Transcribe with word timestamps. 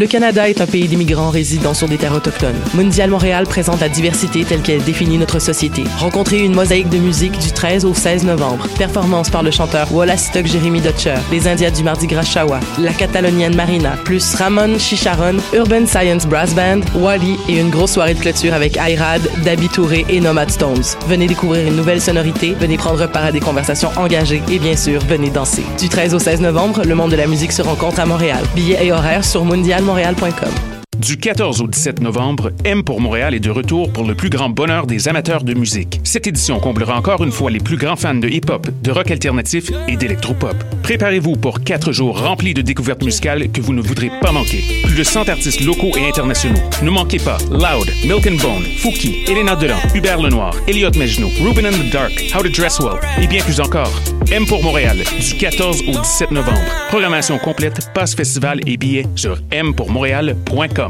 Le 0.00 0.06
Canada 0.06 0.48
est 0.48 0.62
un 0.62 0.66
pays 0.66 0.88
d'immigrants 0.88 1.28
résidant 1.28 1.74
sur 1.74 1.86
des 1.86 1.98
terres 1.98 2.14
autochtones. 2.14 2.58
Mondial 2.72 3.10
Montréal 3.10 3.46
présente 3.46 3.80
la 3.82 3.90
diversité 3.90 4.44
telle 4.44 4.62
qu'elle 4.62 4.82
définit 4.82 5.18
notre 5.18 5.40
société. 5.40 5.84
Rencontrez 5.98 6.42
une 6.42 6.54
mosaïque 6.54 6.88
de 6.88 6.96
musique 6.96 7.38
du 7.38 7.52
13 7.52 7.84
au 7.84 7.92
16 7.92 8.24
novembre. 8.24 8.66
Performance 8.78 9.28
par 9.28 9.42
le 9.42 9.50
chanteur 9.50 9.92
Wallace 9.92 10.28
Stock 10.28 10.46
Jérémy 10.46 10.80
Dutcher, 10.80 11.16
les 11.30 11.46
Indiens 11.46 11.70
du 11.70 11.82
Mardi 11.82 12.06
Gras 12.06 12.22
Shawa, 12.22 12.60
la 12.78 12.94
Catalonienne 12.94 13.54
Marina, 13.54 13.90
plus 14.02 14.34
Ramon 14.36 14.78
Chicharon, 14.78 15.36
Urban 15.52 15.84
Science 15.84 16.26
Brass 16.26 16.54
Band, 16.54 16.80
Wally 16.94 17.36
et 17.50 17.58
une 17.58 17.68
grosse 17.68 17.92
soirée 17.92 18.14
de 18.14 18.20
clôture 18.20 18.54
avec 18.54 18.78
Ayrad, 18.78 19.20
Dabi 19.44 19.68
Touré 19.68 20.06
et 20.08 20.20
Nomad 20.20 20.50
Stones. 20.50 20.96
Venez 21.08 21.26
découvrir 21.26 21.68
une 21.68 21.76
nouvelle 21.76 22.00
sonorité, 22.00 22.56
venez 22.58 22.78
prendre 22.78 23.06
part 23.06 23.26
à 23.26 23.32
des 23.32 23.40
conversations 23.40 23.90
engagées 23.96 24.42
et 24.50 24.58
bien 24.58 24.76
sûr, 24.76 25.02
venez 25.02 25.28
danser. 25.28 25.66
Du 25.78 25.90
13 25.90 26.14
au 26.14 26.18
16 26.18 26.40
novembre, 26.40 26.84
le 26.86 26.94
monde 26.94 27.10
de 27.10 27.16
la 27.16 27.26
musique 27.26 27.52
se 27.52 27.60
rencontre 27.60 28.00
à 28.00 28.06
Montréal. 28.06 28.42
Billets 28.54 28.82
et 28.82 28.92
horaires 28.92 29.26
sur 29.26 29.44
mondialmontréal.com. 29.90 30.79
Du 31.00 31.16
14 31.16 31.62
au 31.62 31.66
17 31.66 32.00
novembre, 32.02 32.50
M 32.62 32.84
pour 32.84 33.00
Montréal 33.00 33.34
est 33.34 33.40
de 33.40 33.48
retour 33.48 33.90
pour 33.90 34.04
le 34.04 34.14
plus 34.14 34.28
grand 34.28 34.50
bonheur 34.50 34.86
des 34.86 35.08
amateurs 35.08 35.44
de 35.44 35.54
musique. 35.54 35.98
Cette 36.04 36.26
édition 36.26 36.60
comblera 36.60 36.94
encore 36.94 37.24
une 37.24 37.32
fois 37.32 37.50
les 37.50 37.58
plus 37.58 37.78
grands 37.78 37.96
fans 37.96 38.14
de 38.14 38.28
hip-hop, 38.28 38.68
de 38.82 38.90
rock 38.90 39.10
alternatif 39.10 39.70
et 39.88 39.96
d'électropop. 39.96 40.54
Préparez-vous 40.82 41.36
pour 41.36 41.60
quatre 41.62 41.90
jours 41.90 42.20
remplis 42.20 42.52
de 42.52 42.60
découvertes 42.60 43.02
musicales 43.02 43.50
que 43.50 43.62
vous 43.62 43.72
ne 43.72 43.80
voudrez 43.80 44.10
pas 44.20 44.30
manquer. 44.30 44.62
Plus 44.84 44.94
de 44.94 45.02
100 45.02 45.30
artistes 45.30 45.64
locaux 45.64 45.92
et 45.96 46.06
internationaux. 46.06 46.60
Ne 46.82 46.90
manquez 46.90 47.18
pas 47.18 47.38
Loud, 47.50 47.90
Milk 48.04 48.26
and 48.26 48.42
Bone, 48.42 48.64
Fouki, 48.76 49.24
Elena 49.26 49.56
Delan, 49.56 49.80
Hubert 49.94 50.20
Lenoir, 50.20 50.54
Elliot 50.68 50.92
Mejno, 50.98 51.28
Ruben 51.42 51.64
and 51.64 51.78
the 51.78 51.90
Dark, 51.90 52.12
How 52.34 52.42
to 52.42 52.50
Dress 52.50 52.78
Well 52.78 53.00
et 53.22 53.26
bien 53.26 53.42
plus 53.42 53.58
encore. 53.58 53.92
M 54.30 54.44
pour 54.46 54.62
Montréal, 54.62 54.98
du 55.18 55.34
14 55.34 55.82
au 55.88 55.98
17 55.98 56.30
novembre. 56.30 56.60
Programmation 56.88 57.38
complète, 57.38 57.88
passe 57.94 58.14
festival 58.14 58.60
et 58.66 58.76
billets 58.76 59.06
sur 59.16 59.38
mpourmontréal.com. 59.50 60.89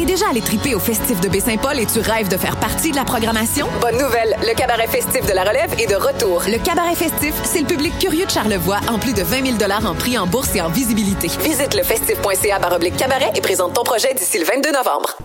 T'es 0.00 0.06
déjà 0.06 0.30
allé 0.30 0.40
triper 0.40 0.74
au 0.74 0.78
festif 0.78 1.20
de 1.20 1.28
Baie-Saint-Paul 1.28 1.78
et 1.78 1.84
tu 1.84 1.98
rêves 1.98 2.28
de 2.28 2.38
faire 2.38 2.56
partie 2.56 2.90
de 2.90 2.96
la 2.96 3.04
programmation? 3.04 3.66
Bonne 3.82 3.98
nouvelle! 3.98 4.34
Le 4.40 4.54
cabaret 4.54 4.86
festif 4.86 5.26
de 5.26 5.34
la 5.34 5.44
relève 5.44 5.74
est 5.78 5.90
de 5.90 5.94
retour. 5.94 6.42
Le 6.46 6.56
cabaret 6.56 6.94
festif, 6.94 7.34
c'est 7.44 7.60
le 7.60 7.66
public 7.66 7.92
curieux 7.98 8.24
de 8.24 8.30
Charlevoix 8.30 8.80
en 8.88 8.98
plus 8.98 9.12
de 9.12 9.22
20 9.22 9.58
000 9.58 9.72
en 9.86 9.94
prix 9.94 10.16
en 10.16 10.26
bourse 10.26 10.56
et 10.56 10.62
en 10.62 10.70
visibilité. 10.70 11.28
Visite 11.44 11.74
le 11.74 11.82
festif.ca 11.82 12.58
baroblique 12.58 12.96
cabaret 12.96 13.30
et 13.36 13.42
présente 13.42 13.74
ton 13.74 13.82
projet 13.82 14.14
d'ici 14.14 14.38
le 14.38 14.46
22 14.46 14.72
novembre. 14.72 15.18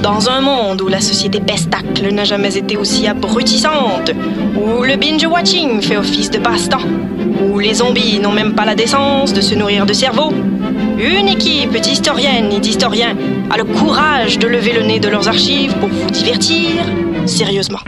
Dans 0.00 0.28
un 0.30 0.40
monde 0.40 0.80
où 0.80 0.86
la 0.86 1.00
société 1.00 1.40
pestacle 1.40 2.08
n'a 2.12 2.24
jamais 2.24 2.56
été 2.56 2.76
aussi 2.76 3.08
abrutissante, 3.08 4.12
où 4.54 4.84
le 4.84 4.94
binge-watching 4.94 5.82
fait 5.82 5.96
office 5.96 6.30
de 6.30 6.38
passe-temps, 6.38 6.86
où 7.42 7.58
les 7.58 7.74
zombies 7.74 8.20
n'ont 8.20 8.30
même 8.30 8.54
pas 8.54 8.64
la 8.64 8.76
décence 8.76 9.32
de 9.32 9.40
se 9.40 9.56
nourrir 9.56 9.86
de 9.86 9.92
cerveau, 9.92 10.32
une 10.98 11.28
équipe 11.28 11.76
d'historiennes 11.76 12.52
et 12.52 12.60
d'historiens 12.60 13.16
a 13.50 13.56
le 13.56 13.64
courage 13.64 14.38
de 14.38 14.46
lever 14.46 14.72
le 14.72 14.82
nez 14.82 15.00
de 15.00 15.08
leurs 15.08 15.28
archives 15.28 15.74
pour 15.78 15.88
vous 15.88 16.10
divertir 16.10 16.84
sérieusement. 17.26 17.80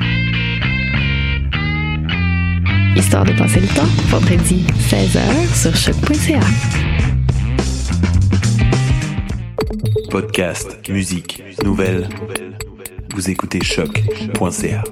Histoire 2.96 3.24
de 3.24 3.32
passer 3.32 3.60
le 3.60 3.68
temps, 3.68 3.88
vendredi 4.08 4.64
16h 4.88 5.54
sur 5.54 5.76
choc.ca. 5.76 6.40
Podcast, 10.10 10.88
musique, 10.88 11.42
nouvelles. 11.62 12.08
Vous 13.14 13.30
écoutez 13.30 13.62
choc.ca. 13.62 14.82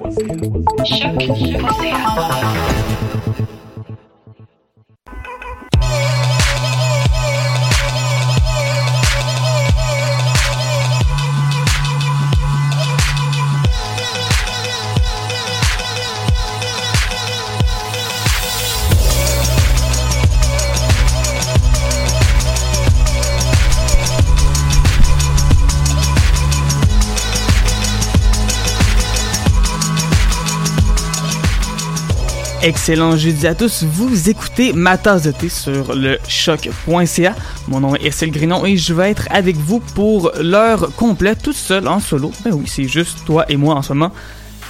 Excellent 32.65 33.15
jeudi 33.15 33.45
à 33.45 33.53
tous. 33.53 33.83
Vous 33.83 34.27
écoutez 34.27 34.73
ma 34.73 34.97
tasse 34.97 35.21
de 35.21 35.31
thé 35.31 35.49
sur 35.49 35.93
le 35.93 36.17
choc.ca. 36.27 37.35
Mon 37.67 37.79
nom 37.79 37.93
est 37.93 38.07
Estelle 38.07 38.31
Grinon 38.31 38.65
et 38.65 38.75
je 38.75 38.91
vais 38.91 39.11
être 39.11 39.27
avec 39.29 39.55
vous 39.55 39.79
pour 39.79 40.31
l'heure 40.41 40.89
complète, 40.95 41.43
toute 41.43 41.55
seule 41.55 41.87
en 41.87 41.99
solo. 41.99 42.31
Ben 42.43 42.55
oui, 42.55 42.65
c'est 42.65 42.85
juste 42.85 43.23
toi 43.23 43.45
et 43.49 43.55
moi 43.55 43.75
en 43.75 43.83
ce 43.83 43.93
moment. 43.93 44.11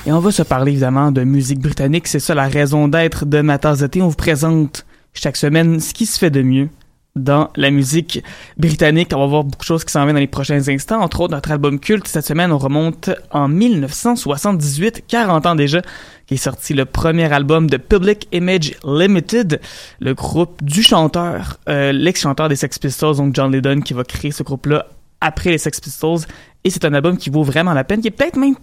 Et 0.06 0.12
on 0.12 0.20
va 0.20 0.32
se 0.32 0.44
parler 0.44 0.74
évidemment 0.74 1.14
de 1.14 1.24
musique 1.24 1.60
britannique. 1.60 2.10
C'est 2.10 2.20
ça 2.20 2.36
la 2.36 2.50
raison 2.50 2.90
d'être 2.90 3.26
de 3.26 3.40
ma 3.40 3.60
tasse 3.60 3.80
de 3.80 3.88
thé. 3.88 4.02
On 4.02 4.10
vous 4.10 4.16
présente 4.16 4.86
chaque 5.14 5.38
semaine 5.38 5.80
ce 5.80 5.94
qui 5.94 6.06
se 6.06 6.20
fait 6.20 6.30
de 6.30 6.42
mieux 6.42 6.68
dans 7.16 7.50
la 7.56 7.72
musique 7.72 8.24
britannique. 8.58 9.12
On 9.14 9.20
va 9.20 9.26
voir 9.28 9.44
beaucoup 9.44 9.62
de 9.62 9.66
choses 9.66 9.86
qui 9.86 9.92
s'en 9.92 10.04
viennent 10.04 10.16
dans 10.16 10.20
les 10.20 10.28
prochains 10.28 10.68
instants. 10.68 11.02
Entre 11.02 11.22
autres, 11.22 11.34
notre 11.34 11.52
album 11.52 11.80
culte 11.80 12.08
cette 12.08 12.26
semaine, 12.26 12.52
on 12.52 12.58
remonte 12.58 13.10
en 13.32 13.48
1978, 13.48 15.06
40 15.08 15.46
ans 15.46 15.56
déjà, 15.56 15.82
qui 16.28 16.34
est 16.34 16.38
sorti 16.38 16.74
le 16.74 16.86
premier 16.86 17.32
album 17.32 17.70
de 17.70 17.78
Public 17.78 18.28
Image 18.32 18.76
Limited, 18.84 19.62
le 20.00 20.14
groupe 20.14 20.62
du 20.64 20.84
chanteur, 20.84 21.58
euh, 21.70 21.92
l'ex-chanteur 21.92 22.50
des 22.50 22.58
Sex 22.58 22.80
Pistols, 22.80 23.18
donc 23.18 23.34
John 23.34 23.52
Lydon, 23.52 23.80
qui 23.82 23.94
va 23.94 24.04
créer 24.04 24.32
ce 24.32 24.44
groupe-là 24.44 24.88
après 25.22 25.52
les 25.52 25.58
Sex 25.58 25.80
Pistols. 25.80 26.20
Et 26.66 26.70
c'est 26.70 26.84
un 26.84 26.94
album 26.94 27.18
qui 27.18 27.30
vaut 27.30 27.44
vraiment 27.44 27.74
la 27.74 27.84
peine, 27.84 28.02
qui 28.02 28.10
est 28.10 28.12
peut-être 28.12 28.38
même 28.38 28.56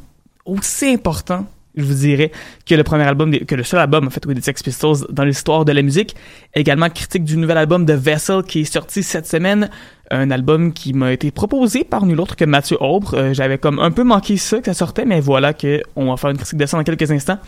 aussi 0.45 0.89
important 0.89 1.47
je 1.75 1.85
vous 1.85 1.95
dirais, 1.95 2.31
que 2.67 2.75
le 2.75 2.83
premier 2.85 3.05
album, 3.05 3.33
que 3.33 3.55
le 3.55 3.63
seul 3.63 3.81
album, 3.81 4.07
en 4.07 4.11
fait, 4.11 4.27
des 4.27 4.41
Sex 4.41 4.63
Pistols 4.63 5.07
dans 5.11 5.25
l'histoire 5.25 5.65
de 5.65 5.73
la 5.73 5.83
musique. 5.83 6.15
Également 6.55 6.89
critique 6.91 7.25
du 7.25 7.37
nouvel 7.37 7.57
album 7.57 7.85
de 7.85 7.95
Vessel 7.95 8.43
qui 8.43 8.61
est 8.61 8.73
sorti 8.73 9.03
cette 9.03 9.27
semaine. 9.27 9.71
Un 10.11 10.31
album 10.31 10.73
qui 10.73 10.93
m'a 10.93 11.13
été 11.13 11.31
proposé 11.31 11.85
par 11.85 12.05
nul 12.05 12.21
autre 12.21 12.37
que 12.37 12.45
Mathieu 12.45 12.77
Aubre. 12.81 13.15
Euh, 13.17 13.33
j'avais 13.33 13.59
comme 13.59 13.79
un 13.79 13.91
peu 13.91 14.05
manqué 14.05 14.37
ça 14.37 14.59
que 14.59 14.67
ça 14.67 14.75
sortait, 14.75 15.07
mais 15.07 15.21
voilà 15.21 15.55
que 15.55 15.83
on 15.97 16.11
va 16.11 16.17
faire 16.17 16.31
une 16.31 16.37
critique 16.37 16.59
de 16.59 16.67
ça 16.67 16.77
dans 16.77 16.85
quelques 16.85 17.11
instants. 17.11 17.39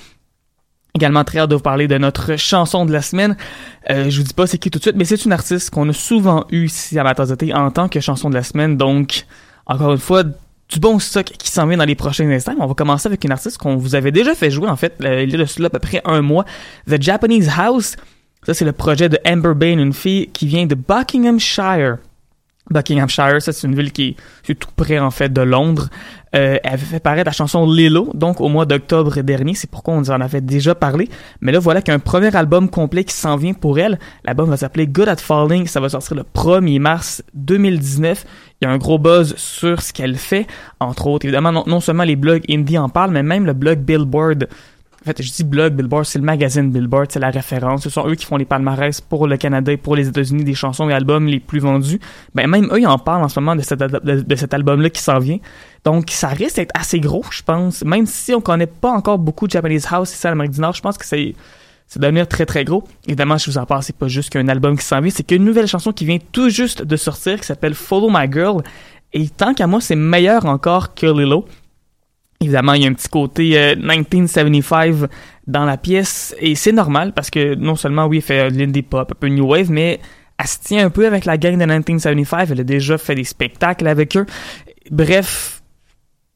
Également 0.94 1.24
très 1.24 1.40
hâte 1.40 1.50
de 1.50 1.56
vous 1.56 1.60
parler 1.60 1.88
de 1.88 1.98
notre 1.98 2.36
chanson 2.36 2.86
de 2.86 2.92
la 2.92 3.02
semaine. 3.02 3.36
Euh, 3.90 4.08
je 4.08 4.18
vous 4.18 4.22
dis 4.22 4.32
pas 4.32 4.46
c'est 4.46 4.58
qui 4.58 4.70
tout 4.70 4.78
de 4.78 4.84
suite, 4.84 4.96
mais 4.96 5.04
c'est 5.04 5.24
une 5.24 5.32
artiste 5.32 5.70
qu'on 5.70 5.88
a 5.88 5.92
souvent 5.92 6.46
eu 6.50 6.66
ici 6.66 6.98
à 6.98 7.02
ma 7.02 7.14
tasse 7.14 7.30
de 7.30 7.34
thé 7.34 7.52
en 7.52 7.70
tant 7.70 7.88
que 7.88 8.00
chanson 8.00 8.30
de 8.30 8.34
la 8.34 8.44
semaine. 8.44 8.76
Donc, 8.76 9.26
encore 9.66 9.92
une 9.92 9.98
fois, 9.98 10.22
du 10.68 10.80
bon 10.80 10.98
stock 10.98 11.26
qui 11.26 11.50
s'en 11.50 11.66
vient 11.66 11.76
dans 11.76 11.84
les 11.84 11.94
prochains 11.94 12.28
instants. 12.30 12.54
On 12.58 12.66
va 12.66 12.74
commencer 12.74 13.06
avec 13.06 13.24
une 13.24 13.32
artiste 13.32 13.58
qu'on 13.58 13.76
vous 13.76 13.94
avait 13.94 14.12
déjà 14.12 14.34
fait 14.34 14.50
jouer, 14.50 14.68
en 14.68 14.76
fait, 14.76 14.94
euh, 15.02 15.22
il 15.22 15.30
y 15.30 15.34
a 15.34 15.38
de 15.38 15.64
à 15.64 15.70
peu 15.70 15.78
près 15.78 16.00
un 16.04 16.22
mois. 16.22 16.44
The 16.88 17.00
Japanese 17.00 17.50
House. 17.56 17.96
Ça, 18.44 18.54
c'est 18.54 18.64
le 18.64 18.72
projet 18.72 19.08
de 19.08 19.18
Amber 19.26 19.54
Bain, 19.54 19.78
une 19.78 19.92
fille 19.92 20.28
qui 20.28 20.46
vient 20.46 20.66
de 20.66 20.74
Buckinghamshire. 20.74 21.98
Buckinghamshire, 22.70 23.42
ça 23.42 23.52
c'est 23.52 23.66
une 23.66 23.74
ville 23.74 23.92
qui 23.92 24.16
est 24.48 24.54
tout 24.54 24.70
près 24.74 24.98
en 24.98 25.10
fait 25.10 25.32
de 25.32 25.42
Londres. 25.42 25.88
Euh, 26.34 26.58
elle 26.64 26.72
avait 26.72 26.84
fait 26.84 26.98
paraître 26.98 27.26
la 27.26 27.32
chanson 27.32 27.70
Lilo, 27.70 28.10
donc 28.14 28.40
au 28.40 28.48
mois 28.48 28.64
d'octobre 28.64 29.20
dernier, 29.20 29.54
c'est 29.54 29.70
pourquoi 29.70 29.94
on 29.94 30.02
en 30.02 30.20
avait 30.20 30.40
déjà 30.40 30.74
parlé. 30.74 31.08
Mais 31.40 31.52
là 31.52 31.58
voilà 31.58 31.82
qu'un 31.82 31.98
premier 31.98 32.34
album 32.34 32.70
complet 32.70 33.04
qui 33.04 33.14
s'en 33.14 33.36
vient 33.36 33.52
pour 33.52 33.78
elle. 33.78 33.98
L'album 34.24 34.48
va 34.48 34.56
s'appeler 34.56 34.86
Good 34.86 35.08
at 35.08 35.16
Falling, 35.16 35.66
ça 35.66 35.78
va 35.80 35.90
sortir 35.90 36.16
le 36.16 36.22
1er 36.22 36.80
mars 36.80 37.22
2019. 37.34 38.24
Il 38.60 38.64
y 38.64 38.68
a 38.68 38.70
un 38.70 38.78
gros 38.78 38.98
buzz 38.98 39.34
sur 39.36 39.82
ce 39.82 39.92
qu'elle 39.92 40.16
fait, 40.16 40.46
entre 40.80 41.06
autres. 41.06 41.26
Évidemment, 41.26 41.52
non, 41.52 41.64
non 41.66 41.80
seulement 41.80 42.04
les 42.04 42.16
blogs 42.16 42.44
indie 42.48 42.78
en 42.78 42.88
parlent, 42.88 43.10
mais 43.10 43.22
même 43.22 43.44
le 43.44 43.52
blog 43.52 43.80
Billboard 43.80 44.48
en 45.04 45.06
fait, 45.06 45.22
je 45.22 45.30
dis 45.30 45.44
blog 45.44 45.74
Billboard, 45.74 46.06
c'est 46.06 46.18
le 46.18 46.24
magazine 46.24 46.70
Billboard, 46.70 47.12
c'est 47.12 47.20
la 47.20 47.28
référence. 47.28 47.82
Ce 47.82 47.90
sont 47.90 48.08
eux 48.08 48.14
qui 48.14 48.24
font 48.24 48.38
les 48.38 48.46
palmarès 48.46 49.02
pour 49.02 49.26
le 49.26 49.36
Canada 49.36 49.70
et 49.70 49.76
pour 49.76 49.96
les 49.96 50.08
États-Unis 50.08 50.44
des 50.44 50.54
chansons 50.54 50.88
et 50.88 50.94
albums 50.94 51.26
les 51.26 51.40
plus 51.40 51.58
vendus. 51.58 52.00
Ben, 52.34 52.46
même 52.46 52.70
eux, 52.72 52.80
ils 52.80 52.86
en 52.86 52.98
parlent 52.98 53.22
en 53.22 53.28
ce 53.28 53.38
moment 53.38 53.54
de, 53.54 53.60
cet 53.60 54.54
album-là 54.54 54.88
qui 54.88 55.02
s'en 55.02 55.18
vient. 55.18 55.36
Donc, 55.84 56.10
ça 56.10 56.28
risque 56.28 56.56
d'être 56.56 56.72
assez 56.74 57.00
gros, 57.00 57.22
je 57.30 57.42
pense. 57.42 57.84
Même 57.84 58.06
si 58.06 58.32
on 58.32 58.40
connaît 58.40 58.66
pas 58.66 58.92
encore 58.92 59.18
beaucoup 59.18 59.46
de 59.46 59.52
Japanese 59.52 59.86
House 59.90 60.14
ici 60.14 60.26
à 60.26 60.30
l'Amérique 60.30 60.52
du 60.52 60.60
Nord, 60.60 60.72
je 60.72 60.80
pense 60.80 60.96
que 60.96 61.04
c'est 61.04 61.34
c'est 61.86 62.00
devenir 62.00 62.26
très 62.26 62.46
très 62.46 62.64
gros. 62.64 62.82
Évidemment, 63.06 63.36
je 63.36 63.50
vous 63.50 63.58
en 63.58 63.66
parle, 63.66 63.82
c'est 63.82 63.94
pas 63.94 64.08
juste 64.08 64.30
qu'un 64.30 64.48
album 64.48 64.78
qui 64.78 64.86
s'en 64.86 65.02
vient, 65.02 65.10
c'est 65.10 65.22
qu'une 65.22 65.44
nouvelle 65.44 65.66
chanson 65.66 65.92
qui 65.92 66.06
vient 66.06 66.16
tout 66.32 66.48
juste 66.48 66.82
de 66.82 66.96
sortir 66.96 67.38
qui 67.38 67.44
s'appelle 67.44 67.74
Follow 67.74 68.08
My 68.10 68.26
Girl. 68.32 68.62
Et 69.12 69.28
tant 69.28 69.52
qu'à 69.52 69.66
moi, 69.66 69.82
c'est 69.82 69.96
meilleur 69.96 70.46
encore 70.46 70.94
que 70.94 71.04
Lilo. 71.06 71.44
Évidemment, 72.44 72.74
il 72.74 72.82
y 72.82 72.86
a 72.86 72.90
un 72.90 72.94
petit 72.94 73.08
côté 73.08 73.74
1975 73.76 75.02
euh, 75.02 75.06
dans 75.46 75.64
la 75.64 75.76
pièce 75.76 76.34
et 76.38 76.54
c'est 76.54 76.72
normal 76.72 77.12
parce 77.12 77.30
que 77.30 77.54
non 77.54 77.74
seulement 77.74 78.06
oui, 78.06 78.18
il 78.18 78.22
fait 78.22 78.50
l'indie 78.50 78.82
pop, 78.82 79.10
un 79.10 79.18
peu 79.18 79.28
new 79.28 79.46
wave, 79.46 79.70
mais 79.70 80.00
elle 80.38 80.46
se 80.46 80.58
tient 80.58 80.86
un 80.86 80.90
peu 80.90 81.06
avec 81.06 81.24
la 81.24 81.38
gang 81.38 81.52
de 81.52 81.64
1975. 81.64 82.52
Elle 82.52 82.60
a 82.60 82.64
déjà 82.64 82.98
fait 82.98 83.14
des 83.14 83.24
spectacles 83.24 83.86
avec 83.86 84.16
eux. 84.16 84.26
Bref, 84.90 85.62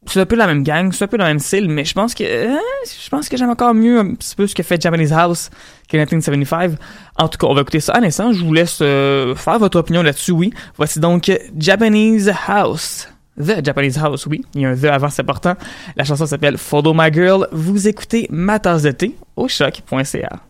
c'est 0.07 0.21
un 0.21 0.27
peu 0.27 0.37
la 0.37 0.47
même 0.47 0.63
gang, 0.63 0.93
c'est 0.93 1.05
un 1.05 1.09
peu 1.09 1.17
le 1.17 1.25
même 1.25 1.39
style, 1.39 1.69
mais 1.69 1.85
je 1.85 1.93
pense 1.93 2.15
que 2.15 2.25
euh, 2.25 2.57
je 2.87 3.09
pense 3.11 3.29
que 3.29 3.37
j'aime 3.37 3.51
encore 3.51 3.75
mieux 3.75 3.99
un 3.99 4.15
petit 4.15 4.35
peu 4.35 4.47
ce 4.47 4.55
que 4.55 4.63
fait 4.63 4.81
Japanese 4.81 5.13
House 5.13 5.51
que 5.89 5.97
1975. 5.97 6.77
En 7.17 7.29
tout 7.29 7.39
cas, 7.39 7.47
on 7.47 7.55
va 7.55 7.63
écouter 7.63 7.81
ça 7.81 7.93
à 7.93 8.01
l'instant. 8.01 8.33
Je 8.33 8.45
vous 8.45 8.53
laisse 8.53 8.79
euh, 8.81 9.35
faire 9.35 9.59
votre 9.59 9.79
opinion 9.79 10.03
là-dessus, 10.03 10.33
oui. 10.33 10.53
Voici 10.77 11.01
donc 11.01 11.31
Japanese 11.59 12.33
House. 12.47 13.09
The 13.39 13.65
Japanese 13.65 13.99
House, 13.99 14.27
oui. 14.27 14.45
Il 14.55 14.63
y 14.63 14.67
a 14.67 14.71
un 14.71 14.75
The 14.75 14.87
avant, 14.87 15.11
c'est 15.11 15.23
important. 15.23 15.55
La 15.97 16.05
chanson 16.05 16.27
s'appelle 16.27 16.59
Follow 16.59 16.93
My 16.95 17.13
Girl. 17.13 17.47
Vous 17.53 17.89
écoutez 17.89 18.27
Ma 18.31 18.59
tasse 18.59 18.83
de 18.83 18.93
au 19.37 19.49
choc.ca. 19.49 20.41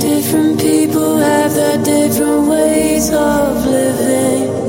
Different 0.00 0.60
people 0.60 1.18
have 1.18 1.54
their 1.54 1.78
different 1.82 2.48
ways 2.48 3.10
of 3.10 3.66
living. 3.66 4.65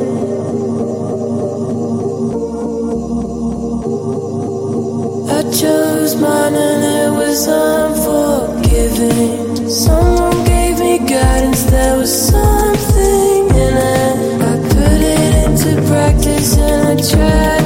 Chose 5.51 6.15
mine 6.15 6.55
and 6.55 6.83
it 6.83 7.11
was 7.11 7.47
unforgiving. 7.47 9.69
Someone 9.69 10.43
gave 10.45 10.79
me 10.79 10.97
guidance, 10.99 11.63
there 11.63 11.97
was 11.97 12.11
something 12.29 13.49
in 13.49 13.77
it. 13.77 14.41
I 14.41 14.57
put 14.69 15.01
it 15.01 15.35
into 15.45 15.81
practice 15.87 16.57
and 16.57 16.87
I 16.87 16.95
tried 17.01 17.56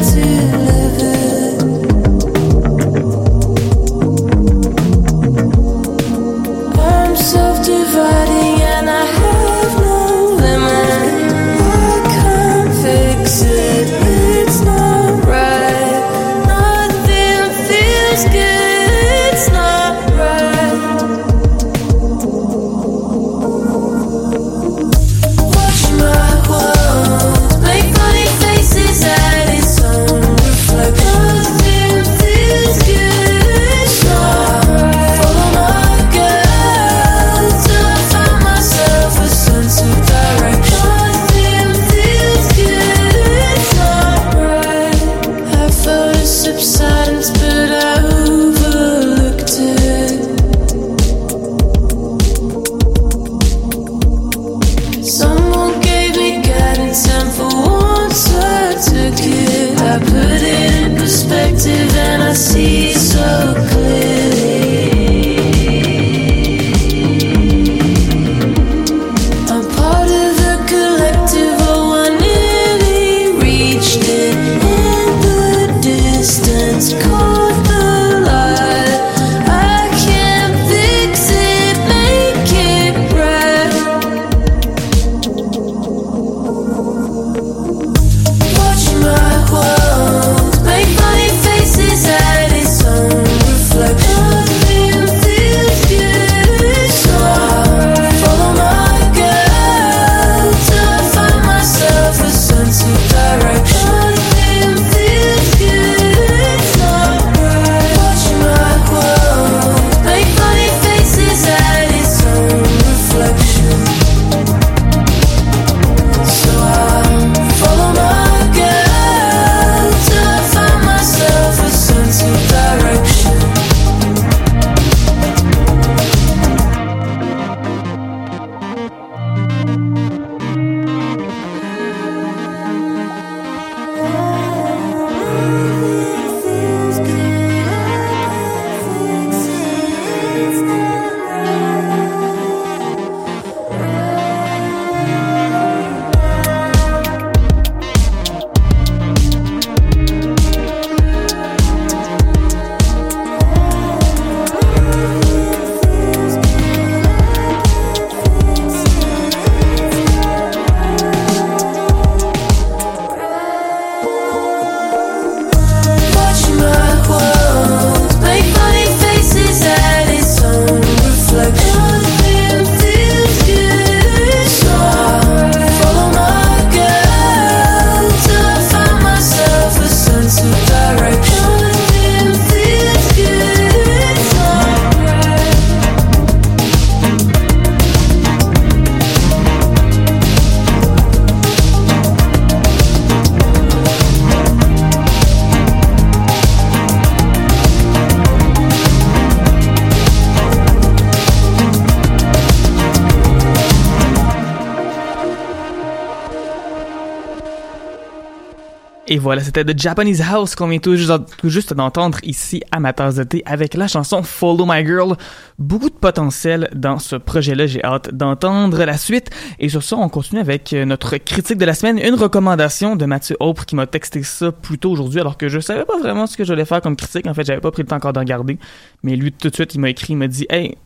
voilà, 209.21 209.43
c'était 209.43 209.63
The 209.63 209.79
Japanese 209.79 210.21
House 210.21 210.55
qu'on 210.55 210.67
vient 210.67 210.79
tout 210.79 210.95
juste, 210.95 211.73
d'entendre 211.73 212.17
ici 212.23 212.63
à 212.71 212.79
ma 212.79 212.91
tasse 212.91 213.15
de 213.15 213.23
thé 213.23 213.43
avec 213.45 213.75
la 213.75 213.87
chanson 213.87 214.23
Follow 214.23 214.65
My 214.65 214.83
Girl. 214.85 215.15
Beaucoup 215.59 215.89
de 215.89 215.95
potentiel 215.95 216.69
dans 216.73 216.97
ce 216.97 217.15
projet-là, 217.15 217.67
j'ai 217.67 217.83
hâte 217.83 218.13
d'entendre 218.13 218.83
la 218.83 218.97
suite. 218.97 219.29
Et 219.59 219.69
sur 219.69 219.83
ça, 219.83 219.95
on 219.95 220.09
continue 220.09 220.41
avec 220.41 220.73
euh, 220.73 220.85
notre 220.85 221.17
critique 221.17 221.59
de 221.59 221.65
la 221.65 221.75
semaine, 221.75 221.99
une 221.99 222.15
recommandation 222.15 222.95
de 222.95 223.05
Mathieu 223.05 223.37
Aupre 223.39 223.65
qui 223.65 223.75
m'a 223.75 223.85
texté 223.85 224.23
ça 224.23 224.51
plus 224.51 224.79
tôt 224.79 224.91
aujourd'hui 224.91 225.19
alors 225.19 225.37
que 225.37 225.47
je 225.47 225.59
savais 225.59 225.85
pas 225.85 225.99
vraiment 225.99 226.25
ce 226.25 226.35
que 226.35 226.43
j'allais 226.43 226.65
faire 226.65 226.81
comme 226.81 226.95
critique. 226.95 227.27
En 227.27 227.35
fait, 227.35 227.45
j'avais 227.45 227.61
pas 227.61 227.71
pris 227.71 227.83
le 227.83 227.87
temps 227.87 227.97
encore 227.97 228.13
d'en 228.13 228.21
regarder. 228.21 228.57
Mais 229.03 229.15
lui, 229.15 229.31
tout 229.31 229.49
de 229.49 229.55
suite, 229.55 229.75
il 229.75 229.81
m'a 229.81 229.89
écrit, 229.89 230.13
il 230.13 230.17
m'a 230.17 230.27
dit 230.27 230.47
«Hey, 230.49 230.77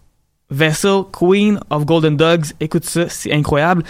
Vessel, 0.49 1.03
Queen 1.11 1.59
of 1.69 1.85
Golden 1.85 2.17
Dogs, 2.17 2.47
écoute 2.59 2.85
ça, 2.85 3.07
c'est 3.07 3.31
incroyable. 3.31 3.83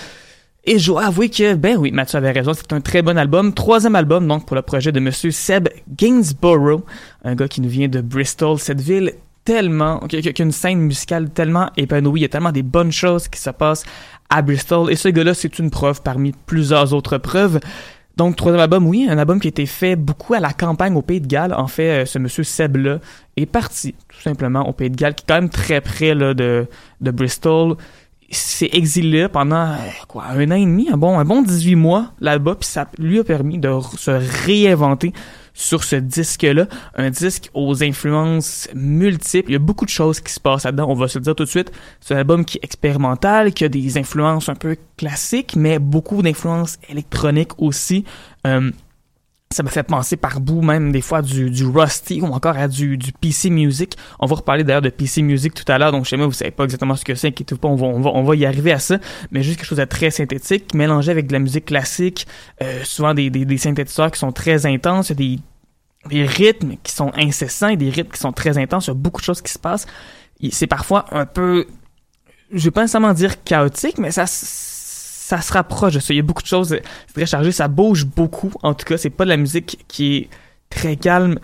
Et 0.67 0.79
je 0.79 0.87
dois 0.87 1.05
avouer 1.05 1.29
que, 1.29 1.53
ben 1.53 1.77
oui, 1.77 1.91
Mathieu 1.91 2.17
avait 2.17 2.31
raison, 2.31 2.53
c'est 2.55 2.73
un 2.73 2.81
très 2.81 3.03
bon 3.03 3.19
album. 3.19 3.53
Troisième 3.53 3.95
album, 3.95 4.27
donc, 4.27 4.47
pour 4.47 4.55
le 4.55 4.63
projet 4.63 4.91
de 4.91 4.99
Monsieur 4.99 5.29
Seb 5.29 5.69
Gainsborough, 5.95 6.81
un 7.23 7.35
gars 7.35 7.47
qui 7.47 7.61
nous 7.61 7.69
vient 7.69 7.87
de 7.87 8.01
Bristol, 8.01 8.57
cette 8.57 8.81
ville 8.81 9.13
tellement, 9.43 9.99
qui 9.99 10.17
a 10.17 10.43
une 10.43 10.51
scène 10.51 10.79
musicale 10.79 11.29
tellement 11.29 11.69
épanouie, 11.77 12.21
il 12.21 12.23
y 12.23 12.25
a 12.25 12.29
tellement 12.29 12.51
des 12.51 12.63
bonnes 12.63 12.91
choses 12.91 13.27
qui 13.27 13.39
se 13.39 13.51
passent 13.51 13.83
à 14.31 14.41
Bristol, 14.41 14.91
et 14.91 14.95
ce 14.95 15.07
gars-là, 15.07 15.35
c'est 15.35 15.59
une 15.59 15.69
preuve 15.69 16.01
parmi 16.01 16.33
plusieurs 16.47 16.95
autres 16.95 17.19
preuves. 17.19 17.59
Donc, 18.17 18.35
troisième 18.35 18.61
album, 18.61 18.87
oui, 18.87 19.05
un 19.07 19.19
album 19.19 19.39
qui 19.39 19.47
a 19.47 19.49
été 19.49 19.67
fait 19.67 19.95
beaucoup 19.95 20.33
à 20.33 20.39
la 20.39 20.51
campagne 20.51 20.95
au 20.95 21.03
Pays 21.03 21.21
de 21.21 21.27
Galles. 21.27 21.53
En 21.53 21.67
fait, 21.67 21.89
euh, 21.89 22.05
ce 22.05 22.17
monsieur 22.17 22.43
Seb-là 22.43 22.99
est 23.37 23.45
parti, 23.45 23.93
tout 24.07 24.21
simplement, 24.21 24.67
au 24.67 24.73
Pays 24.73 24.89
de 24.89 24.95
Galles, 24.95 25.13
qui 25.13 25.25
est 25.25 25.27
quand 25.27 25.35
même 25.35 25.49
très 25.49 25.79
près 25.79 26.15
de 26.15 26.67
Bristol 27.01 27.75
s'est 28.37 28.69
exilé 28.73 29.27
pendant 29.27 29.71
euh, 29.71 29.77
quoi 30.07 30.25
un 30.25 30.51
an 30.51 30.55
et 30.55 30.65
demi, 30.65 30.89
un 30.91 30.97
bon 30.97 31.17
un 31.17 31.25
bon 31.25 31.41
18 31.41 31.75
mois 31.75 32.11
là-bas, 32.19 32.55
puis 32.55 32.67
ça 32.67 32.87
lui 32.97 33.19
a 33.19 33.23
permis 33.23 33.57
de 33.57 33.69
se 33.97 34.11
réinventer 34.45 35.13
sur 35.53 35.83
ce 35.83 35.95
disque-là, 35.95 36.67
un 36.95 37.09
disque 37.09 37.49
aux 37.53 37.81
influences 37.81 38.67
multiples. 38.75 39.51
Il 39.51 39.53
y 39.53 39.55
a 39.55 39.59
beaucoup 39.59 39.85
de 39.85 39.89
choses 39.89 40.19
qui 40.19 40.31
se 40.31 40.39
passent 40.39 40.65
là-dedans, 40.65 40.87
on 40.89 40.95
va 40.95 41.07
se 41.07 41.17
le 41.17 41.23
dire 41.23 41.33
tout 41.33 41.45
de 41.45 41.49
suite. 41.49 41.71
C'est 42.01 42.13
un 42.13 42.17
album 42.17 42.43
qui 42.43 42.57
est 42.57 42.63
expérimental, 42.63 43.53
qui 43.53 43.63
a 43.63 43.69
des 43.69 43.97
influences 43.97 44.49
un 44.49 44.55
peu 44.55 44.75
classiques, 44.97 45.55
mais 45.55 45.79
beaucoup 45.79 46.21
d'influences 46.21 46.77
électroniques 46.89 47.57
aussi. 47.57 48.03
Euh, 48.45 48.69
ça 49.55 49.63
me 49.63 49.69
fait 49.69 49.83
penser 49.83 50.17
par 50.17 50.41
bout 50.41 50.61
même 50.61 50.91
des 50.91 50.99
fois 50.99 51.21
du, 51.21 51.49
du 51.49 51.65
Rusty 51.65 52.19
ou 52.21 52.25
encore 52.25 52.57
à 52.57 52.67
du, 52.67 52.97
du 52.97 53.13
PC 53.13 53.49
Music. 53.49 53.95
On 54.19 54.25
va 54.25 54.35
reparler 54.35 54.65
d'ailleurs 54.65 54.81
de 54.81 54.89
PC 54.89 55.21
Music 55.21 55.53
tout 55.53 55.63
à 55.71 55.77
l'heure, 55.77 55.93
donc 55.93 56.05
sais 56.07 56.17
même 56.17 56.25
vous 56.25 56.33
savez 56.33 56.51
pas 56.51 56.65
exactement 56.65 56.97
ce 56.97 57.05
que 57.05 57.15
c'est, 57.15 57.31
qui 57.31 57.45
pas, 57.45 57.69
on 57.69 57.75
va, 57.75 57.87
on, 57.87 58.01
va, 58.01 58.09
on 58.13 58.23
va 58.23 58.35
y 58.35 58.45
arriver 58.45 58.73
à 58.73 58.79
ça, 58.79 58.97
mais 59.31 59.43
juste 59.43 59.57
quelque 59.57 59.67
chose 59.67 59.77
de 59.77 59.85
très 59.85 60.11
synthétique, 60.11 60.73
mélangé 60.73 61.09
avec 61.09 61.27
de 61.27 61.33
la 61.33 61.39
musique 61.39 61.65
classique, 61.65 62.27
euh, 62.61 62.83
souvent 62.83 63.13
des, 63.13 63.29
des, 63.29 63.45
des, 63.45 63.57
synthétiseurs 63.57 64.11
qui 64.11 64.19
sont 64.19 64.33
très 64.33 64.65
intenses, 64.65 65.13
des, 65.13 65.39
des 66.09 66.25
rythmes 66.25 66.73
qui 66.83 66.91
sont 66.91 67.13
incessants 67.15 67.69
et 67.69 67.77
des 67.77 67.89
rythmes 67.89 68.11
qui 68.11 68.19
sont 68.19 68.33
très 68.33 68.57
intenses, 68.57 68.87
il 68.87 68.89
y 68.89 68.91
a 68.91 68.95
beaucoup 68.95 69.21
de 69.21 69.25
choses 69.25 69.41
qui 69.41 69.53
se 69.53 69.59
passent. 69.59 69.87
C'est 70.51 70.67
parfois 70.67 71.05
un 71.11 71.25
peu, 71.25 71.65
je 72.51 72.65
vais 72.65 72.71
pas 72.71 72.81
nécessairement 72.81 73.13
dire 73.13 73.41
chaotique, 73.45 73.99
mais 73.99 74.11
ça 74.11 74.25
ça 75.25 75.41
se 75.41 75.51
rapproche 75.51 75.95
de 75.95 75.99
ça. 75.99 76.13
Il 76.13 76.17
y 76.17 76.19
a 76.19 76.23
beaucoup 76.23 76.43
de 76.43 76.47
choses, 76.47 76.69
c'est 76.69 77.13
très 77.13 77.25
chargé, 77.25 77.51
ça 77.51 77.67
bouge 77.67 78.05
beaucoup. 78.05 78.51
En 78.61 78.75
tout 78.75 78.85
cas, 78.85 78.95
c'est 78.95 79.09
pas 79.09 79.23
de 79.23 79.29
la 79.29 79.37
musique 79.37 79.83
qui 79.87 80.17
est 80.17 80.29
très 80.69 80.97
calme 80.97 81.39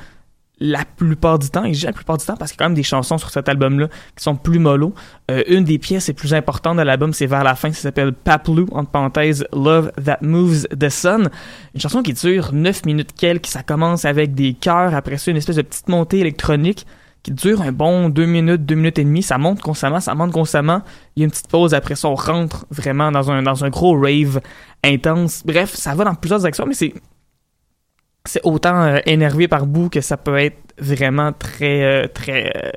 la 0.60 0.86
plupart 0.86 1.40
du 1.40 1.50
temps, 1.50 1.66
et 1.66 1.74
j'ai 1.74 1.88
la 1.88 1.94
plupart 1.94 2.18
du 2.18 2.24
temps 2.24 2.36
parce 2.38 2.52
qu'il 2.52 2.60
y 2.60 2.62
a 2.62 2.66
quand 2.66 2.70
même 2.70 2.76
des 2.76 2.84
chansons 2.84 3.18
sur 3.18 3.32
cet 3.32 3.50
album-là 3.50 3.88
qui 4.16 4.24
sont 4.24 4.36
plus 4.36 4.60
mollo. 4.60 4.94
Euh, 5.32 5.42
une 5.48 5.64
des 5.64 5.80
pièces 5.80 6.10
les 6.10 6.14
plus 6.14 6.36
importantes 6.36 6.78
de 6.78 6.84
l'album, 6.84 7.12
c'est 7.12 7.26
vers 7.26 7.44
la 7.44 7.56
fin, 7.56 7.72
ça 7.72 7.82
s'appelle 7.82 8.14
Paplou, 8.14 8.68
entre 8.72 8.92
parenthèses, 8.92 9.48
Love 9.52 9.92
That 10.06 10.20
Moves 10.22 10.68
the 10.68 10.90
Sun. 10.90 11.32
Une 11.74 11.82
chanson 11.82 12.04
qui 12.04 12.14
dure 12.14 12.54
9 12.54 12.86
minutes 12.86 13.14
quelques, 13.18 13.48
ça 13.48 13.64
commence 13.64 14.06
avec 14.06 14.36
des 14.36 14.54
chœurs, 14.54 14.94
après 14.94 15.18
ça 15.18 15.32
une 15.32 15.38
espèce 15.38 15.56
de 15.56 15.64
petite 15.64 15.88
montée 15.88 16.20
électronique 16.20 16.86
qui 17.24 17.32
dure 17.32 17.62
un 17.62 17.72
bon 17.72 18.10
deux 18.10 18.26
minutes, 18.26 18.66
deux 18.66 18.76
minutes 18.76 19.00
et 19.00 19.04
demie. 19.04 19.24
Ça 19.24 19.38
monte 19.38 19.62
constamment, 19.62 20.00
ça 20.00 20.16
monte 20.16 20.32
constamment. 20.32 20.82
Il 21.16 21.22
y 21.22 21.24
a 21.24 21.26
une 21.26 21.32
petite 21.32 21.50
pause 21.50 21.74
après 21.74 21.96
ça, 21.96 22.10
on 22.10 22.16
rentre 22.16 22.66
vraiment 22.72 23.12
dans 23.12 23.32
un, 23.32 23.44
dans 23.44 23.64
un 23.64 23.70
gros 23.70 24.00
rave 24.00 24.42
intense. 24.84 25.44
Bref, 25.46 25.74
ça 25.76 25.94
va 25.94 26.04
dans 26.04 26.16
plusieurs 26.16 26.46
actions, 26.46 26.66
mais 26.66 26.74
c'est 26.74 26.94
c'est 28.26 28.42
autant 28.44 28.84
euh, 28.84 29.00
énervé 29.06 29.48
par 29.48 29.66
bout 29.66 29.90
que 29.90 30.02
ça 30.02 30.18
peut 30.18 30.38
être 30.38 30.58
vraiment 30.78 31.32
très 31.34 31.84
euh, 31.84 32.08
très 32.08 32.52
euh, 32.56 32.70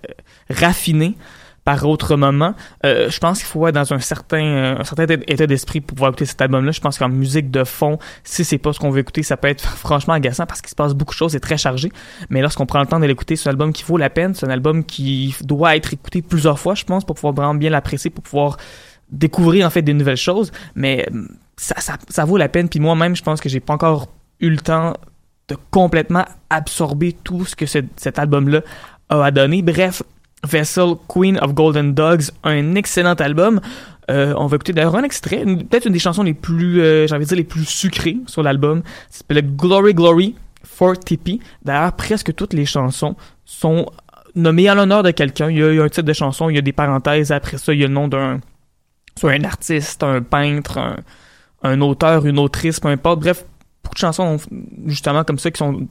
raffiné 0.50 1.16
par 1.64 1.86
autre 1.88 2.16
moment. 2.16 2.54
Euh, 2.84 3.08
je 3.08 3.18
pense 3.18 3.38
qu'il 3.38 3.46
faut 3.46 3.66
être 3.66 3.74
dans 3.74 3.92
un 3.92 3.98
certain, 3.98 4.44
euh, 4.44 4.78
un 4.78 4.84
certain 4.84 5.06
état 5.26 5.46
d'esprit 5.46 5.80
pour 5.80 5.94
pouvoir 5.94 6.10
écouter 6.10 6.26
cet 6.26 6.40
album-là. 6.42 6.72
Je 6.72 6.80
pense 6.80 6.98
qu'en 6.98 7.08
musique 7.08 7.50
de 7.50 7.64
fond, 7.64 7.98
si 8.22 8.44
c'est 8.44 8.58
pas 8.58 8.72
ce 8.72 8.78
qu'on 8.78 8.90
veut 8.90 9.00
écouter, 9.00 9.22
ça 9.22 9.36
peut 9.36 9.48
être 9.48 9.64
franchement 9.76 10.14
agaçant 10.14 10.46
parce 10.46 10.60
qu'il 10.60 10.70
se 10.70 10.74
passe 10.74 10.94
beaucoup 10.94 11.14
de 11.14 11.18
choses, 11.18 11.32
c'est 11.32 11.40
très 11.40 11.56
chargé. 11.56 11.90
Mais 12.28 12.42
lorsqu'on 12.42 12.66
prend 12.66 12.80
le 12.80 12.86
temps 12.86 13.00
de 13.00 13.06
l'écouter, 13.06 13.36
c'est 13.36 13.48
un 13.48 13.52
album 13.52 13.72
qui 13.72 13.82
vaut 13.84 13.96
la 13.96 14.10
peine. 14.10 14.34
C'est 14.34 14.46
un 14.46 14.50
album 14.50 14.84
qui 14.84 15.34
doit 15.40 15.74
être 15.76 15.92
écouté 15.94 16.20
plusieurs 16.20 16.58
fois, 16.58 16.74
je 16.74 16.84
pense, 16.84 17.04
pour 17.04 17.16
pouvoir 17.16 17.32
vraiment 17.32 17.54
bien 17.54 17.70
l'apprécier, 17.70 18.10
pour 18.10 18.22
pouvoir 18.22 18.58
découvrir 19.10 19.66
en 19.66 19.70
fait 19.70 19.82
des 19.82 19.94
nouvelles 19.94 20.16
choses. 20.16 20.52
Mais 20.74 21.06
euh, 21.14 21.26
ça, 21.56 21.76
ça, 22.08 22.24
vaut 22.24 22.36
la 22.36 22.48
peine. 22.48 22.68
Puis 22.68 22.80
moi-même, 22.80 23.16
je 23.16 23.22
pense 23.22 23.40
que 23.40 23.48
j'ai 23.48 23.60
pas 23.60 23.72
encore 23.72 24.08
eu 24.40 24.50
le 24.50 24.58
temps 24.58 24.94
de 25.48 25.56
complètement 25.70 26.24
absorber 26.50 27.12
tout 27.24 27.44
ce 27.44 27.56
que 27.56 27.66
ce, 27.66 27.78
cet 27.96 28.18
album-là 28.18 28.60
a 29.08 29.24
à 29.24 29.30
donner. 29.30 29.62
Bref, 29.62 30.02
Vessel, 30.44 30.94
Queen 31.08 31.38
of 31.40 31.54
Golden 31.54 31.94
Dogs, 31.94 32.30
un 32.42 32.74
excellent 32.74 33.14
album. 33.14 33.60
Euh, 34.10 34.34
on 34.36 34.46
va 34.46 34.56
écouter 34.56 34.72
d'ailleurs 34.72 34.96
un 34.96 35.02
extrait, 35.02 35.44
peut-être 35.44 35.86
une 35.86 35.92
des 35.92 35.98
chansons 35.98 36.22
les 36.22 36.34
plus, 36.34 36.80
euh, 36.80 37.06
j'ai 37.06 37.14
envie 37.14 37.24
de 37.24 37.28
dire, 37.28 37.38
les 37.38 37.44
plus 37.44 37.64
sucrées 37.64 38.18
sur 38.26 38.42
l'album. 38.42 38.82
Ça 39.08 39.18
s'appelle 39.18 39.56
Glory 39.56 39.94
Glory 39.94 40.34
for 40.62 40.98
Tippy. 40.98 41.40
D'ailleurs, 41.64 41.92
presque 41.92 42.34
toutes 42.34 42.52
les 42.52 42.66
chansons 42.66 43.16
sont 43.44 43.86
nommées 44.34 44.68
à 44.68 44.74
l'honneur 44.74 45.02
de 45.02 45.10
quelqu'un. 45.10 45.50
Il, 45.50 45.58
y 45.58 45.62
a, 45.62 45.82
un 45.82 45.88
titre 45.88 46.02
de 46.02 46.12
chanson, 46.12 46.50
il 46.50 46.56
y 46.56 46.58
a 46.58 46.62
des 46.62 46.72
parenthèses. 46.72 47.32
Après 47.32 47.56
ça, 47.56 47.72
il 47.72 47.80
y 47.80 47.84
a 47.84 47.88
le 47.88 47.94
nom 47.94 48.08
d'un, 48.08 48.40
soit 49.18 49.32
un 49.32 49.44
artiste, 49.44 50.02
un 50.02 50.22
peintre, 50.22 50.96
un 51.62 51.80
auteur, 51.80 52.26
une 52.26 52.38
autrice, 52.38 52.80
peu 52.80 52.88
importe. 52.88 53.20
Bref, 53.20 53.44
beaucoup 53.82 53.94
de 53.94 54.00
chansons, 54.00 54.36
justement, 54.86 55.24
comme 55.24 55.38
ça, 55.38 55.50
qui 55.50 55.58
sont 55.58 55.88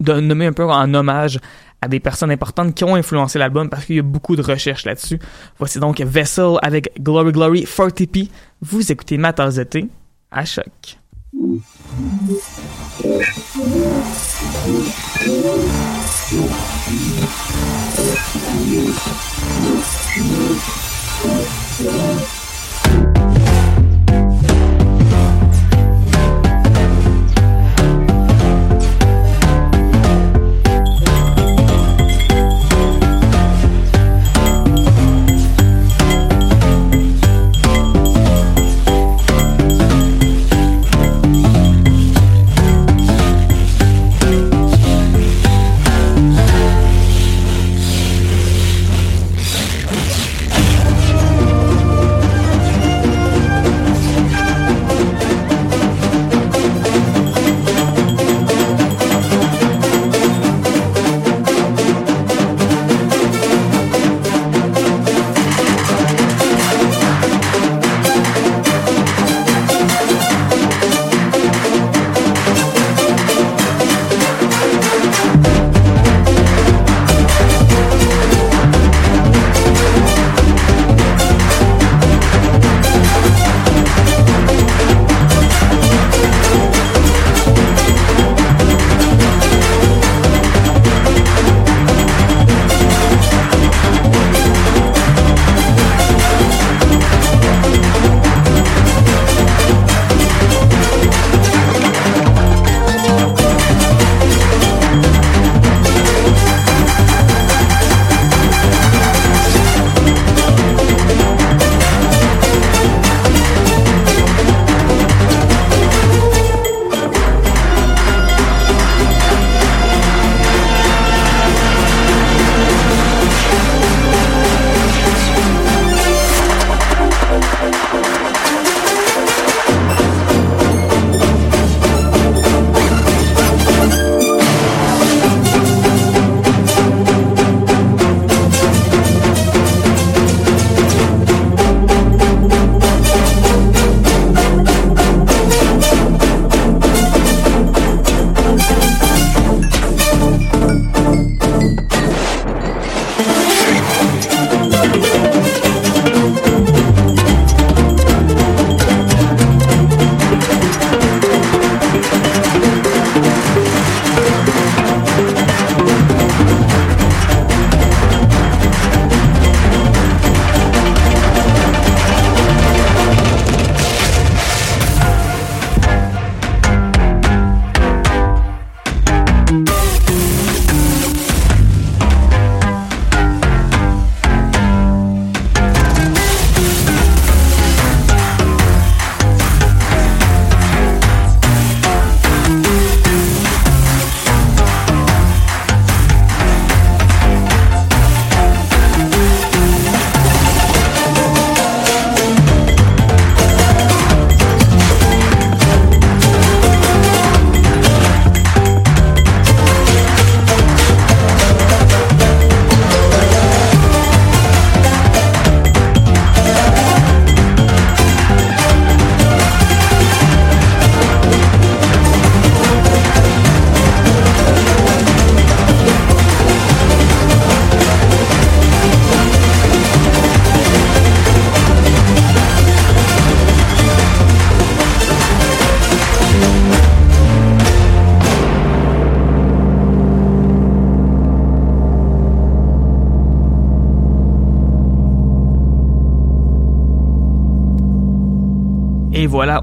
de 0.00 0.20
nommer 0.20 0.46
un 0.46 0.52
peu 0.52 0.64
en 0.64 0.92
hommage 0.94 1.38
à 1.82 1.88
des 1.88 2.00
personnes 2.00 2.30
importantes 2.30 2.74
qui 2.74 2.84
ont 2.84 2.94
influencé 2.94 3.38
l'album 3.38 3.68
parce 3.70 3.84
qu'il 3.84 3.96
y 3.96 4.00
a 4.00 4.02
beaucoup 4.02 4.36
de 4.36 4.42
recherches 4.42 4.84
là-dessus. 4.84 5.18
Voici 5.58 5.78
donc 5.78 6.00
Vessel 6.00 6.56
avec 6.62 6.92
Glory 7.00 7.32
Glory 7.32 7.64
40p. 7.64 8.28
Vous 8.60 8.92
écoutez 8.92 9.16
Matarzeté 9.16 9.88
à 10.30 10.44
choc. 10.44 10.98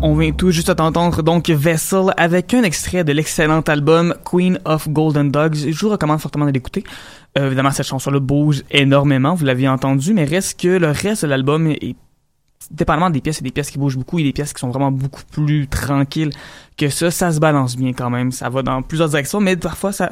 On 0.02 0.16
vient 0.16 0.32
tout 0.32 0.52
juste 0.52 0.72
d'entendre 0.72 1.22
donc 1.24 1.50
Vessel 1.50 2.14
avec 2.18 2.54
un 2.54 2.64
extrait 2.64 3.04
de 3.04 3.14
l'excellent 3.14 3.62
album 3.62 4.16
Queen 4.26 4.60
of 4.66 4.90
Golden 4.90 5.32
Dogs. 5.32 5.56
Je 5.56 5.80
vous 5.80 5.90
recommande 5.90 6.20
fortement 6.20 6.46
de 6.46 6.52
l'écouter. 6.52 6.84
Euh, 7.38 7.48
évidemment, 7.48 7.72
cette 7.72 7.86
chanson-là 7.88 8.20
bouge 8.20 8.64
énormément, 8.72 9.34
vous 9.34 9.46
l'aviez 9.46 9.70
entendu, 9.70 10.14
mais 10.14 10.26
reste 10.26 10.60
que 10.60 10.68
le 10.68 10.92
reste 10.92 11.24
de 11.24 11.28
l'album 11.28 11.68
est 11.68 11.96
dépendamment 12.70 13.10
des 13.10 13.22
pièces, 13.22 13.38
il 13.38 13.44
y 13.44 13.44
a 13.44 13.50
des 13.50 13.54
pièces 13.54 13.72
qui 13.72 13.78
bougent 13.78 13.98
beaucoup, 13.98 14.20
il 14.20 14.26
y 14.26 14.28
a 14.28 14.30
des 14.30 14.34
pièces 14.34 14.52
qui 14.52 14.60
sont 14.60 14.70
vraiment 14.70 14.92
beaucoup 14.92 15.22
plus 15.32 15.68
tranquilles 15.68 16.32
que 16.76 16.90
ça. 16.90 17.10
Ça 17.10 17.32
se 17.32 17.40
balance 17.40 17.78
bien 17.78 17.94
quand 17.94 18.10
même. 18.10 18.32
Ça 18.32 18.50
va 18.50 18.64
dans 18.64 18.82
plusieurs 18.82 19.10
directions, 19.10 19.40
mais 19.40 19.56
parfois 19.56 19.94
ça, 19.94 20.10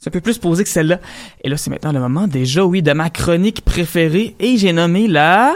c'est 0.00 0.08
un 0.08 0.12
peu 0.12 0.20
plus 0.20 0.38
posé 0.38 0.64
que 0.64 0.70
celle-là. 0.70 0.98
Et 1.44 1.48
là, 1.48 1.56
c'est 1.56 1.70
maintenant 1.70 1.92
le 1.92 2.00
moment 2.00 2.26
déjà, 2.26 2.64
oui, 2.64 2.82
de 2.82 2.92
ma 2.92 3.10
chronique 3.10 3.64
préférée. 3.64 4.34
Et 4.40 4.56
j'ai 4.56 4.72
nommé 4.72 5.06
la... 5.06 5.54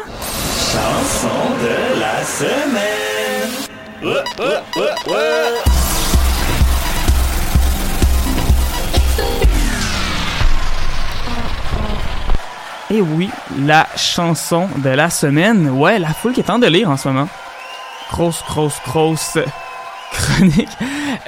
Chanson 0.73 1.29
de 1.63 2.01
la 2.01 2.25
semaine. 2.25 2.86
Et 12.88 13.01
oui, 13.01 13.29
la 13.59 13.88
chanson 13.97 14.69
de 14.77 14.90
la 14.90 15.11
semaine. 15.11 15.71
Ouais, 15.71 15.99
la 15.99 16.11
foule 16.11 16.33
qui 16.33 16.40
est 16.40 16.51
en 16.51 16.61
délire 16.61 16.88
en 16.88 16.97
ce 16.97 17.09
moment. 17.09 17.29
Grosse, 18.12 18.45
grosse, 18.47 18.81
grosse 18.87 19.38
chronique. 20.12 20.69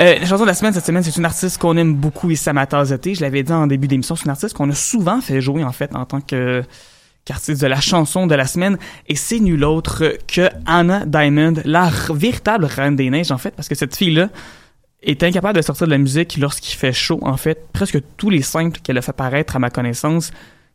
Euh, 0.01 0.21
la 0.21 0.27
chanson 0.27 0.45
de 0.45 0.49
la 0.49 0.55
semaine 0.55 0.73
cette 0.73 0.87
semaine, 0.87 1.03
c'est 1.03 1.17
une 1.17 1.25
artiste 1.25 1.59
qu'on 1.59 1.77
aime 1.77 1.95
beaucoup 1.95 2.31
ici 2.31 2.49
à 2.49 2.53
Matazoté. 2.53 3.17
Je 3.17 3.23
l'avais 3.23 3.43
dit 3.43 3.53
en 3.53 3.67
début 3.67 3.89
d'émission, 3.89 4.15
c'est 4.15 4.27
une 4.27 4.31
artiste 4.31 4.57
qu'on 4.57 4.71
a 4.71 4.75
souvent 4.75 5.21
fait 5.21 5.41
jouer 5.41 5.65
en 5.65 5.73
fait 5.73 5.95
en 5.97 6.05
tant 6.05 6.21
que 6.21 6.63
qu'artiste 7.29 7.61
de 7.61 7.67
la 7.67 7.81
chanson 7.81 8.27
de 8.27 8.35
la 8.35 8.47
semaine 8.47 8.79
et 9.07 9.15
c'est 9.15 9.39
nul 9.39 9.63
autre 9.65 10.15
que 10.27 10.49
Anna 10.67 11.05
Diamond, 11.07 11.55
la 11.65 11.91
véritable 12.11 12.65
reine 12.65 12.97
des 12.97 13.11
neiges 13.11 13.31
en 13.31 13.39
fait 13.39 13.51
parce 13.55 13.69
que 13.69 13.75
cette 13.75 13.95
fille-là 13.95 14.31
est 15.03 15.23
incapable 15.23 15.57
de 15.59 15.63
sortir 15.63 15.87
de 15.87 15.93
la 15.93 15.99
musique 15.99 16.39
lorsqu'il 16.39 16.75
fait 16.77 16.93
chaud 16.93 17.19
en 17.23 17.37
fait. 17.37 17.69
Presque 17.73 17.99
tous 18.17 18.31
les 18.31 18.43
simples 18.43 18.81
qu'elle 18.83 18.99
a 18.99 19.03
fait 19.03 19.13
paraître 19.13 19.55
à 19.57 19.59
ma 19.59 19.71
connaissance 19.71 20.31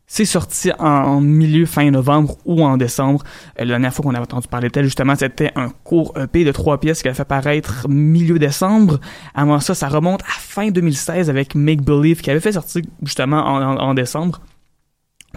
c'est 0.06 0.26
sorti 0.26 0.70
en, 0.78 1.20
milieu 1.22 1.64
fin 1.64 1.90
novembre 1.90 2.36
ou 2.44 2.62
en 2.62 2.76
décembre. 2.76 3.22
Euh, 3.58 3.64
la 3.64 3.70
dernière 3.70 3.94
fois 3.94 4.02
qu'on 4.04 4.10
avait 4.14 4.20
entendu 4.20 4.48
parler 4.48 4.68
d'elle, 4.68 4.84
justement, 4.84 5.16
c'était 5.16 5.50
un 5.56 5.70
court 5.70 6.12
EP 6.22 6.44
de 6.44 6.52
trois 6.52 6.78
pièces 6.78 7.02
qu'elle 7.02 7.12
a 7.12 7.14
fait 7.14 7.24
paraître 7.24 7.88
milieu 7.88 8.38
décembre. 8.38 9.00
Avant 9.34 9.60
ça, 9.60 9.74
ça 9.74 9.88
remonte 9.88 10.20
à 10.22 10.38
fin 10.38 10.68
2016 10.70 11.30
avec 11.30 11.54
Make 11.54 11.80
Believe, 11.82 12.20
qui 12.20 12.30
avait 12.30 12.40
fait 12.40 12.52
sortir 12.52 12.82
justement 13.02 13.46
en, 13.46 13.62
en- 13.62 13.78
en 13.78 13.94
décembre. 13.94 14.42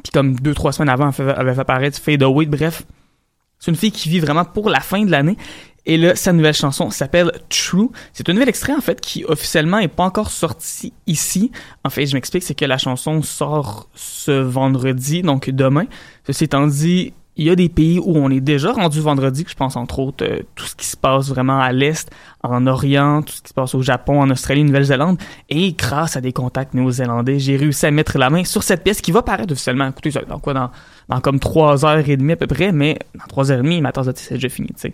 Puis 0.04 0.12
comme 0.14 0.36
deux, 0.36 0.54
trois 0.54 0.72
semaines 0.72 0.90
avant, 0.90 1.12
elle 1.18 1.30
avait 1.30 1.54
fait 1.54 1.62
apparaître 1.62 2.00
Fade 2.00 2.24
Away. 2.24 2.46
Bref, 2.46 2.84
c'est 3.60 3.72
une 3.72 3.78
fille 3.78 3.92
qui 3.92 4.10
vit 4.10 4.20
vraiment 4.20 4.46
pour 4.46 4.70
la 4.70 4.80
fin 4.80 5.04
de 5.04 5.12
l'année. 5.12 5.38
Et 5.90 5.96
là, 5.96 6.16
sa 6.16 6.34
nouvelle 6.34 6.54
chanson 6.54 6.90
s'appelle 6.90 7.32
True. 7.48 7.90
C'est 8.12 8.28
un 8.30 8.34
nouvel 8.34 8.50
extrait, 8.50 8.74
en 8.74 8.82
fait, 8.82 9.00
qui 9.00 9.24
officiellement 9.24 9.80
est 9.80 9.88
pas 9.88 10.04
encore 10.04 10.32
sorti 10.32 10.92
ici. 11.08 11.50
En 11.86 11.90
fait, 11.90 12.06
je 12.06 12.14
m'explique, 12.14 12.44
c'est 12.44 12.56
que 12.56 12.66
la 12.66 12.78
chanson 12.78 13.22
sort 13.22 13.88
ce 13.96 14.32
vendredi, 14.32 15.22
donc 15.22 15.50
demain. 15.50 15.86
Ceci 16.26 16.44
étant 16.44 16.68
dit, 16.68 17.14
il 17.38 17.46
y 17.46 17.50
a 17.50 17.56
des 17.56 17.70
pays 17.70 18.00
où 18.00 18.18
on 18.18 18.30
est 18.30 18.42
déjà 18.42 18.72
rendu 18.72 19.00
vendredi, 19.00 19.46
je 19.48 19.54
pense 19.54 19.76
entre 19.76 20.00
autres 20.00 20.26
euh, 20.26 20.40
tout 20.56 20.66
ce 20.66 20.76
qui 20.76 20.86
se 20.88 20.98
passe 20.98 21.30
vraiment 21.30 21.60
à 21.60 21.72
l'Est, 21.72 22.10
en 22.44 22.66
Orient, 22.66 23.22
tout 23.22 23.34
ce 23.34 23.42
qui 23.42 23.50
se 23.50 23.54
passe 23.54 23.76
au 23.76 23.82
Japon, 23.82 24.22
en 24.22 24.30
Australie, 24.30 24.64
Nouvelle-Zélande. 24.64 25.20
Et 25.50 25.74
grâce 25.74 26.18
à 26.18 26.22
des 26.22 26.34
contacts 26.34 26.74
néo-zélandais, 26.74 27.40
j'ai 27.40 27.56
réussi 27.56 27.86
à 27.86 27.92
mettre 27.92 28.18
la 28.18 28.30
main 28.30 28.44
sur 28.44 28.64
cette 28.64 28.84
pièce 28.84 29.02
qui 29.02 29.12
va 29.12 29.22
paraître 29.22 29.52
officiellement. 29.54 29.88
Écoutez, 29.88 30.12
dans 30.28 30.40
quoi, 30.40 30.54
dans, 30.54 30.72
dans 31.10 31.22
comme 31.22 31.40
trois 31.40 31.86
heures 31.86 32.10
et 32.10 32.18
demie 32.18 32.34
à 32.34 32.38
peu 32.38 32.48
près, 32.48 32.72
mais 32.72 32.98
dans 33.14 33.26
trois 33.28 33.52
heures 33.52 33.60
et 33.60 33.64
demie, 33.64 33.82
ma 33.82 33.92
tasse 33.92 34.08
de 34.08 34.14
c'est 34.16 34.36
déjà 34.36 34.50
fini, 34.50 34.70
tu 34.70 34.74
sais. 34.78 34.94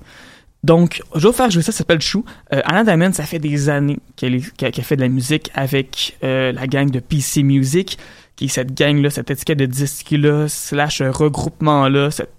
Donc, 0.63 1.01
je 1.13 1.19
vais 1.19 1.27
vous 1.27 1.34
faire 1.34 1.51
jouer 1.51 1.62
ça, 1.62 1.73
ça 1.73 1.79
s'appelle 1.79 1.99
Chou. 1.99 2.23
Euh, 2.53 2.62
Anna 2.63 2.86
Diamond, 2.86 3.12
ça 3.12 3.23
fait 3.23 3.39
des 3.39 3.67
années 3.67 3.99
qu'elle 4.15 4.41
qu'elle 4.51 4.73
fait 4.73 4.95
de 4.95 5.01
la 5.01 5.10
musique 5.10 5.51
avec 5.53 6.17
euh, 6.23 6.53
la 6.53 6.67
gang 6.67 6.89
de 6.89 6.99
PC 6.99 7.43
Music, 7.43 7.97
qui 8.43 8.47
est 8.47 8.49
cette 8.49 8.77
gang-là, 8.77 9.10
cette 9.10 9.32
étiquette 9.32 9.60
de 9.60 9.65
disques-là, 9.65 10.49
slash 10.49 10.99
euh, 10.99 11.10
regroupement-là, 11.12 12.12
cette 12.12 12.34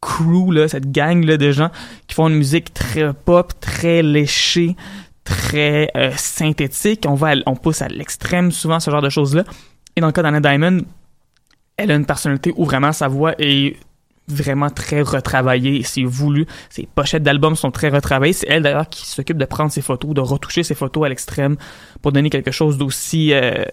crew-là, 0.00 0.68
cette 0.68 0.92
gang-là 0.92 1.36
de 1.36 1.50
gens 1.50 1.70
qui 2.06 2.14
font 2.14 2.28
une 2.28 2.36
musique 2.36 2.72
très 2.72 3.12
pop, 3.12 3.52
très 3.58 4.04
léchée, 4.04 4.76
très 5.24 5.90
euh, 5.96 6.12
synthétique. 6.14 7.06
On 7.08 7.14
va, 7.14 7.32
on 7.46 7.56
pousse 7.56 7.82
à 7.82 7.88
l'extrême 7.88 8.52
souvent 8.52 8.78
ce 8.78 8.92
genre 8.92 9.02
de 9.02 9.08
choses-là. 9.08 9.42
Et 9.96 10.00
dans 10.00 10.06
le 10.06 10.12
cas 10.12 10.22
d'Anna 10.22 10.38
Diamond, 10.38 10.82
elle 11.76 11.90
a 11.90 11.96
une 11.96 12.06
personnalité 12.06 12.52
où 12.56 12.64
vraiment 12.64 12.92
sa 12.92 13.08
voix 13.08 13.34
est 13.40 13.76
vraiment 14.28 14.70
très 14.70 15.02
retravaillée, 15.02 15.82
c'est 15.82 16.04
voulu. 16.04 16.46
Ses 16.70 16.86
pochettes 16.86 17.24
d'albums 17.24 17.56
sont 17.56 17.72
très 17.72 17.88
retravaillées. 17.88 18.32
C'est 18.32 18.48
elle 18.48 18.62
d'ailleurs 18.62 18.88
qui 18.88 19.08
s'occupe 19.08 19.38
de 19.38 19.44
prendre 19.44 19.72
ses 19.72 19.82
photos, 19.82 20.14
de 20.14 20.20
retoucher 20.20 20.62
ses 20.62 20.76
photos 20.76 21.06
à 21.06 21.08
l'extrême 21.08 21.56
pour 22.00 22.12
donner 22.12 22.30
quelque 22.30 22.52
chose 22.52 22.78
d'aussi 22.78 23.32
euh, 23.32 23.64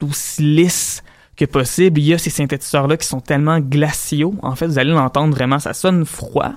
d'aussi 0.00 0.42
lisse 0.42 1.02
que 1.40 1.50
possible. 1.50 2.00
Il 2.00 2.06
y 2.06 2.14
a 2.14 2.18
ces 2.18 2.30
synthétiseurs-là 2.30 2.96
qui 2.96 3.06
sont 3.06 3.20
tellement 3.20 3.60
glaciaux. 3.60 4.34
En 4.42 4.54
fait, 4.54 4.66
vous 4.66 4.78
allez 4.78 4.90
l'entendre 4.90 5.34
vraiment, 5.34 5.58
ça 5.58 5.72
sonne 5.72 6.04
froid. 6.04 6.52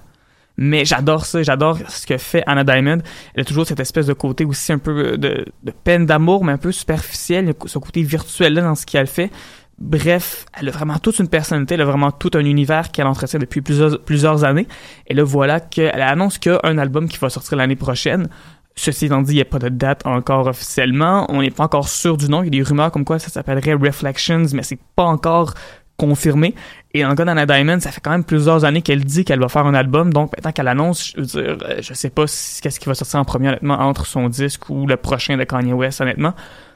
Mais 0.56 0.86
j'adore 0.86 1.26
ça, 1.26 1.42
j'adore 1.42 1.80
ce 1.88 2.06
que 2.06 2.18
fait 2.18 2.44
Anna 2.46 2.64
Diamond. 2.64 3.00
Elle 3.34 3.42
a 3.42 3.46
toujours 3.46 3.66
cette 3.66 3.80
espèce 3.80 4.06
de 4.06 4.14
côté 4.14 4.46
aussi 4.46 4.72
un 4.72 4.78
peu 4.78 5.18
de, 5.18 5.46
de 5.64 5.72
peine 5.72 6.06
d'amour, 6.06 6.44
mais 6.44 6.52
un 6.52 6.58
peu 6.58 6.72
superficiel, 6.72 7.54
ce 7.66 7.80
côté 7.80 8.04
virtuel-là 8.04 8.62
dans 8.62 8.76
ce 8.76 8.86
qu'elle 8.86 9.08
fait. 9.08 9.32
Bref, 9.80 10.46
elle 10.54 10.70
a 10.70 10.72
vraiment 10.72 11.00
toute 11.00 11.18
une 11.18 11.28
personnalité, 11.28 11.74
elle 11.74 11.82
a 11.82 11.86
vraiment 11.86 12.12
tout 12.12 12.30
un 12.36 12.46
univers 12.46 12.92
qu'elle 12.92 13.08
entretient 13.08 13.40
depuis 13.40 13.62
plusieurs, 13.62 14.00
plusieurs 14.04 14.44
années. 14.44 14.68
Et 15.08 15.16
là, 15.16 15.24
voilà 15.24 15.60
qu'elle 15.60 16.02
annonce 16.02 16.38
qu'il 16.38 16.52
y 16.52 16.56
a 16.56 16.60
un 16.64 16.78
album 16.78 17.10
qui 17.10 17.18
va 17.18 17.32
sortir 17.32 17.58
l'année 17.58 17.76
prochaine. 17.76 18.28
Ceci 18.76 19.06
étant 19.06 19.22
dit, 19.22 19.34
il 19.34 19.36
n'y 19.36 19.42
a 19.42 19.46
pas 19.46 19.60
de 19.60 19.70
date 19.70 20.06
encore 20.06 20.48
officiellement. 20.48 21.26
On 21.30 21.42
n'est 21.42 21.52
pas 21.52 21.66
encore 21.66 21.88
sûr 21.88 22.18
du 22.18 22.28
nom. 22.28 22.42
Il 22.42 22.46
y 22.46 22.48
a 22.48 22.64
des 22.64 22.64
rumeurs 22.64 22.92
comme 22.92 23.06
quoi 23.06 23.20
ça 23.20 23.30
s'appellerait 23.30 23.74
Reflections, 23.74 24.46
mais 24.54 24.64
c'est 24.64 24.80
pas 24.96 25.04
encore 25.04 25.54
confirmé. 25.98 26.56
Et 26.94 27.04
le 27.04 27.16
cas 27.16 27.26
d'Anna 27.26 27.46
Diamond, 27.46 27.80
ça 27.80 27.92
fait 27.92 28.02
quand 28.02 28.12
même 28.12 28.24
plusieurs 28.24 28.66
années 28.66 28.82
qu'elle 28.82 29.04
dit 29.04 29.26
qu'elle 29.26 29.40
va 29.40 29.48
faire 29.48 29.66
un 29.66 29.74
album. 29.74 30.12
Donc, 30.12 30.32
maintenant 30.36 30.52
qu'elle 30.52 30.68
annonce, 30.68 31.14
je 31.16 31.22
veux 31.22 31.26
dire, 31.26 31.58
euh, 31.68 31.78
je 31.82 31.94
sais 31.94 32.10
pas 32.10 32.26
qu'est-ce 32.26 32.80
qui 32.80 32.88
va 32.88 32.96
sortir 32.96 33.20
en 33.20 33.26
premier, 33.26 33.50
honnêtement, 33.50 33.80
entre 33.80 34.06
son 34.06 34.28
disque 34.28 34.70
ou 34.70 34.88
le 34.88 34.98
prochain 34.98 35.38
de 35.38 35.44
Kanye 35.44 35.74
West, 35.74 36.02
honnêtement. 36.02 36.34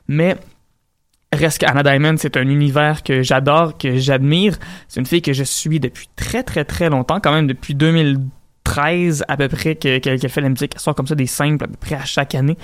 Mais 0.07 0.38
Reste 1.33 1.60
qu'Anna 1.60 1.83
Diamond, 1.83 2.15
c'est 2.17 2.38
un 2.38 2.47
univers 2.47 3.03
que 3.03 3.21
j'adore, 3.21 3.77
que 3.77 3.97
j'admire. 3.97 4.57
C'est 4.88 5.01
une 5.01 5.05
fille 5.05 5.21
que 5.21 5.33
je 5.33 5.43
suis 5.43 5.79
depuis 5.79 6.07
très 6.15 6.41
très 6.41 6.63
très 6.63 6.89
longtemps, 6.89 7.19
quand 7.19 7.33
même 7.33 7.47
depuis 7.47 7.75
2013 8.67 9.23
à 9.27 9.38
peu 9.38 9.47
près 9.47 9.75
que- 9.75 9.97
que- 9.99 10.17
qu'elle 10.17 10.30
fait 10.30 10.41
la 10.41 10.49
musique. 10.49 10.73
Elle 10.75 10.82
sort 10.82 10.95
comme 10.95 11.08
ça 11.08 11.15
des 11.15 11.25
simples 11.27 11.63
à 11.63 11.67
peu 11.67 11.75
près 11.80 11.95
à 11.95 12.06
chaque 12.06 12.36
année. 12.36 12.58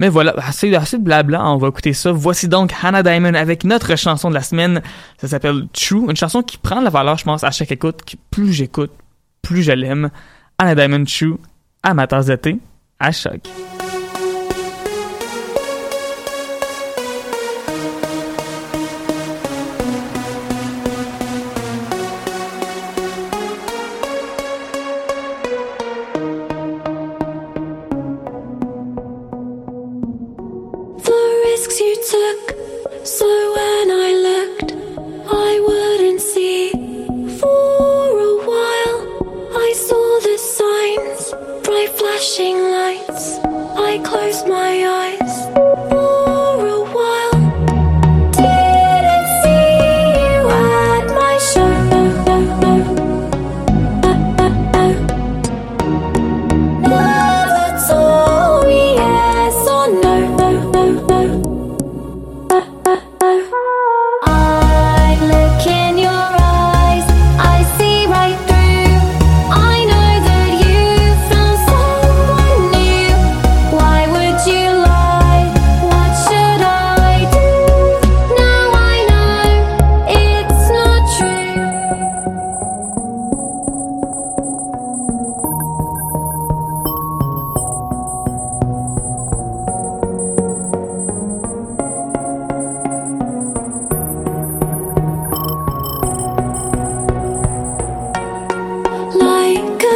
Mais 0.00 0.08
voilà, 0.08 0.32
assez, 0.38 0.72
assez 0.76 0.98
de 0.98 1.02
blabla, 1.02 1.44
on 1.44 1.56
va 1.56 1.68
écouter 1.68 1.92
ça. 1.92 2.12
Voici 2.12 2.46
donc 2.48 2.72
Hannah 2.82 3.02
Diamond 3.02 3.34
avec 3.34 3.64
notre 3.64 3.96
chanson 3.96 4.28
de 4.28 4.34
la 4.34 4.42
semaine. 4.42 4.80
Ça 5.20 5.26
s'appelle 5.26 5.66
True, 5.72 6.04
une 6.08 6.16
chanson 6.16 6.42
qui 6.42 6.56
prend 6.56 6.78
de 6.78 6.84
la 6.84 6.90
valeur, 6.90 7.18
je 7.18 7.24
pense, 7.24 7.42
à 7.42 7.50
chaque 7.50 7.72
écoute. 7.72 8.00
plus 8.30 8.52
j'écoute, 8.52 8.92
plus 9.42 9.62
je 9.62 9.72
l'aime. 9.72 10.10
Hannah 10.58 10.74
Diamond 10.76 11.04
True, 11.04 11.36
à 11.82 11.94
ma 11.94 12.06
de 12.06 12.56
à 13.00 13.10
choc. 13.12 13.40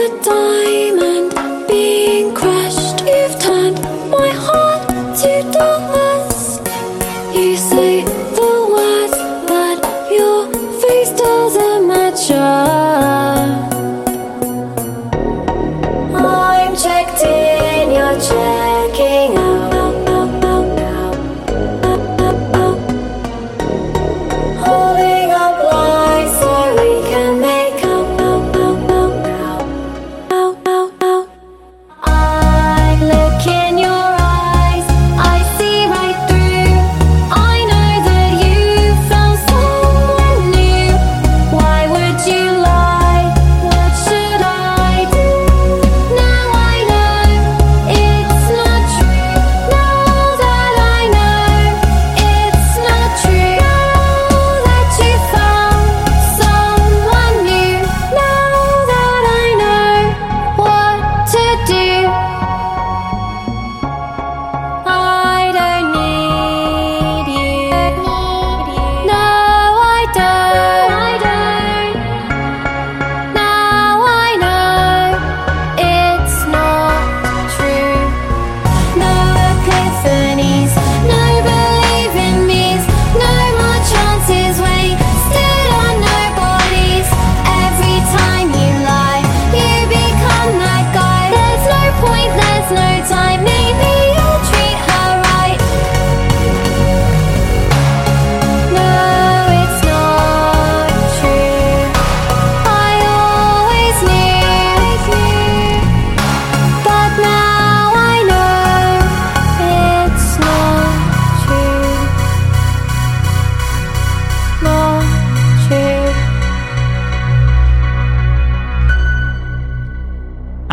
the 0.02 0.18
time 0.24 0.81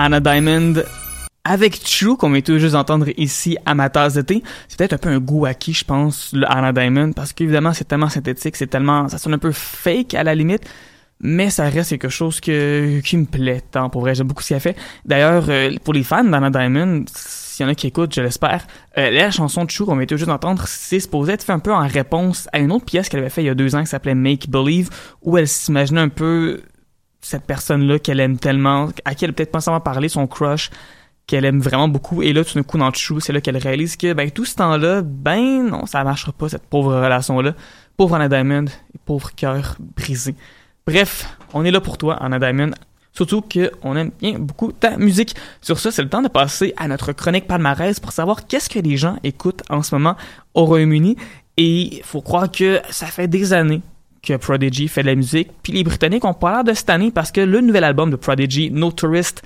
Anna 0.02 0.22
Diamond 0.22 0.76
avec 1.44 1.84
True 1.84 2.16
qu'on 2.16 2.32
vient 2.32 2.40
tout 2.40 2.58
juste 2.58 2.72
d'entendre 2.72 3.08
ici 3.18 3.58
à 3.66 3.76
ma 3.76 3.90
tasse 3.90 4.14
de 4.14 4.22
thé. 4.22 4.42
C'est 4.70 4.78
peut-être 4.78 4.94
un 4.94 4.98
peu 4.98 5.10
un 5.10 5.20
goût 5.20 5.46
acquis, 5.46 5.74
je 5.74 5.84
pense, 5.84 6.32
le 6.32 6.50
Anna 6.50 6.72
Diamond, 6.72 7.12
parce 7.12 7.34
qu'évidemment 7.34 7.74
c'est 7.74 7.84
tellement 7.84 8.08
synthétique, 8.08 8.56
c'est 8.56 8.68
tellement, 8.68 9.10
ça 9.10 9.18
sonne 9.18 9.34
un 9.34 9.40
peu 9.40 9.52
fake 9.52 10.14
à 10.14 10.24
la 10.24 10.36
limite, 10.36 10.64
mais 11.20 11.50
ça 11.50 11.66
reste 11.66 11.90
quelque 11.90 12.08
chose 12.08 12.40
que, 12.40 13.02
qui 13.02 13.18
me 13.18 13.26
plaît 13.26 13.62
tant 13.72 13.90
pour 13.90 14.00
vrai, 14.00 14.16
j'aime 14.16 14.28
beaucoup 14.28 14.42
ce 14.42 14.50
qu'elle 14.50 14.62
fait. 14.62 14.78
D'ailleurs, 15.04 15.48
euh, 15.50 15.76
pour 15.84 15.94
les 15.94 16.04
fans 16.04 16.24
d'Anna 16.24 16.50
Diamond, 16.50 17.04
s'il 17.14 17.66
y 17.66 17.68
en 17.68 17.72
a 17.74 17.76
qui 17.76 17.88
écoutent, 17.88 18.16
je 18.16 18.22
l'espère, 18.22 18.66
euh, 18.98 19.12
la 19.12 19.32
chanson 19.32 19.66
de 19.66 19.68
True 19.68 19.86
qu'on 19.86 19.98
vient 19.98 20.06
tout 20.06 20.16
juste 20.16 20.30
d'entendre, 20.30 20.64
c'est 20.66 21.02
supposé 21.02 21.34
être 21.34 21.44
fait 21.44 21.52
un 21.52 21.60
peu 21.60 21.74
en 21.74 21.86
réponse 21.86 22.48
à 22.54 22.60
une 22.60 22.72
autre 22.72 22.86
pièce 22.86 23.10
qu'elle 23.10 23.20
avait 23.20 23.30
fait 23.30 23.44
il 23.44 23.48
y 23.48 23.50
a 23.50 23.56
deux 23.56 23.76
ans 23.76 23.82
qui 23.82 23.88
s'appelait 23.88 24.16
Make 24.16 24.50
Believe, 24.50 24.90
où 25.24 25.38
elle 25.38 25.50
s'imaginait 25.50 26.00
un 26.00 26.08
peu 26.08 26.62
cette 27.22 27.44
personne-là 27.44 28.00
qu'elle 28.00 28.20
aime 28.20 28.38
tellement, 28.38 28.90
à 29.06 29.16
qui 29.16 29.26
elle 29.26 29.34
peut-être 29.34 29.52
pas 29.52 29.62
seulement 29.62 29.82
parler, 29.82 30.10
son 30.10 30.28
crush, 30.28 30.70
qu'elle 31.28 31.46
aime 31.46 31.60
vraiment 31.60 31.88
beaucoup. 31.88 32.24
Et 32.24 32.34
là, 32.34 32.44
tout 32.44 32.56
d'un 32.56 32.64
coup, 32.64 32.78
dans 32.78 32.92
True, 32.92 33.22
c'est 33.22 33.34
là 33.34 33.42
qu'elle 33.42 33.58
réalise 33.58 33.98
que, 33.98 34.14
ben, 34.14 34.32
tout 34.32 34.46
ce 34.46 34.56
temps-là, 34.56 35.02
ben, 35.04 35.68
non, 35.70 35.86
ça 35.86 36.04
marchera 36.04 36.32
pas, 36.32 36.50
cette 36.50 36.66
pauvre 36.66 36.96
relation-là. 36.96 37.54
Pauvre 37.98 38.16
Anna 38.16 38.30
Diamond, 38.30 38.66
pauvre 39.06 39.36
cœur 39.36 39.76
brisé. 39.96 40.34
Bref, 40.88 41.38
on 41.54 41.66
est 41.66 41.72
là 41.72 41.82
pour 41.82 41.98
toi, 41.98 42.16
Anna 42.16 42.40
Diamond. 42.40 42.72
Surtout 43.12 43.42
qu'on 43.42 43.96
aime 43.98 44.12
bien 44.20 44.40
beaucoup 44.40 44.72
ta 44.72 44.98
musique. 44.98 45.36
Sur 45.62 45.80
ça, 45.80 45.92
c'est 45.92 46.02
le 46.02 46.10
temps 46.10 46.22
de 46.22 46.30
passer 46.30 46.74
à 46.78 46.88
notre 46.88 47.12
chronique 47.12 47.48
palmarès 47.48 48.00
pour 48.00 48.12
savoir 48.12 48.48
qu'est-ce 48.48 48.70
que 48.70 48.80
les 48.80 48.98
gens 48.98 49.18
écoutent 49.24 49.64
en 49.70 49.84
ce 49.84 49.94
moment 49.94 50.16
au 50.54 50.66
Royaume-Uni. 50.66 51.18
Et 51.58 51.98
il 51.98 52.04
faut 52.04 52.22
croire 52.22 52.50
que 52.50 52.80
ça 52.90 53.08
fait 53.08 53.28
des 53.28 53.52
années 53.52 53.82
que 54.30 54.38
Prodigy 54.38 54.88
fait 54.88 55.02
de 55.02 55.08
la 55.08 55.16
musique. 55.16 55.50
Puis 55.64 55.74
les 55.74 55.84
Britanniques 55.84 56.26
ont 56.26 56.34
pas 56.34 56.52
l'air 56.52 56.64
de 56.64 56.74
cette 56.74 56.90
année 56.90 57.12
parce 57.12 57.32
que 57.32 57.42
le 57.42 57.62
nouvel 57.62 57.84
album 57.84 58.12
de 58.12 58.16
Prodigy, 58.16 58.70
No 58.72 58.92
Tourist, 58.92 59.42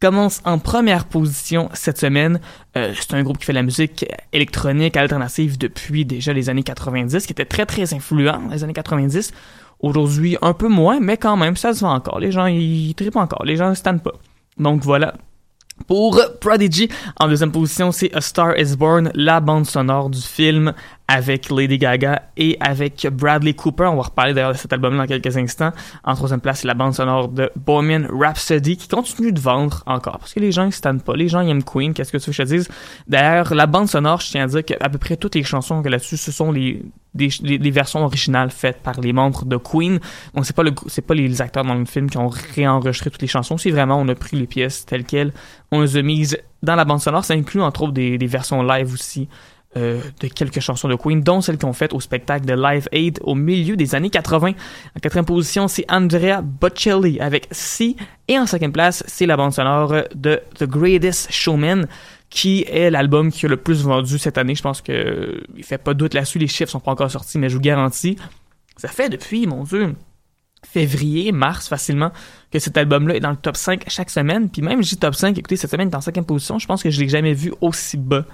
commence 0.00 0.40
en 0.44 0.58
première 0.58 1.04
position 1.04 1.68
cette 1.74 1.98
semaine. 1.98 2.40
Euh, 2.76 2.92
c'est 2.98 3.14
un 3.14 3.22
groupe 3.22 3.38
qui 3.38 3.44
fait 3.44 3.52
de 3.52 3.58
la 3.58 3.62
musique 3.62 4.06
électronique 4.32 4.96
alternative 4.96 5.58
depuis 5.58 6.04
déjà 6.04 6.32
les 6.32 6.48
années 6.48 6.62
90, 6.62 7.26
qui 7.26 7.32
était 7.32 7.44
très 7.44 7.66
très 7.66 7.94
influent 7.94 8.38
dans 8.38 8.50
les 8.50 8.64
années 8.64 8.72
90. 8.72 9.32
Aujourd'hui, 9.80 10.36
un 10.40 10.54
peu 10.54 10.68
moins, 10.68 11.00
mais 11.00 11.16
quand 11.16 11.36
même, 11.36 11.56
ça 11.56 11.74
se 11.74 11.80
vend 11.80 11.94
encore. 11.94 12.18
Les 12.18 12.32
gens, 12.32 12.46
ils 12.46 12.94
trippent 12.94 13.16
encore. 13.16 13.44
Les 13.44 13.56
gens 13.56 13.70
ne 13.70 13.74
stand 13.74 14.02
pas. 14.02 14.12
Donc 14.56 14.82
voilà, 14.82 15.14
pour 15.86 16.18
Prodigy, 16.40 16.88
en 17.20 17.28
deuxième 17.28 17.52
position, 17.52 17.92
c'est 17.92 18.14
A 18.14 18.20
Star 18.20 18.58
Is 18.58 18.76
Born, 18.76 19.10
la 19.14 19.40
bande 19.40 19.66
sonore 19.66 20.08
du 20.08 20.20
film 20.20 20.72
avec 21.06 21.50
Lady 21.50 21.78
Gaga 21.78 22.22
et 22.36 22.56
avec 22.60 23.06
Bradley 23.12 23.54
Cooper. 23.54 23.84
On 23.84 23.96
va 23.96 24.02
reparler 24.02 24.32
d'ailleurs 24.32 24.52
de 24.52 24.56
cet 24.56 24.72
album 24.72 24.96
dans 24.96 25.06
quelques 25.06 25.36
instants. 25.36 25.72
En 26.02 26.14
troisième 26.14 26.40
place, 26.40 26.60
c'est 26.60 26.66
la 26.66 26.74
bande 26.74 26.94
sonore 26.94 27.28
de 27.28 27.50
Bohemian 27.56 28.06
Rhapsody 28.10 28.76
qui 28.76 28.88
continue 28.88 29.32
de 29.32 29.40
vendre 29.40 29.82
encore 29.86 30.18
parce 30.18 30.32
que 30.32 30.40
les 30.40 30.52
gens 30.52 30.64
ils 30.66 30.72
se 30.72 30.80
pas. 30.80 31.16
Les 31.16 31.28
gens 31.28 31.40
aiment 31.40 31.62
Queen. 31.62 31.92
Qu'est-ce 31.92 32.12
que 32.12 32.18
tu 32.18 32.30
veux 32.30 32.32
que 32.32 32.36
je 32.36 32.42
te 32.42 32.48
dise? 32.48 32.68
D'ailleurs, 33.06 33.54
la 33.54 33.66
bande 33.66 33.88
sonore, 33.88 34.20
je 34.20 34.30
tiens 34.30 34.44
à 34.44 34.46
dire 34.46 34.64
qu'à 34.64 34.88
peu 34.88 34.98
près 34.98 35.16
toutes 35.16 35.34
les 35.34 35.42
chansons 35.42 35.82
que 35.82 35.88
là-dessus, 35.88 36.16
ce 36.16 36.32
sont 36.32 36.52
les, 36.52 36.82
des, 37.14 37.70
versions 37.70 38.04
originales 38.04 38.50
faites 38.50 38.82
par 38.82 39.00
les 39.00 39.12
membres 39.12 39.44
de 39.44 39.56
Queen. 39.56 40.00
Donc 40.34 40.46
c'est 40.46 40.56
pas 40.56 40.62
pas 40.64 41.14
les 41.14 41.42
acteurs 41.42 41.64
dans 41.64 41.74
le 41.74 41.84
film 41.84 42.08
qui 42.08 42.18
ont 42.18 42.28
réenregistré 42.28 43.10
toutes 43.10 43.22
les 43.22 43.28
chansons. 43.28 43.58
C'est 43.58 43.70
vraiment, 43.70 43.98
on 43.98 44.08
a 44.08 44.14
pris 44.14 44.36
les 44.36 44.46
pièces 44.46 44.86
telles 44.86 45.04
quelles. 45.04 45.32
On 45.70 45.82
les 45.82 45.96
a 45.96 46.02
mises 46.02 46.38
dans 46.62 46.76
la 46.76 46.84
bande 46.84 47.00
sonore. 47.00 47.24
Ça 47.24 47.34
inclut 47.34 47.60
entre 47.60 47.82
autres 47.82 47.92
des, 47.92 48.16
des 48.16 48.26
versions 48.26 48.62
live 48.62 48.92
aussi. 48.92 49.28
Euh, 49.76 50.00
de 50.20 50.28
quelques 50.28 50.60
chansons 50.60 50.86
de 50.86 50.94
Queen, 50.94 51.20
dont 51.20 51.40
celles 51.40 51.58
qu'on 51.58 51.72
fait 51.72 51.92
au 51.92 51.98
spectacle 51.98 52.46
de 52.46 52.54
Live 52.54 52.88
Aid 52.92 53.18
au 53.22 53.34
milieu 53.34 53.74
des 53.74 53.96
années 53.96 54.08
80. 54.08 54.50
En 54.50 55.00
quatrième 55.00 55.24
position, 55.24 55.66
c'est 55.66 55.84
Andrea 55.90 56.42
Bocelli 56.42 57.18
avec 57.18 57.48
Si. 57.50 57.96
Et 58.28 58.38
en 58.38 58.46
cinquième 58.46 58.70
place, 58.70 59.02
c'est 59.08 59.26
la 59.26 59.36
bande 59.36 59.52
sonore 59.52 59.92
de 60.14 60.40
The 60.54 60.64
Greatest 60.64 61.32
Showman, 61.32 61.88
qui 62.30 62.64
est 62.68 62.88
l'album 62.88 63.32
qui 63.32 63.46
a 63.46 63.48
le 63.48 63.56
plus 63.56 63.82
vendu 63.82 64.16
cette 64.16 64.38
année. 64.38 64.54
Je 64.54 64.62
pense 64.62 64.80
que 64.80 65.42
il 65.56 65.64
fait 65.64 65.78
pas 65.78 65.92
doute 65.92 66.14
là-dessus. 66.14 66.38
Les 66.38 66.46
chiffres 66.46 66.70
sont 66.70 66.78
pas 66.78 66.92
encore 66.92 67.10
sortis, 67.10 67.38
mais 67.38 67.48
je 67.48 67.56
vous 67.56 67.60
garantis, 67.60 68.16
ça 68.76 68.86
fait 68.86 69.08
depuis, 69.08 69.48
mon 69.48 69.64
Dieu, 69.64 69.96
février, 70.64 71.32
mars 71.32 71.66
facilement, 71.66 72.12
que 72.52 72.60
cet 72.60 72.76
album-là 72.76 73.16
est 73.16 73.20
dans 73.20 73.30
le 73.30 73.36
top 73.36 73.56
5 73.56 73.86
chaque 73.88 74.10
semaine. 74.10 74.50
Puis 74.50 74.62
même, 74.62 74.84
j'ai 74.84 74.94
top 74.94 75.16
5, 75.16 75.36
écoutez, 75.36 75.56
cette 75.56 75.72
semaine, 75.72 75.88
est 75.88 75.96
en 75.96 76.00
cinquième 76.00 76.26
position. 76.26 76.60
Je 76.60 76.66
pense 76.68 76.80
que 76.80 76.90
je 76.90 77.00
l'ai 77.00 77.08
jamais 77.08 77.34
vu 77.34 77.52
aussi 77.60 77.96
bas 77.96 78.24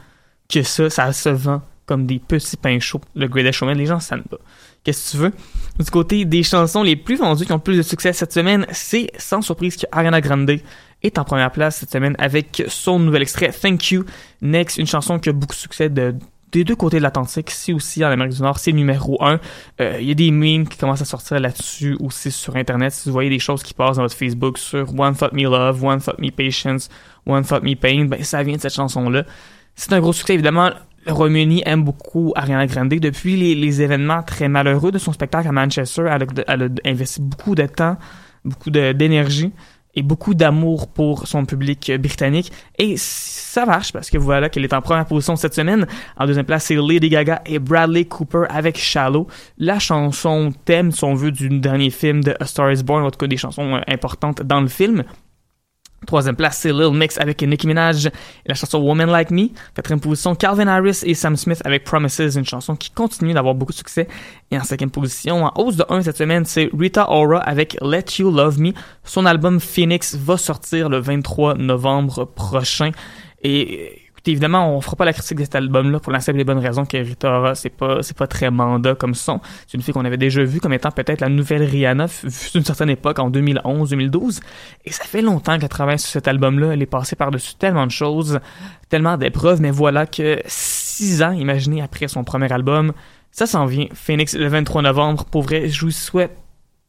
que 0.50 0.62
ça, 0.62 0.90
ça 0.90 1.12
se 1.12 1.28
vend 1.28 1.62
comme 1.86 2.06
des 2.06 2.18
petits 2.18 2.56
pains 2.56 2.78
chauds. 2.78 3.00
Le 3.14 3.26
Greatest 3.26 3.58
Showman, 3.58 3.76
les 3.76 3.86
gens 3.86 4.00
savent 4.00 4.22
pas. 4.22 4.38
Qu'est-ce 4.84 5.12
que 5.12 5.16
tu 5.16 5.22
veux? 5.22 5.32
Du 5.78 5.90
côté 5.90 6.24
des 6.24 6.42
chansons 6.42 6.82
les 6.82 6.96
plus 6.96 7.16
vendues 7.16 7.44
qui 7.44 7.52
ont 7.52 7.56
le 7.56 7.60
plus 7.60 7.76
de 7.76 7.82
succès 7.82 8.12
cette 8.12 8.32
semaine, 8.32 8.66
c'est 8.70 9.10
sans 9.18 9.42
surprise 9.42 9.76
que 9.76 9.86
Ariana 9.92 10.20
Grande 10.20 10.58
est 11.02 11.18
en 11.18 11.24
première 11.24 11.50
place 11.50 11.76
cette 11.76 11.90
semaine 11.90 12.14
avec 12.18 12.62
son 12.68 12.98
nouvel 12.98 13.22
extrait 13.22 13.50
Thank 13.50 13.90
You. 13.90 14.04
Next, 14.40 14.78
une 14.78 14.86
chanson 14.86 15.18
qui 15.18 15.28
a 15.28 15.32
beaucoup 15.32 15.54
de 15.54 15.60
succès 15.60 15.88
de, 15.88 16.14
des 16.52 16.64
deux 16.64 16.76
côtés 16.76 16.98
de 16.98 17.02
l'Atlantique, 17.02 17.50
ici 17.50 17.72
aussi 17.72 18.04
en 18.04 18.08
Amérique 18.08 18.34
du 18.34 18.42
Nord, 18.42 18.58
c'est 18.58 18.72
numéro 18.72 19.22
un. 19.22 19.38
Euh, 19.80 19.98
il 20.00 20.08
y 20.08 20.10
a 20.10 20.14
des 20.14 20.30
memes 20.30 20.66
qui 20.66 20.78
commencent 20.78 21.02
à 21.02 21.06
sortir 21.06 21.38
là-dessus 21.38 21.96
aussi 22.00 22.30
sur 22.30 22.56
Internet. 22.56 22.92
Si 22.92 23.08
vous 23.08 23.12
voyez 23.12 23.30
des 23.30 23.38
choses 23.38 23.62
qui 23.62 23.74
passent 23.74 23.96
dans 23.96 24.02
votre 24.02 24.16
Facebook 24.16 24.58
sur 24.58 24.98
One 24.98 25.14
Thought 25.14 25.32
Me 25.32 25.42
Love, 25.42 25.84
One 25.84 26.00
Thought 26.00 26.18
Me 26.18 26.30
Patience, 26.30 26.88
One 27.26 27.44
Thought 27.44 27.62
Me 27.62 27.74
Pain, 27.74 28.06
ben 28.06 28.22
ça 28.22 28.42
vient 28.42 28.56
de 28.56 28.60
cette 28.60 28.74
chanson-là. 28.74 29.24
C'est 29.74 29.92
un 29.92 30.00
gros 30.00 30.12
succès, 30.12 30.34
évidemment. 30.34 30.70
Le 31.06 31.12
Royaume-Uni 31.12 31.62
aime 31.64 31.82
beaucoup 31.82 32.32
Ariana 32.36 32.66
Grande. 32.66 32.90
Depuis 32.90 33.54
les, 33.54 33.82
événements 33.82 34.22
très 34.22 34.48
malheureux 34.48 34.92
de 34.92 34.98
son 34.98 35.12
spectacle 35.12 35.48
à 35.48 35.52
Manchester, 35.52 36.10
elle 36.46 36.62
a, 36.62 36.68
investi 36.84 37.22
beaucoup 37.22 37.54
de 37.54 37.64
temps, 37.66 37.96
beaucoup 38.44 38.70
d'énergie 38.70 39.52
et 39.94 40.02
beaucoup 40.02 40.34
d'amour 40.34 40.88
pour 40.88 41.26
son 41.26 41.44
public 41.46 41.90
britannique. 41.98 42.52
Et 42.78 42.94
ça 42.96 43.66
marche 43.66 43.92
parce 43.92 44.10
que 44.10 44.18
voilà 44.18 44.48
qu'elle 44.48 44.64
est 44.64 44.72
en 44.72 44.82
première 44.82 45.06
position 45.06 45.36
cette 45.36 45.54
semaine. 45.54 45.86
En 46.16 46.26
deuxième 46.26 46.46
place, 46.46 46.64
c'est 46.66 46.76
Lady 46.76 47.08
Gaga 47.08 47.42
et 47.46 47.58
Bradley 47.58 48.04
Cooper 48.04 48.44
avec 48.48 48.78
Shallow. 48.78 49.26
La 49.58 49.78
chanson 49.78 50.52
thème, 50.64 50.92
si 50.92 51.02
on 51.04 51.14
veut, 51.14 51.32
du 51.32 51.48
dernier 51.48 51.90
film 51.90 52.22
de 52.22 52.34
A 52.38 52.46
Star 52.46 52.70
is 52.70 52.82
Born, 52.82 53.04
en 53.04 53.10
tout 53.10 53.18
cas 53.18 53.26
des 53.26 53.36
chansons 53.36 53.76
euh, 53.76 53.80
importantes 53.88 54.42
dans 54.42 54.60
le 54.60 54.68
film. 54.68 55.04
Troisième 56.06 56.34
place, 56.34 56.58
c'est 56.58 56.72
Lil 56.72 56.92
Mix 56.92 57.18
avec 57.18 57.42
Nicki 57.42 57.66
Minaj 57.66 58.06
et 58.06 58.10
la 58.46 58.54
chanson 58.54 58.78
Woman 58.78 59.10
Like 59.10 59.30
Me. 59.30 59.48
Quatrième 59.74 60.00
position, 60.00 60.34
Calvin 60.34 60.66
Harris 60.66 61.00
et 61.04 61.12
Sam 61.14 61.36
Smith 61.36 61.60
avec 61.64 61.84
Promises, 61.84 62.36
une 62.36 62.44
chanson 62.44 62.74
qui 62.74 62.90
continue 62.90 63.34
d'avoir 63.34 63.54
beaucoup 63.54 63.72
de 63.72 63.76
succès. 63.76 64.08
Et 64.50 64.58
en 64.58 64.64
cinquième 64.64 64.90
position, 64.90 65.44
en 65.44 65.52
hausse 65.56 65.76
de 65.76 65.84
1 65.88 66.02
cette 66.02 66.16
semaine, 66.16 66.46
c'est 66.46 66.70
Rita 66.76 67.10
Ora 67.10 67.38
avec 67.38 67.76
Let 67.82 68.04
You 68.18 68.30
Love 68.30 68.58
Me. 68.58 68.72
Son 69.04 69.26
album 69.26 69.60
Phoenix 69.60 70.16
va 70.16 70.38
sortir 70.38 70.88
le 70.88 70.98
23 70.98 71.56
novembre 71.56 72.24
prochain. 72.24 72.92
Et 73.42 74.02
évidemment, 74.26 74.76
on 74.76 74.80
fera 74.80 74.96
pas 74.96 75.04
la 75.04 75.12
critique 75.12 75.38
de 75.38 75.44
cet 75.44 75.54
album-là 75.54 76.00
pour 76.00 76.12
la 76.12 76.20
simple 76.20 76.40
et 76.40 76.44
bonne 76.44 76.58
raison 76.58 76.84
que 76.84 76.96
Rita 76.96 77.54
c'est 77.54 77.70
pas, 77.70 78.02
c'est 78.02 78.16
pas 78.16 78.26
très 78.26 78.50
mandat 78.50 78.94
comme 78.94 79.14
son. 79.14 79.40
C'est 79.66 79.76
une 79.76 79.82
fille 79.82 79.94
qu'on 79.94 80.04
avait 80.04 80.16
déjà 80.16 80.42
vue 80.42 80.60
comme 80.60 80.72
étant 80.72 80.90
peut-être 80.90 81.20
la 81.20 81.28
nouvelle 81.28 81.62
Rihanna, 81.62 82.06
d'une 82.54 82.64
certaine 82.64 82.90
époque, 82.90 83.18
en 83.18 83.30
2011-2012. 83.30 84.40
Et 84.84 84.92
ça 84.92 85.04
fait 85.04 85.22
longtemps 85.22 85.58
qu'elle 85.58 85.68
travaille 85.68 85.98
sur 85.98 86.10
cet 86.10 86.28
album-là. 86.28 86.72
Elle 86.74 86.82
est 86.82 86.86
passée 86.86 87.16
par-dessus 87.16 87.54
tellement 87.54 87.86
de 87.86 87.92
choses, 87.92 88.40
tellement 88.88 89.16
d'épreuves, 89.16 89.60
mais 89.60 89.70
voilà 89.70 90.06
que 90.06 90.40
six 90.46 91.22
ans, 91.22 91.32
imaginez, 91.32 91.82
après 91.82 92.08
son 92.08 92.24
premier 92.24 92.52
album, 92.52 92.92
ça 93.30 93.46
s'en 93.46 93.64
vient. 93.64 93.86
Phoenix, 93.94 94.34
le 94.34 94.48
23 94.48 94.82
novembre. 94.82 95.24
Pour 95.24 95.42
vrai, 95.42 95.68
je 95.68 95.84
vous 95.84 95.90
souhaite 95.90 96.36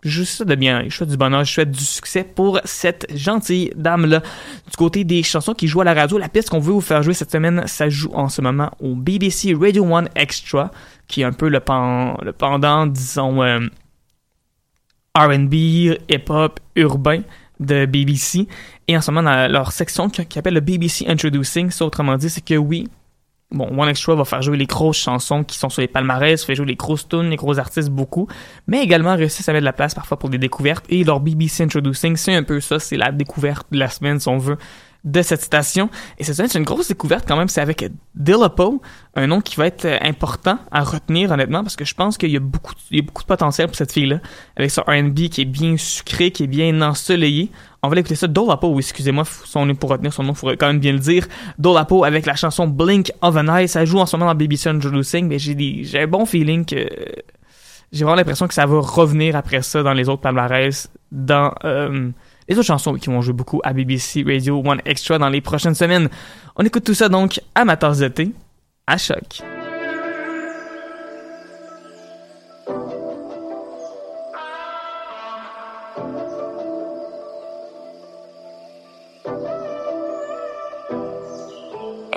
juste 0.03 0.43
de 0.43 0.55
bien, 0.55 0.83
je 0.87 0.95
souhaite 0.95 1.09
du 1.09 1.17
bonheur, 1.17 1.43
je 1.43 1.53
souhaite 1.53 1.71
du 1.71 1.83
succès 1.83 2.23
pour 2.23 2.59
cette 2.65 3.05
gentille 3.15 3.71
dame-là. 3.75 4.21
Du 4.69 4.77
côté 4.77 5.03
des 5.03 5.23
chansons 5.23 5.53
qui 5.53 5.67
jouent 5.67 5.81
à 5.81 5.85
la 5.85 5.93
radio, 5.93 6.17
la 6.17 6.29
piste 6.29 6.49
qu'on 6.49 6.59
veut 6.59 6.73
vous 6.73 6.81
faire 6.81 7.03
jouer 7.03 7.13
cette 7.13 7.31
semaine, 7.31 7.63
ça 7.67 7.89
joue 7.89 8.11
en 8.13 8.29
ce 8.29 8.41
moment 8.41 8.71
au 8.79 8.95
BBC 8.95 9.53
Radio 9.53 9.93
1 9.93 10.05
Extra, 10.15 10.71
qui 11.07 11.21
est 11.21 11.25
un 11.25 11.33
peu 11.33 11.49
le, 11.49 11.59
le 12.23 12.31
pendant, 12.31 12.87
disons, 12.87 13.43
euh, 13.43 13.59
RB, 15.15 15.53
hip-hop, 16.09 16.59
urbain 16.75 17.21
de 17.59 17.85
BBC. 17.85 18.47
Et 18.87 18.97
en 18.97 19.01
ce 19.01 19.11
moment, 19.11 19.29
dans 19.29 19.51
leur 19.51 19.71
section 19.71 20.09
qui, 20.09 20.25
qui 20.25 20.39
appelle 20.39 20.55
le 20.55 20.61
BBC 20.61 21.05
Introducing, 21.07 21.69
ça 21.69 21.85
autrement 21.85 22.17
dit, 22.17 22.29
c'est 22.29 22.43
que 22.43 22.55
oui, 22.55 22.87
Bon, 23.51 23.67
One 23.77 23.89
Extra 23.89 24.15
va 24.15 24.23
faire 24.23 24.41
jouer 24.41 24.55
les 24.55 24.65
grosses 24.65 24.97
chansons 24.97 25.43
qui 25.43 25.57
sont 25.57 25.69
sur 25.69 25.81
les 25.81 25.89
palmarès, 25.89 26.41
fait 26.43 26.55
jouer 26.55 26.67
les 26.67 26.75
grosses 26.75 27.07
tunes, 27.07 27.29
les 27.29 27.35
gros 27.35 27.59
artistes 27.59 27.89
beaucoup, 27.89 28.27
mais 28.65 28.81
également 28.81 29.15
réussissent 29.15 29.49
à 29.49 29.51
mettre 29.51 29.63
de 29.63 29.65
la 29.65 29.73
place 29.73 29.93
parfois 29.93 30.17
pour 30.17 30.29
des 30.29 30.37
découvertes. 30.37 30.85
Et 30.87 31.03
leur 31.03 31.19
BBC 31.19 31.63
Introducing, 31.63 32.15
c'est 32.15 32.33
un 32.33 32.43
peu 32.43 32.61
ça, 32.61 32.79
c'est 32.79 32.95
la 32.95 33.11
découverte 33.11 33.67
de 33.71 33.77
la 33.77 33.89
semaine, 33.89 34.21
si 34.21 34.29
on 34.29 34.37
veut, 34.37 34.57
de 35.03 35.21
cette 35.21 35.41
station. 35.41 35.89
Et 36.17 36.23
cette 36.23 36.35
semaine, 36.35 36.49
c'est 36.49 36.59
une 36.59 36.65
grosse 36.65 36.87
découverte 36.87 37.25
quand 37.27 37.35
même, 37.35 37.49
c'est 37.49 37.61
avec 37.61 37.83
Dillapo, 38.15 38.81
un 39.15 39.27
nom 39.27 39.41
qui 39.41 39.55
va 39.55 39.67
être 39.67 39.85
euh, 39.85 39.97
important 40.01 40.59
à 40.71 40.83
retenir 40.83 41.31
honnêtement, 41.31 41.63
parce 41.63 41.75
que 41.75 41.85
je 41.85 41.95
pense 41.95 42.17
qu'il 42.17 42.31
y 42.31 42.37
a 42.37 42.39
beaucoup, 42.39 42.73
il 42.91 42.97
y 42.97 42.99
a 42.99 43.03
beaucoup 43.03 43.23
de 43.23 43.27
potentiel 43.27 43.67
pour 43.67 43.75
cette 43.75 43.91
fille-là, 43.91 44.19
avec 44.55 44.71
son 44.71 44.81
R&B 44.83 45.29
qui 45.29 45.41
est 45.41 45.45
bien 45.45 45.75
sucré, 45.77 46.31
qui 46.31 46.43
est 46.43 46.47
bien 46.47 46.81
ensoleillé. 46.81 47.51
On 47.83 47.89
va 47.89 47.95
l'écouter 47.95 48.15
ça, 48.15 48.27
Dolapo, 48.27 48.77
excusez-moi, 48.77 49.23
si 49.25 49.57
on 49.57 49.67
est 49.67 49.73
pour 49.73 49.89
retenir 49.89 50.13
son 50.13 50.21
nom, 50.21 50.33
il 50.33 50.35
faudrait 50.35 50.57
quand 50.57 50.67
même 50.67 50.79
bien 50.79 50.91
le 50.91 50.99
dire. 50.99 51.27
Dolapo 51.57 52.03
avec 52.03 52.27
la 52.27 52.35
chanson 52.35 52.67
Blink 52.67 53.11
of 53.21 53.35
an 53.35 53.47
Eye, 53.47 53.67
ça 53.67 53.85
joue 53.85 53.97
en 53.97 54.05
ce 54.05 54.15
moment 54.15 54.29
dans 54.29 54.37
BBC 54.37 54.69
Introducing, 54.69 55.27
mais 55.27 55.39
j'ai 55.39 55.55
des, 55.55 55.83
j'ai 55.83 56.01
un 56.01 56.07
bon 56.07 56.27
feeling 56.27 56.63
que 56.63 56.87
j'ai 57.91 58.03
vraiment 58.05 58.15
l'impression 58.15 58.47
que 58.47 58.53
ça 58.53 58.67
va 58.67 58.79
revenir 58.79 59.35
après 59.35 59.63
ça 59.63 59.81
dans 59.81 59.93
les 59.93 60.09
autres 60.09 60.21
palmarès, 60.21 60.89
dans 61.11 61.53
euh, 61.65 62.11
les 62.47 62.55
autres 62.55 62.67
chansons 62.67 62.93
qui 62.93 63.09
vont 63.09 63.21
jouer 63.21 63.33
beaucoup 63.33 63.61
à 63.63 63.73
BBC 63.73 64.23
Radio 64.25 64.61
One 64.63 64.81
Extra 64.85 65.17
dans 65.17 65.29
les 65.29 65.41
prochaines 65.41 65.75
semaines. 65.75 66.07
On 66.55 66.63
écoute 66.63 66.83
tout 66.83 66.93
ça 66.93 67.09
donc 67.09 67.41
à 67.55 67.65
de 67.65 68.07
thé, 68.09 68.31
à 68.85 68.97
choc. 68.97 69.41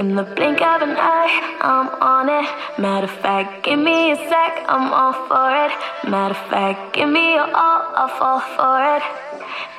In 0.05 0.17
the 0.17 0.23
blink 0.23 0.61
of 0.61 0.83
an 0.83 0.97
eye, 0.99 1.35
I'm 1.63 1.89
on 2.03 2.29
it. 2.29 2.47
Matter 2.79 3.07
of 3.07 3.17
fact, 3.23 3.65
give 3.65 3.79
me 3.79 4.13
a 4.13 4.17
sec, 4.17 4.53
I'm 4.69 4.93
all 4.93 5.15
for 5.29 5.49
it. 5.65 5.73
Matter 6.11 6.35
of 6.39 6.51
fact, 6.51 6.93
give 6.93 7.09
me 7.09 7.33
your 7.33 7.49
all, 7.63 7.83
I'll 8.01 8.15
fall 8.19 8.41
for 8.55 8.77
it. 8.97 9.03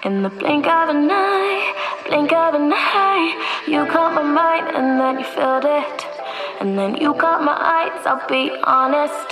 In 0.03 0.23
the 0.23 0.29
blink 0.29 0.65
of 0.65 0.89
an 0.89 1.07
eye, 1.11 1.61
blink 2.07 2.33
of 2.33 2.55
an 2.55 2.73
eye, 2.73 3.27
you 3.67 3.85
caught 3.85 4.15
my 4.15 4.23
mind 4.23 4.75
and 4.75 4.99
then 4.99 5.19
you 5.19 5.25
filled 5.25 5.65
it. 5.65 5.97
And 6.59 6.75
then 6.75 6.97
you 6.97 7.13
caught 7.13 7.43
my 7.43 7.57
eyes, 7.77 8.01
I'll 8.07 8.27
be 8.27 8.49
honest. 8.63 9.29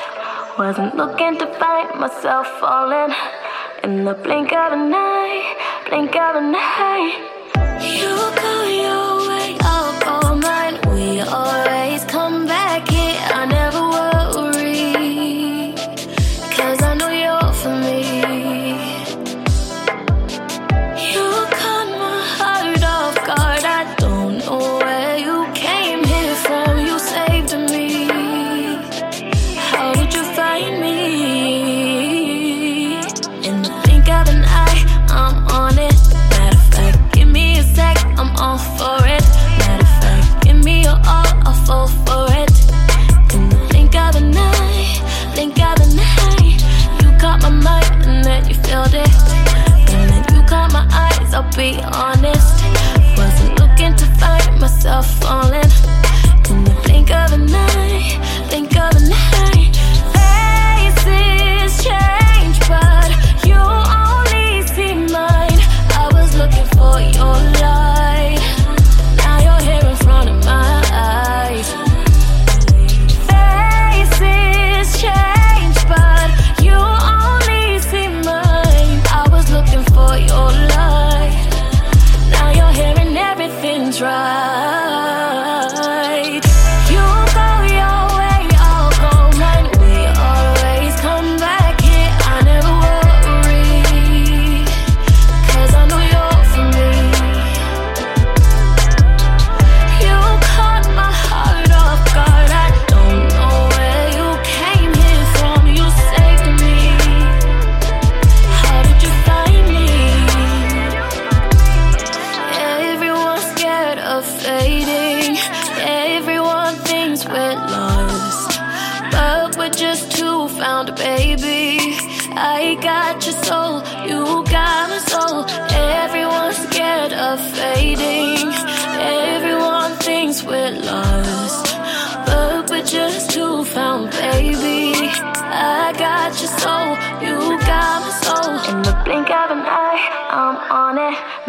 Wasn't 0.60 0.96
looking 0.96 1.40
to 1.40 1.48
find 1.56 2.00
myself 2.00 2.46
falling. 2.60 3.16
In 3.84 4.06
the 4.06 4.14
blink 4.14 4.54
of 4.54 4.74
an 4.74 4.94
eye, 4.94 5.42
blink 5.90 6.16
of 6.16 6.36
an 6.36 6.54
eye, 6.56 7.33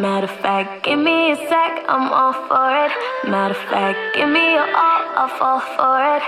Matter 0.04 0.26
of 0.26 0.38
fact, 0.42 0.84
give 0.84 0.98
me 0.98 1.32
a 1.32 1.36
sec, 1.48 1.72
I'm 1.88 2.12
all 2.12 2.34
for 2.46 2.68
it. 2.84 2.92
Matter 3.26 3.54
of 3.54 3.64
fact, 3.72 3.98
give 4.14 4.28
me 4.28 4.52
your 4.52 4.68
all, 4.76 5.02
I'll 5.16 5.32
fall 5.40 5.60
for 5.76 5.96
it. 6.14 6.22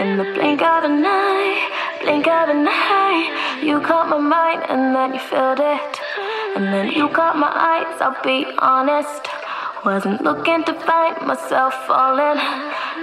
In 0.00 0.18
the 0.18 0.24
blink 0.34 0.60
of 0.60 0.84
an 0.84 1.02
eye, 1.02 1.56
blink 2.02 2.26
of 2.26 2.50
an 2.50 2.68
eye, 2.68 3.60
you 3.64 3.80
caught 3.80 4.10
my 4.10 4.18
mind 4.18 4.66
and 4.68 4.94
then 4.94 5.14
you 5.14 5.18
filled 5.18 5.60
it. 5.60 5.92
And 6.56 6.66
then 6.74 6.92
you 6.92 7.08
caught 7.08 7.38
my 7.38 7.48
eyes, 7.72 7.96
I'll 8.02 8.22
be 8.22 8.44
honest. 8.58 9.24
Wasn't 9.82 10.20
looking 10.20 10.62
to 10.64 10.74
find 10.84 11.26
myself 11.26 11.72
falling. 11.86 12.38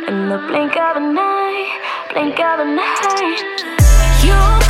In 0.08 0.30
the 0.30 0.38
blink 0.48 0.78
of 0.78 0.98
an 0.98 1.18
eye, 1.18 1.66
blink 2.14 2.40
of 2.40 2.60
an 2.60 2.78
eye. 2.80 3.34
You 4.22 4.67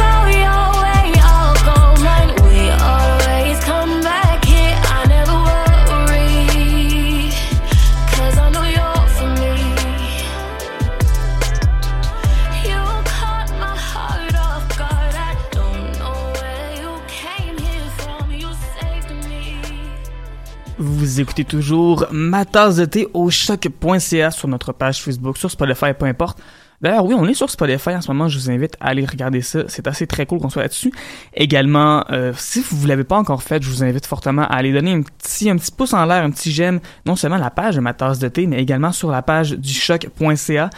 Vous 20.79 21.19
écoutez 21.19 21.43
toujours 21.43 22.05
Ma 22.11 22.45
tasse 22.45 22.75
de 22.75 22.85
thé 22.85 23.07
au 23.15 23.31
choc.ca 23.31 24.29
sur 24.29 24.47
notre 24.47 24.73
page 24.73 25.01
Facebook, 25.01 25.37
sur 25.37 25.49
Spotify, 25.49 25.93
peu 25.97 26.05
importe. 26.05 26.39
D'ailleurs, 26.81 27.03
oui, 27.03 27.15
on 27.17 27.25
est 27.25 27.33
sur 27.33 27.49
Spotify 27.49 27.89
en 27.89 28.01
ce 28.01 28.11
moment. 28.11 28.27
Je 28.27 28.37
vous 28.37 28.51
invite 28.51 28.77
à 28.79 28.89
aller 28.89 29.03
regarder 29.03 29.41
ça. 29.41 29.63
C'est 29.69 29.87
assez 29.87 30.05
très 30.05 30.27
cool 30.27 30.39
qu'on 30.39 30.51
soit 30.51 30.61
là-dessus. 30.61 30.93
Également, 31.33 32.05
euh, 32.11 32.31
si 32.37 32.61
vous 32.61 32.83
ne 32.83 32.89
l'avez 32.89 33.05
pas 33.05 33.17
encore 33.17 33.41
fait, 33.41 33.63
je 33.63 33.69
vous 33.71 33.83
invite 33.83 34.05
fortement 34.05 34.43
à 34.43 34.53
aller 34.53 34.71
donner 34.71 34.93
un 34.93 35.01
petit, 35.01 35.49
un 35.49 35.55
petit 35.57 35.71
pouce 35.71 35.95
en 35.95 36.05
l'air, 36.05 36.23
un 36.23 36.29
petit 36.29 36.51
j'aime, 36.51 36.79
non 37.07 37.15
seulement 37.15 37.37
à 37.37 37.39
la 37.39 37.49
page 37.49 37.75
de 37.75 37.81
ma 37.81 37.95
tasse 37.95 38.19
de 38.19 38.27
thé, 38.27 38.45
mais 38.45 38.61
également 38.61 38.91
sur 38.91 39.09
la 39.09 39.23
page 39.23 39.53
du 39.53 39.73
choc.ca. 39.73 40.69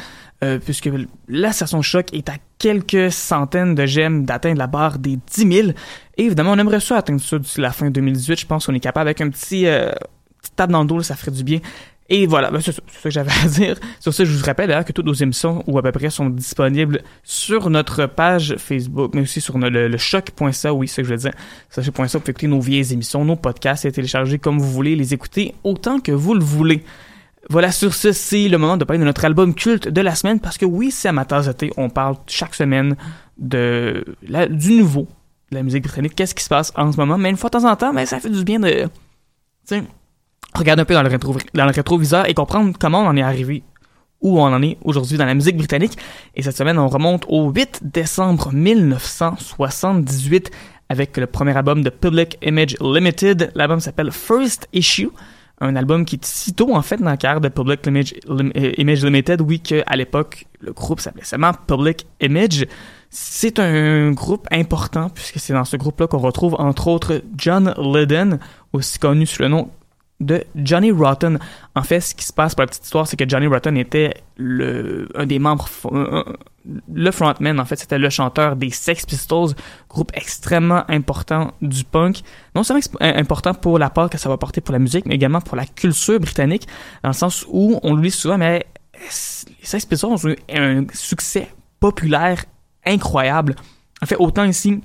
Euh, 0.42 0.58
puisque 0.58 0.90
la 1.28 1.52
station 1.52 1.82
choc 1.82 2.14
est 2.14 2.30
à 2.30 2.36
quelques 2.60 3.12
centaines 3.12 3.76
de 3.76 3.86
j'aime 3.86 4.24
d'atteindre 4.24 4.58
la 4.58 4.68
barre 4.68 4.98
des 4.98 5.18
10 5.18 5.54
000. 5.54 5.68
Et 6.18 6.24
évidemment, 6.24 6.54
on 6.54 6.58
aimerait 6.58 6.80
ça 6.80 6.96
atteindre 6.96 7.20
ça 7.20 7.38
d'ici 7.38 7.60
la 7.60 7.74
fin 7.74 7.90
2018. 7.90 8.40
Je 8.40 8.46
pense 8.46 8.66
qu'on 8.66 8.74
est 8.74 8.80
capable 8.80 9.10
avec 9.10 9.20
un 9.20 9.30
petit, 9.30 9.66
euh, 9.68 9.92
petite 10.42 10.56
tape 10.56 10.72
dans 10.72 10.82
le 10.82 10.88
dos, 10.88 11.02
ça 11.02 11.18
ferait 11.18 11.32
du 11.32 11.44
bien. 11.44 11.60
Et 12.08 12.26
voilà, 12.26 12.50
ben 12.52 12.62
c'est 12.62 12.72
ça, 12.72 12.82
ça 12.88 13.02
que 13.04 13.10
j'avais 13.10 13.32
à 13.44 13.48
dire. 13.50 13.76
Sur 14.00 14.14
ça, 14.14 14.24
je 14.24 14.32
vous 14.32 14.46
rappelle 14.46 14.70
d'ailleurs 14.70 14.86
que 14.86 14.94
toutes 14.94 15.06
nos 15.06 15.14
émissions, 15.14 15.62
ou 15.68 15.78
à 15.78 15.84
peu 15.84 15.92
près, 15.92 16.10
sont 16.10 16.30
disponibles 16.30 17.02
sur 17.22 17.70
notre 17.70 18.06
page 18.06 18.56
Facebook, 18.58 19.12
mais 19.14 19.22
aussi 19.22 19.42
sur 19.42 19.58
le, 19.58 19.70
le 19.70 19.98
oui, 20.72 20.88
c'est 20.88 20.96
ce 20.96 21.02
que 21.02 21.04
je 21.04 21.10
veux 21.10 21.18
dire. 21.18 21.34
Sur 21.70 21.84
choc.ca, 21.84 22.06
vous 22.06 22.20
pouvez 22.20 22.32
écouter 22.32 22.48
nos 22.48 22.62
vieilles 22.62 22.94
émissions, 22.94 23.26
nos 23.26 23.36
podcasts, 23.36 23.84
et 23.84 23.92
télécharger 23.92 24.40
comme 24.40 24.58
vous 24.58 24.72
voulez, 24.72 24.96
les 24.96 25.14
écouter 25.14 25.54
autant 25.66 26.00
que 26.00 26.14
vous 26.14 26.34
le 26.34 26.44
voulez. 26.44 26.84
Voilà, 27.50 27.72
sur 27.72 27.96
ce, 27.96 28.12
c'est 28.12 28.48
le 28.48 28.60
moment 28.60 28.78
de 28.78 28.84
parler 28.84 29.00
de 29.00 29.06
notre 29.06 29.26
album 29.26 29.56
culte 29.56 29.88
de 29.88 30.02
la 30.02 30.14
semaine, 30.14 30.40
parce 30.40 30.60
que 30.60 30.66
oui, 30.66 30.92
c'est 30.92 31.12
de 31.12 31.52
thé, 31.52 31.72
on 31.78 31.90
parle 31.90 32.16
chaque 32.28 32.54
semaine 32.54 32.96
de 33.40 34.06
la, 34.28 34.48
du 34.48 34.74
nouveau, 34.74 35.08
de 35.52 35.56
la 35.56 35.64
musique 35.64 35.84
britannique, 35.84 36.14
qu'est-ce 36.16 36.36
qui 36.36 36.44
se 36.44 36.50
passe 36.50 36.72
en 36.76 36.92
ce 36.92 36.98
moment, 36.98 37.18
mais 37.18 37.32
une 37.32 37.38
fois 37.38 37.50
de 37.50 37.58
temps 37.58 37.68
en 37.68 37.76
temps, 37.76 37.92
ben, 37.92 38.06
ça 38.06 38.20
fait 38.20 38.30
du 38.30 38.44
bien 38.44 38.60
de, 38.60 38.88
regarder 40.54 40.84
un 40.84 40.86
peu 40.86 40.94
dans 40.94 41.02
le, 41.02 41.10
rétro, 41.10 41.36
dans 41.56 41.66
le 41.66 41.72
rétroviseur 41.72 42.30
et 42.30 42.36
comprendre 42.36 42.72
comment 42.80 43.02
on 43.02 43.08
en 43.08 43.18
est 43.18 43.24
arrivé 43.24 43.64
où 44.22 44.40
on 44.40 44.54
en 44.54 44.62
est 44.62 44.78
aujourd'hui 44.84 45.18
dans 45.18 45.26
la 45.26 45.34
musique 45.34 45.58
britannique. 45.58 45.98
Et 46.36 46.44
cette 46.44 46.58
semaine, 46.58 46.78
on 46.78 46.88
remonte 46.88 47.26
au 47.30 47.50
8 47.52 47.80
décembre 47.84 48.52
1978 48.52 50.52
avec 50.90 51.16
le 51.18 51.26
premier 51.26 51.56
album 51.56 51.84
de 51.84 51.90
Public 51.90 52.38
Image 52.42 52.76
Limited. 52.82 53.52
L'album 53.56 53.80
s'appelle 53.80 54.12
First 54.12 54.68
Issue 54.74 55.10
un 55.62 55.76
album 55.76 56.06
qui 56.06 56.16
est 56.16 56.26
si 56.26 56.54
tôt 56.54 56.74
en 56.74 56.82
fait 56.82 56.98
dans 56.98 57.16
la 57.22 57.40
de 57.40 57.50
Public 57.50 57.86
Image, 57.86 58.14
Image 58.78 59.04
Limited, 59.04 59.42
oui 59.42 59.60
qu'à 59.60 59.96
l'époque 59.96 60.46
le 60.62 60.72
groupe 60.74 61.00
s'appelait 61.00 61.24
seulement 61.24 61.52
Public 61.68 62.06
Image. 62.22 62.66
C'est 63.10 63.60
un 63.60 64.12
groupe 64.12 64.48
important 64.52 65.10
puisque 65.10 65.40
c'est 65.40 65.54
dans 65.54 65.66
ce 65.66 65.78
groupe-là 65.78 66.08
qu'on 66.08 66.20
retrouve 66.20 66.56
entre 66.60 66.88
autres 66.88 67.22
John 67.36 67.74
Lydon, 67.78 68.40
aussi 68.72 69.00
connu 69.00 69.26
sous 69.26 69.42
le 69.42 69.48
nom 69.48 69.70
de 70.20 70.44
Johnny 70.56 70.92
Rotten. 70.92 71.40
En 71.76 71.84
fait, 71.84 72.02
ce 72.02 72.16
qui 72.16 72.26
se 72.26 72.34
passe 72.34 72.56
pour 72.56 72.62
la 72.62 72.68
petite 72.68 72.84
histoire, 72.84 73.08
c'est 73.08 73.18
que 73.18 73.28
Johnny 73.28 73.48
Rotten 73.48 73.78
était 73.78 74.14
le, 74.38 75.08
un 75.16 75.26
des 75.26 75.40
membres, 75.40 75.70
le 76.94 77.12
frontman, 77.12 77.60
en 77.60 77.66
fait, 77.66 77.78
c'était 77.78 77.98
le 77.98 78.10
chanteur 78.10 78.56
des 78.56 78.70
Sex 78.70 79.06
Pistols, 79.06 79.54
groupe 79.90 80.12
extrêmement 80.14 80.84
important 80.90 81.54
du 81.62 81.84
punk. 81.84 82.22
Non 82.56 82.64
seulement 82.64 82.82
important 83.00 83.54
pour 83.54 83.80
la 83.80 83.90
part 83.90 84.10
que 84.10 84.18
ça 84.18 84.30
va 84.30 84.38
porter 84.38 84.62
pour 84.62 84.74
la 84.74 84.80
musique, 84.80 85.06
mais 85.06 85.16
également 85.16 85.42
pour 85.42 85.56
la 85.56 85.66
culture 85.66 86.20
britannique, 86.20 86.68
dans 87.04 87.10
le 87.10 87.14
sens 87.14 87.46
où, 87.50 87.80
on 87.84 87.96
l'oublie 87.96 88.12
souvent, 88.12 88.38
mais 88.38 88.66
les 88.94 89.66
Sex 89.66 89.86
Pistols 89.86 90.12
ont 90.12 90.28
eu 90.28 90.36
un 90.54 90.86
succès 90.94 91.50
populaire 91.80 92.44
incroyable. 92.86 93.56
En 94.02 94.06
fait, 94.06 94.18
autant 94.18 94.44
ici, 94.44 94.82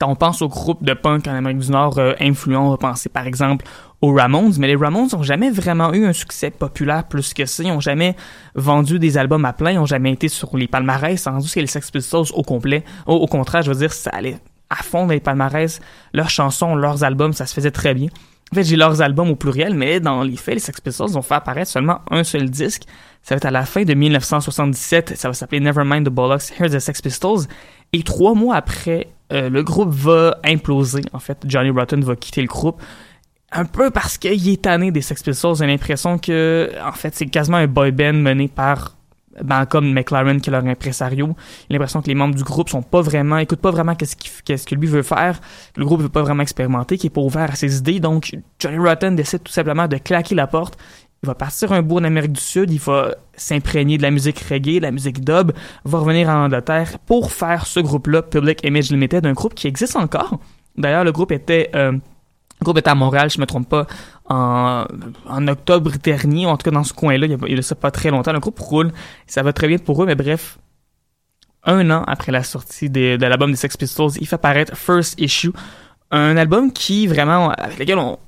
quand 0.00 0.08
on 0.08 0.16
pense 0.16 0.40
aux 0.40 0.48
groupes 0.48 0.82
de 0.82 0.94
punk 0.94 1.26
en 1.28 1.34
Amérique 1.34 1.58
du 1.58 1.70
Nord 1.70 1.98
euh, 1.98 2.14
influents, 2.20 2.68
on 2.68 2.70
va 2.70 2.78
penser 2.78 3.10
par 3.10 3.26
exemple 3.26 3.66
aux 4.00 4.14
Ramones, 4.14 4.54
mais 4.58 4.66
les 4.66 4.76
Ramones 4.76 5.08
n'ont 5.12 5.22
jamais 5.22 5.50
vraiment 5.50 5.92
eu 5.92 6.06
un 6.06 6.14
succès 6.14 6.50
populaire 6.50 7.04
plus 7.04 7.34
que 7.34 7.44
ça. 7.44 7.62
Ils 7.62 7.68
n'ont 7.68 7.80
jamais 7.80 8.16
vendu 8.54 8.98
des 8.98 9.18
albums 9.18 9.44
à 9.44 9.52
plein, 9.52 9.72
ils 9.72 9.76
n'ont 9.76 9.84
jamais 9.84 10.12
été 10.12 10.28
sur 10.28 10.56
les 10.56 10.68
palmarès, 10.68 11.22
tandis 11.22 11.52
que 11.52 11.60
les 11.60 11.66
Sex 11.66 11.90
Pistols 11.90 12.26
au 12.32 12.42
complet, 12.42 12.82
au, 13.06 13.14
au, 13.14 13.26
contraire, 13.26 13.60
je 13.60 13.70
veux 13.70 13.78
dire, 13.78 13.92
ça 13.92 14.08
allait 14.10 14.38
à 14.70 14.76
fond 14.76 15.04
dans 15.04 15.12
les 15.12 15.20
palmarès, 15.20 15.80
leurs 16.14 16.30
chansons, 16.30 16.74
leurs 16.76 17.04
albums, 17.04 17.34
ça 17.34 17.44
se 17.44 17.52
faisait 17.52 17.72
très 17.72 17.92
bien. 17.92 18.08
En 18.52 18.54
fait, 18.54 18.64
j'ai 18.64 18.76
leurs 18.76 19.02
albums 19.02 19.28
au 19.28 19.36
pluriel, 19.36 19.74
mais 19.74 20.00
dans 20.00 20.22
les 20.22 20.36
faits, 20.36 20.54
les 20.54 20.60
Sex 20.60 20.80
Pistols 20.80 21.16
ont 21.18 21.22
fait 21.22 21.34
apparaître 21.34 21.70
seulement 21.70 22.00
un 22.10 22.24
seul 22.24 22.48
disque. 22.48 22.84
Ça 23.22 23.34
va 23.34 23.36
être 23.36 23.44
à 23.44 23.50
la 23.50 23.66
fin 23.66 23.82
de 23.82 23.92
1977, 23.92 25.14
ça 25.16 25.28
va 25.28 25.34
s'appeler 25.34 25.60
Nevermind 25.60 26.06
the 26.06 26.10
Bollocks, 26.10 26.58
Here's 26.58 26.72
the 26.72 26.78
Sex 26.78 27.02
Pistols. 27.02 27.40
Et 27.92 28.02
trois 28.02 28.34
mois 28.34 28.56
après, 28.56 29.08
euh, 29.32 29.48
le 29.48 29.62
groupe 29.62 29.90
va 29.90 30.38
imploser. 30.44 31.02
En 31.12 31.18
fait, 31.18 31.38
Johnny 31.46 31.70
Rotten 31.70 32.02
va 32.02 32.16
quitter 32.16 32.42
le 32.42 32.48
groupe 32.48 32.82
un 33.52 33.64
peu 33.64 33.90
parce 33.90 34.18
qu'il 34.18 34.48
est 34.48 34.62
tanné 34.62 34.90
des 34.90 35.02
Sex 35.02 35.22
Pistols. 35.22 35.56
J'ai 35.56 35.66
l'impression 35.66 36.18
que, 36.18 36.70
en 36.84 36.92
fait, 36.92 37.14
c'est 37.14 37.26
quasiment 37.26 37.56
un 37.58 37.66
boy 37.66 37.90
band 37.90 38.12
mené 38.14 38.48
par 38.48 38.96
Malcolm 39.44 39.92
McLaren, 39.92 40.40
qui 40.40 40.50
est 40.50 40.52
leur 40.52 40.64
impresario. 40.64 41.34
J'ai 41.68 41.74
l'impression 41.74 42.02
que 42.02 42.08
les 42.08 42.14
membres 42.14 42.34
du 42.34 42.42
groupe 42.42 42.68
sont 42.68 42.82
pas 42.82 43.00
vraiment, 43.00 43.38
écoutent 43.38 43.60
pas 43.60 43.70
vraiment 43.70 43.94
qu'est-ce, 43.94 44.16
qu'est-ce 44.44 44.66
que 44.66 44.74
lui 44.74 44.88
veut 44.88 45.02
faire. 45.02 45.40
Le 45.76 45.84
groupe 45.84 46.02
veut 46.02 46.08
pas 46.08 46.22
vraiment 46.22 46.42
expérimenter, 46.42 46.98
qui 46.98 47.06
est 47.08 47.10
pas 47.10 47.20
ouvert 47.20 47.50
à 47.50 47.54
ses 47.54 47.78
idées. 47.78 48.00
Donc, 48.00 48.36
Johnny 48.58 48.78
Rotten 48.78 49.16
décide 49.16 49.42
tout 49.42 49.52
simplement 49.52 49.88
de 49.88 49.96
claquer 49.96 50.34
la 50.34 50.46
porte. 50.46 50.78
Il 51.22 51.26
va 51.26 51.34
partir 51.34 51.70
un 51.72 51.82
bout 51.82 51.98
en 51.98 52.04
Amérique 52.04 52.32
du 52.32 52.40
Sud, 52.40 52.70
il 52.70 52.78
va 52.78 53.14
s'imprégner 53.36 53.98
de 53.98 54.02
la 54.02 54.10
musique 54.10 54.38
reggae, 54.38 54.76
de 54.76 54.82
la 54.82 54.90
musique 54.90 55.22
dub, 55.22 55.52
va 55.84 55.98
revenir 55.98 56.30
en 56.30 56.46
Angleterre 56.46 56.98
pour 57.00 57.30
faire 57.30 57.66
ce 57.66 57.78
groupe-là, 57.78 58.22
Public 58.22 58.60
Image 58.64 58.90
Limited, 58.90 59.26
un 59.26 59.34
groupe 59.34 59.54
qui 59.54 59.66
existe 59.66 59.96
encore. 59.96 60.40
D'ailleurs, 60.78 61.04
le 61.04 61.12
groupe 61.12 61.30
était 61.30 61.70
euh, 61.74 61.92
le 61.92 62.64
groupe 62.64 62.78
était 62.78 62.88
à 62.88 62.94
Montréal, 62.94 63.30
je 63.30 63.38
me 63.38 63.44
trompe 63.44 63.68
pas, 63.68 63.86
en, 64.30 64.84
en 65.28 65.48
octobre 65.48 65.92
dernier, 66.02 66.46
en 66.46 66.56
tout 66.56 66.64
cas 66.64 66.70
dans 66.70 66.84
ce 66.84 66.94
coin-là, 66.94 67.26
il 67.26 67.32
y 67.32 67.58
a, 67.58 67.74
pas 67.74 67.90
très 67.90 68.10
longtemps. 68.10 68.32
Le 68.32 68.40
groupe 68.40 68.58
roule, 68.58 68.90
ça 69.26 69.42
va 69.42 69.52
très 69.52 69.68
bien 69.68 69.76
pour 69.76 70.02
eux, 70.02 70.06
mais 70.06 70.14
bref, 70.14 70.58
un 71.64 71.90
an 71.90 72.02
après 72.06 72.32
la 72.32 72.42
sortie 72.42 72.88
de, 72.88 73.16
de 73.16 73.26
l'album 73.26 73.50
des 73.50 73.56
Sex 73.56 73.76
Pistols, 73.76 74.12
il 74.20 74.26
fait 74.26 74.36
apparaître 74.36 74.74
First 74.74 75.20
Issue, 75.20 75.52
un 76.10 76.38
album 76.38 76.72
qui 76.72 77.06
vraiment, 77.06 77.50
avec 77.50 77.78
lequel 77.78 77.98
on, 77.98 78.18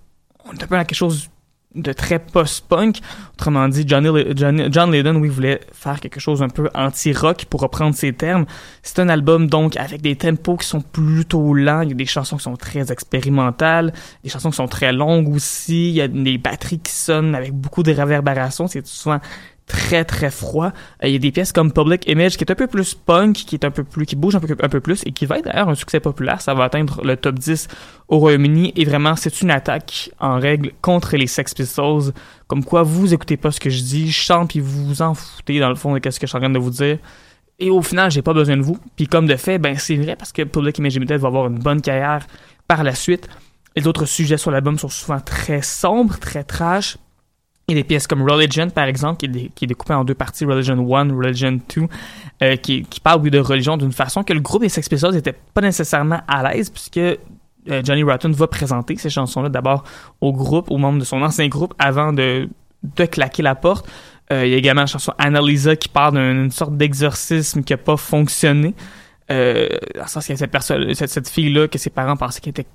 on 0.44 0.52
est 0.52 0.62
un 0.62 0.66
peu 0.66 0.76
dans 0.76 0.84
quelque 0.84 0.94
chose 0.94 1.30
de 1.74 1.92
très 1.92 2.18
post-punk. 2.18 3.00
Autrement 3.34 3.68
dit, 3.68 3.84
Johnny, 3.86 4.08
John 4.36 4.92
Lydon, 4.92 5.16
oui, 5.16 5.28
voulait 5.28 5.60
faire 5.72 6.00
quelque 6.00 6.20
chose 6.20 6.42
un 6.42 6.48
peu 6.48 6.68
anti-rock 6.74 7.46
pour 7.46 7.60
reprendre 7.60 7.94
ses 7.94 8.12
termes. 8.12 8.46
C'est 8.82 8.98
un 8.98 9.08
album 9.08 9.48
donc 9.48 9.76
avec 9.76 10.00
des 10.00 10.16
tempos 10.16 10.56
qui 10.58 10.66
sont 10.66 10.80
plutôt 10.80 11.54
lents. 11.54 11.82
Il 11.82 11.88
y 11.90 11.92
a 11.92 11.96
des 11.96 12.06
chansons 12.06 12.36
qui 12.36 12.44
sont 12.44 12.56
très 12.56 12.92
expérimentales, 12.92 13.92
des 14.22 14.30
chansons 14.30 14.50
qui 14.50 14.56
sont 14.56 14.68
très 14.68 14.92
longues 14.92 15.34
aussi. 15.34 15.88
Il 15.88 15.94
y 15.94 16.00
a 16.00 16.08
des 16.08 16.38
batteries 16.38 16.80
qui 16.80 16.92
sonnent 16.92 17.34
avec 17.34 17.52
beaucoup 17.52 17.82
de 17.82 17.92
réverbération. 17.92 18.66
C'est 18.66 18.86
souvent 18.86 19.20
très 19.66 20.04
très 20.04 20.30
froid. 20.30 20.72
Euh, 21.02 21.08
il 21.08 21.12
y 21.12 21.16
a 21.16 21.18
des 21.18 21.32
pièces 21.32 21.52
comme 21.52 21.72
Public 21.72 22.08
Image 22.08 22.36
qui 22.36 22.44
est 22.44 22.50
un 22.50 22.54
peu 22.54 22.66
plus 22.66 22.94
punk, 22.94 23.34
qui 23.34 23.54
est 23.54 23.64
un 23.64 23.70
peu 23.70 23.84
plus, 23.84 24.06
qui 24.06 24.16
bouge 24.16 24.36
un 24.36 24.40
peu, 24.40 24.80
plus 24.80 25.02
et 25.06 25.12
qui 25.12 25.26
va 25.26 25.38
être 25.38 25.44
d'ailleurs 25.46 25.68
un 25.68 25.74
succès 25.74 26.00
populaire. 26.00 26.40
Ça 26.40 26.54
va 26.54 26.64
atteindre 26.64 27.00
le 27.04 27.16
top 27.16 27.38
10 27.38 27.68
au 28.08 28.18
Royaume-Uni 28.18 28.72
et 28.76 28.84
vraiment 28.84 29.16
c'est 29.16 29.40
une 29.42 29.50
attaque 29.50 30.10
en 30.18 30.38
règle 30.38 30.72
contre 30.80 31.16
les 31.16 31.26
Sex 31.26 31.54
Pistols. 31.54 32.12
Comme 32.46 32.64
quoi 32.64 32.82
vous 32.82 33.14
écoutez 33.14 33.36
pas 33.36 33.50
ce 33.50 33.60
que 33.60 33.70
je 33.70 33.82
dis, 33.82 34.10
je 34.10 34.20
chante 34.20 34.50
puis 34.50 34.60
vous 34.60 34.86
vous 34.86 35.02
en 35.02 35.14
foutez 35.14 35.58
dans 35.58 35.68
le 35.68 35.74
fond 35.74 35.94
de 35.94 35.98
qu'est-ce 35.98 36.20
que 36.20 36.26
je 36.26 36.30
suis 36.30 36.36
en 36.36 36.40
train 36.40 36.50
de 36.50 36.58
vous 36.58 36.70
dire. 36.70 36.98
Et 37.58 37.70
au 37.70 37.82
final, 37.82 38.10
j'ai 38.10 38.22
pas 38.22 38.34
besoin 38.34 38.56
de 38.56 38.62
vous. 38.62 38.78
Puis 38.96 39.06
comme 39.06 39.26
de 39.26 39.36
fait, 39.36 39.58
ben 39.58 39.76
c'est 39.78 39.96
vrai 39.96 40.16
parce 40.16 40.32
que 40.32 40.42
Public 40.42 40.78
Image 40.78 40.94
Limited 40.94 41.20
va 41.20 41.28
avoir 41.28 41.46
une 41.46 41.58
bonne 41.58 41.80
carrière 41.80 42.26
par 42.66 42.82
la 42.82 42.94
suite. 42.94 43.28
Les 43.76 43.86
autres 43.86 44.04
sujets 44.04 44.36
sur 44.36 44.50
l'album 44.50 44.78
sont 44.78 44.88
souvent 44.88 45.20
très 45.20 45.62
sombres, 45.62 46.18
très 46.18 46.44
trash. 46.44 46.98
Il 47.68 47.76
y 47.76 47.78
a 47.78 47.82
des 47.82 47.86
pièces 47.86 48.06
comme 48.06 48.22
Religion, 48.22 48.68
par 48.70 48.84
exemple, 48.84 49.18
qui 49.18 49.26
est, 49.26 49.48
qui 49.54 49.64
est 49.64 49.68
découpée 49.68 49.94
en 49.94 50.04
deux 50.04 50.14
parties, 50.14 50.44
Religion 50.44 50.74
1, 50.74 51.14
Religion 51.14 51.52
2, 51.52 51.82
euh, 52.42 52.56
qui, 52.56 52.82
qui 52.82 53.00
parle 53.00 53.22
de 53.22 53.38
religion 53.38 53.76
d'une 53.76 53.92
façon 53.92 54.24
que 54.24 54.32
le 54.32 54.40
groupe 54.40 54.62
des 54.62 54.68
Sex 54.68 54.88
Pistols 54.88 55.14
n'était 55.14 55.36
pas 55.54 55.60
nécessairement 55.60 56.20
à 56.26 56.42
l'aise, 56.42 56.70
puisque 56.70 56.98
euh, 56.98 57.18
Johnny 57.84 58.02
Rotten 58.02 58.32
va 58.32 58.46
présenter 58.48 58.96
ces 58.96 59.10
chansons-là 59.10 59.48
d'abord 59.48 59.84
au 60.20 60.32
groupe, 60.32 60.70
aux 60.70 60.78
membres 60.78 60.98
de 60.98 61.04
son 61.04 61.22
ancien 61.22 61.46
groupe, 61.46 61.74
avant 61.78 62.12
de, 62.12 62.48
de 62.82 63.04
claquer 63.04 63.42
la 63.42 63.54
porte. 63.54 63.88
Euh, 64.32 64.46
il 64.46 64.50
y 64.50 64.54
a 64.54 64.58
également 64.58 64.82
la 64.82 64.86
chanson 64.86 65.12
Annalisa 65.18 65.76
qui 65.76 65.88
parle 65.88 66.14
d'une 66.14 66.50
sorte 66.50 66.76
d'exorcisme 66.76 67.62
qui 67.62 67.72
n'a 67.72 67.76
pas 67.76 67.96
fonctionné. 67.96 68.74
Euh, 69.30 69.68
dans 69.94 70.02
le 70.02 70.08
sens 70.08 70.26
qu'il 70.26 70.34
y 70.38 70.42
a 70.42 70.46
cette, 70.60 70.94
cette, 70.94 71.10
cette 71.10 71.28
fille-là 71.28 71.68
que 71.68 71.78
ses 71.78 71.90
parents 71.90 72.16
pensaient 72.16 72.40
qu'elle 72.40 72.50
était 72.50 72.66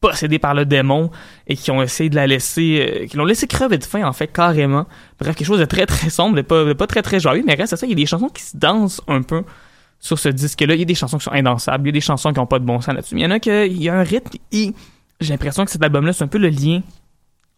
possédée 0.00 0.38
par 0.38 0.54
le 0.54 0.64
démon 0.64 1.10
et 1.46 1.56
qui 1.56 1.70
ont 1.70 1.82
essayé 1.82 2.10
de 2.10 2.16
la 2.16 2.26
laisser, 2.26 3.02
euh, 3.02 3.06
qui 3.06 3.16
l'ont 3.16 3.24
laissé 3.24 3.46
crever 3.46 3.78
de 3.78 3.84
faim 3.84 4.04
en 4.06 4.12
fait 4.12 4.28
carrément. 4.28 4.86
Bref, 5.18 5.34
quelque 5.34 5.46
chose 5.46 5.60
de 5.60 5.64
très 5.64 5.86
très 5.86 6.10
sombre, 6.10 6.36
de 6.36 6.42
pas, 6.42 6.64
de 6.64 6.72
pas 6.72 6.86
très 6.86 7.02
très 7.02 7.20
joyeux, 7.20 7.44
mais 7.46 7.54
reste 7.54 7.72
à 7.72 7.76
ça, 7.76 7.86
il 7.86 7.90
y 7.90 7.92
a 7.92 7.96
des 7.96 8.06
chansons 8.06 8.28
qui 8.28 8.42
se 8.42 8.56
dansent 8.56 9.00
un 9.08 9.22
peu 9.22 9.42
sur 9.98 10.18
ce 10.18 10.28
disque-là. 10.28 10.74
Il 10.74 10.80
y 10.80 10.82
a 10.82 10.86
des 10.86 10.94
chansons 10.94 11.18
qui 11.18 11.24
sont 11.24 11.32
indansables, 11.32 11.84
il 11.84 11.88
y 11.88 11.90
a 11.90 11.92
des 11.92 12.00
chansons 12.00 12.32
qui 12.32 12.38
n'ont 12.38 12.46
pas 12.46 12.58
de 12.58 12.64
bon 12.64 12.80
sens 12.80 12.94
là-dessus. 12.94 13.14
Mais 13.14 13.22
il 13.22 13.24
y 13.24 13.26
en 13.26 13.30
a 13.30 13.40
qui, 13.40 13.50
il 13.50 13.82
y 13.82 13.88
a 13.88 13.94
un 13.94 14.02
rythme 14.02 14.36
et 14.52 14.72
j'ai 15.20 15.32
l'impression 15.32 15.64
que 15.64 15.70
cet 15.70 15.82
album-là, 15.82 16.12
c'est 16.12 16.24
un 16.24 16.28
peu 16.28 16.38
le 16.38 16.48
lien 16.48 16.82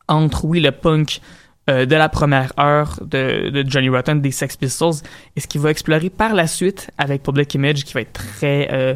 entre, 0.07 0.45
oui, 0.45 0.61
le 0.61 0.73
punk 0.73 1.21
euh, 1.69 1.85
de 1.85 1.97
la 1.97 2.09
première 2.09 2.53
heure 2.59 2.99
de, 3.03 3.51
de, 3.51 3.69
Johnny 3.69 3.89
Rotten, 3.89 4.21
des 4.21 4.31
Sex 4.31 4.57
Pistols, 4.57 4.95
et 5.37 5.41
ce 5.41 5.47
qu'il 5.47 5.61
va 5.61 5.71
explorer 5.71 6.09
par 6.09 6.33
la 6.35 6.47
suite 6.47 6.91
avec 6.97 7.23
Public 7.23 7.53
Image, 7.55 7.85
qui 7.85 7.93
va 7.93 8.01
être 8.01 8.13
très 8.13 8.69
euh, 8.73 8.95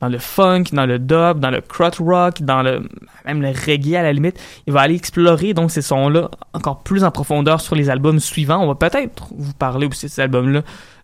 dans 0.00 0.08
le 0.08 0.18
funk, 0.18 0.64
dans 0.72 0.86
le 0.86 0.98
dub, 0.98 1.38
dans 1.38 1.50
le 1.50 1.60
crot 1.60 1.90
rock, 2.00 2.42
dans 2.42 2.62
le 2.62 2.82
même 3.24 3.40
le 3.40 3.48
reggae 3.48 3.94
à 3.94 4.02
la 4.02 4.12
limite. 4.12 4.38
Il 4.66 4.72
va 4.72 4.80
aller 4.80 4.96
explorer 4.96 5.54
donc 5.54 5.70
ces 5.70 5.82
sons-là 5.82 6.30
encore 6.52 6.82
plus 6.82 7.04
en 7.04 7.10
profondeur 7.10 7.60
sur 7.60 7.74
les 7.74 7.88
albums 7.88 8.20
suivants. 8.20 8.62
On 8.62 8.66
va 8.66 8.74
peut-être 8.74 9.28
vous 9.36 9.54
parler 9.54 9.86
aussi 9.86 10.06
de 10.06 10.10
ces 10.10 10.20
albums-là 10.20 10.62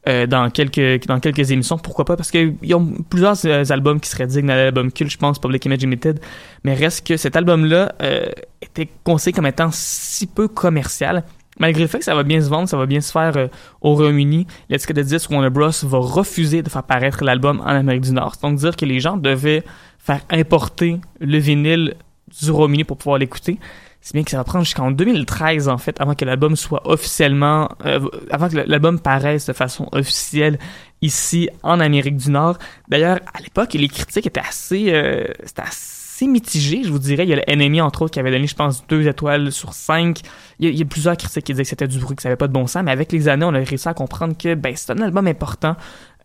euh, 0.08 0.26
dans 0.26 0.50
quelques 0.50 1.06
dans 1.06 1.20
quelques 1.20 1.50
émissions. 1.50 1.78
Pourquoi 1.78 2.04
pas? 2.04 2.16
Parce 2.16 2.30
qu'il 2.30 2.56
y 2.62 2.72
a 2.74 2.80
plusieurs 3.08 3.36
euh, 3.44 3.64
albums 3.70 4.00
qui 4.00 4.08
seraient 4.08 4.26
dignes 4.26 4.46
d'un 4.46 4.66
album 4.66 4.90
culte, 4.90 5.10
je 5.10 5.18
pense, 5.18 5.38
Public 5.38 5.64
Image 5.64 5.80
Limited. 5.80 6.20
Mais 6.64 6.74
reste 6.74 7.06
que 7.06 7.16
cet 7.16 7.36
album-là 7.36 7.92
euh, 8.02 8.26
était 8.60 8.88
conseillé 9.04 9.32
comme 9.32 9.46
étant 9.46 9.70
si 9.72 10.26
peu 10.26 10.48
commercial. 10.48 11.24
Malgré 11.60 11.82
le 11.82 11.88
fait 11.88 11.98
que 11.98 12.04
ça 12.04 12.14
va 12.14 12.22
bien 12.22 12.40
se 12.40 12.48
vendre, 12.48 12.68
ça 12.68 12.78
va 12.78 12.86
bien 12.86 13.02
se 13.02 13.12
faire 13.12 13.36
euh, 13.36 13.46
au 13.82 13.94
Royaume-Uni, 13.94 14.46
l'étiquette 14.70 14.96
de 14.96 15.02
disque 15.02 15.30
Warner 15.30 15.50
Bros 15.50 15.70
va 15.82 15.98
refuser 15.98 16.62
de 16.62 16.70
faire 16.70 16.82
paraître 16.82 17.22
l'album 17.22 17.60
en 17.60 17.66
Amérique 17.66 18.00
du 18.00 18.12
Nord. 18.12 18.36
Donc 18.42 18.58
dire 18.58 18.74
que 18.74 18.86
les 18.86 18.98
gens 18.98 19.18
devaient 19.18 19.62
faire 19.98 20.22
importer 20.30 20.98
le 21.20 21.38
vinyle 21.38 21.94
du 22.40 22.50
Royaume-Uni 22.50 22.84
pour 22.84 22.96
pouvoir 22.96 23.18
l'écouter. 23.18 23.58
C'est 24.00 24.14
bien 24.14 24.24
que 24.24 24.30
ça 24.30 24.38
va 24.38 24.44
prendre 24.44 24.64
jusqu'en 24.64 24.90
2013 24.90 25.68
en 25.68 25.76
fait 25.76 26.00
avant 26.00 26.14
que 26.14 26.24
l'album 26.24 26.56
soit 26.56 26.80
officiellement 26.88 27.68
euh, 27.84 28.00
avant 28.30 28.48
que 28.48 28.56
l'album 28.56 28.98
paraisse 28.98 29.44
de 29.44 29.52
façon 29.52 29.88
officielle 29.92 30.58
ici 31.02 31.50
en 31.62 31.78
Amérique 31.80 32.16
du 32.16 32.30
Nord. 32.30 32.56
D'ailleurs, 32.88 33.20
à 33.34 33.40
l'époque, 33.42 33.74
les 33.74 33.88
critiques 33.88 34.26
étaient 34.26 34.40
assez 34.40 34.86
euh, 34.94 35.26
c'était 35.44 35.62
assez 35.62 35.99
mitigé, 36.26 36.82
je 36.84 36.90
vous 36.90 36.98
dirais. 36.98 37.24
Il 37.24 37.30
y 37.30 37.32
a 37.32 37.36
le 37.36 37.56
NME, 37.56 37.82
entre 37.82 38.02
autres, 38.02 38.12
qui 38.12 38.20
avait 38.20 38.30
donné, 38.30 38.46
je 38.46 38.54
pense, 38.54 38.86
deux 38.86 39.06
étoiles 39.06 39.52
sur 39.52 39.72
cinq. 39.72 40.20
Il 40.58 40.76
y 40.76 40.82
a, 40.82 40.84
plusieurs 40.84 41.16
critiques 41.16 41.44
qui 41.44 41.52
disaient 41.52 41.62
que 41.62 41.68
c'était 41.68 41.88
du 41.88 41.98
bruit, 41.98 42.16
que 42.16 42.22
ça 42.22 42.28
avait 42.28 42.36
pas 42.36 42.48
de 42.48 42.52
bon 42.52 42.66
sens, 42.66 42.82
mais 42.84 42.90
avec 42.90 43.12
les 43.12 43.28
années, 43.28 43.44
on 43.44 43.54
a 43.54 43.58
réussi 43.58 43.88
à 43.88 43.94
comprendre 43.94 44.36
que, 44.36 44.54
ben, 44.54 44.74
c'est 44.76 44.92
un 44.92 45.00
album 45.00 45.26
important. 45.26 45.76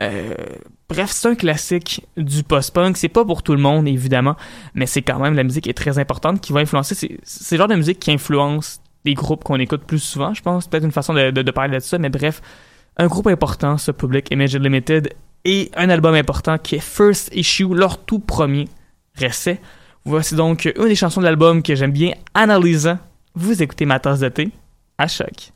Euh, 0.01 0.33
bref, 0.89 1.11
c'est 1.11 1.29
un 1.29 1.35
classique 1.35 2.05
du 2.17 2.43
post-punk. 2.43 2.97
C'est 2.97 3.09
pas 3.09 3.25
pour 3.25 3.43
tout 3.43 3.53
le 3.53 3.61
monde, 3.61 3.87
évidemment, 3.87 4.35
mais 4.73 4.85
c'est 4.85 5.01
quand 5.01 5.19
même 5.19 5.35
la 5.35 5.43
musique 5.43 5.67
est 5.67 5.73
très 5.73 5.99
importante 5.99 6.41
qui 6.41 6.53
va 6.53 6.59
influencer. 6.59 6.95
C'est, 6.95 7.55
le 7.55 7.57
genre 7.57 7.67
de 7.67 7.75
musique 7.75 7.99
qui 7.99 8.11
influence 8.11 8.81
des 9.03 9.13
groupes 9.13 9.43
qu'on 9.43 9.59
écoute 9.59 9.83
plus 9.83 9.99
souvent, 9.99 10.33
je 10.33 10.41
pense. 10.41 10.67
Peut-être 10.67 10.83
une 10.83 10.91
façon 10.91 11.13
de, 11.13 11.51
parler 11.51 11.77
de 11.77 11.79
ça, 11.79 11.97
mais 11.97 12.09
bref, 12.09 12.41
un 12.97 13.07
groupe 13.07 13.27
important, 13.27 13.77
ce 13.77 13.91
Public 13.91 14.31
Image 14.31 14.55
Limited, 14.55 15.13
et 15.45 15.71
un 15.75 15.89
album 15.89 16.15
important 16.15 16.57
qui 16.57 16.75
est 16.75 16.83
First 16.83 17.29
Issue, 17.33 17.73
leur 17.73 18.03
tout 18.03 18.19
premier 18.19 18.67
recette. 19.19 19.61
Voici 20.07 20.35
donc 20.35 20.71
une 20.77 20.87
des 20.87 20.95
chansons 20.95 21.19
de 21.19 21.25
l'album 21.25 21.63
que 21.63 21.73
j'aime 21.73 21.91
bien, 21.91 22.13
Analysa. 22.35 22.99
Vous 23.33 23.63
écoutez 23.63 23.85
ma 23.85 23.99
tasse 23.99 24.19
de 24.19 24.29
thé 24.29 24.51
à 24.99 25.07
choc. 25.07 25.51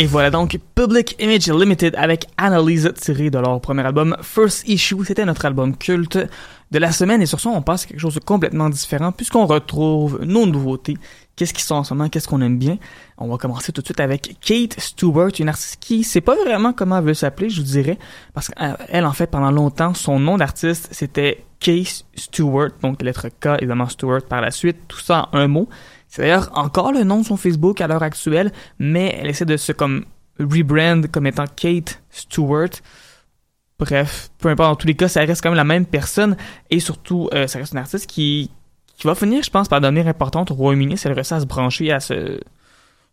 Et 0.00 0.06
voilà 0.06 0.30
donc 0.30 0.56
Public 0.76 1.16
Image 1.18 1.48
Limited 1.48 1.96
avec 1.96 2.26
Analyse 2.36 2.92
tiré 3.00 3.30
de 3.30 3.38
leur 3.40 3.60
premier 3.60 3.82
album 3.82 4.16
First 4.22 4.68
Issue. 4.68 5.04
C'était 5.04 5.24
notre 5.24 5.44
album 5.44 5.76
culte 5.76 6.20
de 6.70 6.78
la 6.78 6.92
semaine 6.92 7.20
et 7.20 7.26
sur 7.26 7.40
ça 7.40 7.48
on 7.48 7.62
passe 7.62 7.82
à 7.82 7.86
quelque 7.88 7.98
chose 7.98 8.14
de 8.14 8.20
complètement 8.20 8.68
différent 8.68 9.10
puisqu'on 9.10 9.44
retrouve 9.44 10.20
nos 10.22 10.46
nouveautés. 10.46 10.96
Qu'est-ce 11.34 11.52
qui 11.52 11.62
sort 11.62 11.78
en 11.78 11.82
ce 11.82 11.94
moment, 11.94 12.08
qu'est-ce 12.08 12.28
qu'on 12.28 12.40
aime 12.42 12.58
bien? 12.58 12.78
On 13.16 13.26
va 13.26 13.38
commencer 13.38 13.72
tout 13.72 13.80
de 13.80 13.86
suite 13.88 13.98
avec 13.98 14.36
Kate 14.40 14.78
Stewart, 14.78 15.32
une 15.36 15.48
artiste 15.48 15.78
qui 15.80 16.04
sait 16.04 16.20
pas 16.20 16.36
vraiment 16.36 16.72
comment 16.72 16.98
elle 16.98 17.04
veut 17.04 17.14
s'appeler, 17.14 17.50
je 17.50 17.60
vous 17.60 17.66
dirais, 17.66 17.98
parce 18.34 18.50
qu'elle 18.50 19.04
en 19.04 19.12
fait 19.12 19.26
pendant 19.26 19.50
longtemps 19.50 19.94
son 19.94 20.20
nom 20.20 20.36
d'artiste 20.36 20.90
c'était 20.92 21.44
Kate 21.58 22.04
Stewart, 22.14 22.70
donc 22.82 23.02
lettre 23.02 23.30
K 23.40 23.58
évidemment 23.58 23.88
Stewart 23.88 24.22
par 24.22 24.42
la 24.42 24.52
suite, 24.52 24.76
tout 24.86 25.00
ça 25.00 25.28
en 25.32 25.38
un 25.38 25.48
mot. 25.48 25.68
C'est 26.08 26.22
d'ailleurs 26.22 26.50
encore 26.54 26.92
le 26.92 27.04
nom 27.04 27.20
de 27.20 27.26
son 27.26 27.36
Facebook 27.36 27.80
à 27.80 27.86
l'heure 27.86 28.02
actuelle, 28.02 28.52
mais 28.78 29.16
elle 29.20 29.28
essaie 29.28 29.44
de 29.44 29.56
se 29.56 29.72
comme 29.72 30.04
rebrand 30.38 31.06
comme 31.10 31.26
étant 31.26 31.44
Kate 31.46 32.02
Stewart. 32.10 32.70
Bref, 33.78 34.30
peu 34.38 34.48
importe, 34.48 34.70
dans 34.70 34.76
tous 34.76 34.86
les 34.86 34.94
cas, 34.94 35.08
ça 35.08 35.20
reste 35.20 35.42
quand 35.42 35.50
même 35.50 35.56
la 35.56 35.64
même 35.64 35.86
personne 35.86 36.36
et 36.70 36.80
surtout, 36.80 37.28
euh, 37.32 37.46
ça 37.46 37.58
reste 37.58 37.72
une 37.72 37.78
artiste 37.78 38.06
qui, 38.06 38.50
qui 38.96 39.06
va 39.06 39.14
finir, 39.14 39.42
je 39.42 39.50
pense, 39.50 39.68
par 39.68 39.80
devenir 39.80 40.08
importante 40.08 40.50
au 40.50 40.54
Royaume-Uni 40.54 40.98
si 40.98 41.06
elle 41.06 41.12
réussit 41.12 41.34
à 41.34 41.40
se 41.40 41.46
brancher, 41.46 41.92
à 41.92 42.00
se 42.00 42.40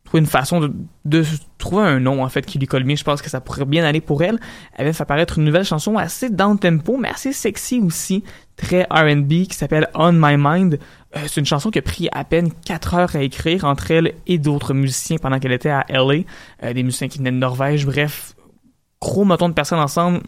trouver 0.06 0.22
une 0.22 0.28
façon 0.28 0.60
de, 0.60 0.74
de 1.04 1.24
trouver 1.58 1.84
un 1.84 2.00
nom 2.00 2.24
en 2.24 2.30
fait 2.30 2.46
qui 2.46 2.58
lui 2.58 2.68
colle. 2.68 2.86
Je 2.96 3.04
pense 3.04 3.22
que 3.22 3.30
ça 3.30 3.41
pourrait 3.41 3.66
bien 3.66 3.84
aller 3.84 4.02
pour 4.02 4.24
elle. 4.24 4.39
Elle 4.76 4.88
va 4.88 4.93
faire 4.93 5.02
apparaître 5.04 5.38
une 5.38 5.46
nouvelle 5.46 5.66
chanson 5.66 5.98
assez 5.98 6.30
down 6.30 6.58
tempo, 6.58 6.98
mais 6.98 7.10
assez 7.10 7.34
sexy 7.34 7.80
aussi, 7.80 8.24
très 8.56 8.84
R&B 8.84 9.48
qui 9.48 9.54
s'appelle 9.54 9.89
On 9.93 10.14
My 10.14 10.36
Mind. 10.38 10.80
Euh, 11.18 11.22
c'est 11.28 11.39
une 11.39 11.45
chanson 11.45 11.72
qui 11.72 11.80
a 11.80 11.82
pris 11.82 12.09
à 12.11 12.24
peine 12.24 12.51
4 12.66 12.93
heures 12.95 13.16
à 13.16 13.22
écrire 13.22 13.66
entre 13.66 13.91
elle 13.91 14.13
et 14.28 14.38
d'autres 14.38 14.74
musiciens 14.74 15.18
pendant 15.18 15.39
qu'elle 15.39 15.53
était 15.53 15.70
à 15.70 15.86
LA, 15.89 16.24
euh, 16.63 16.74
des 16.74 16.84
musiciens 16.84 17.07
qui 17.07 17.20
venaient 17.20 17.32
de 17.32 17.38
Norvège. 17.38 17.86
Bref, 17.86 18.36
gros 18.99 19.24
moton 19.24 19.49
de 19.49 19.53
personnes 19.53 19.80
ensemble 19.80 20.22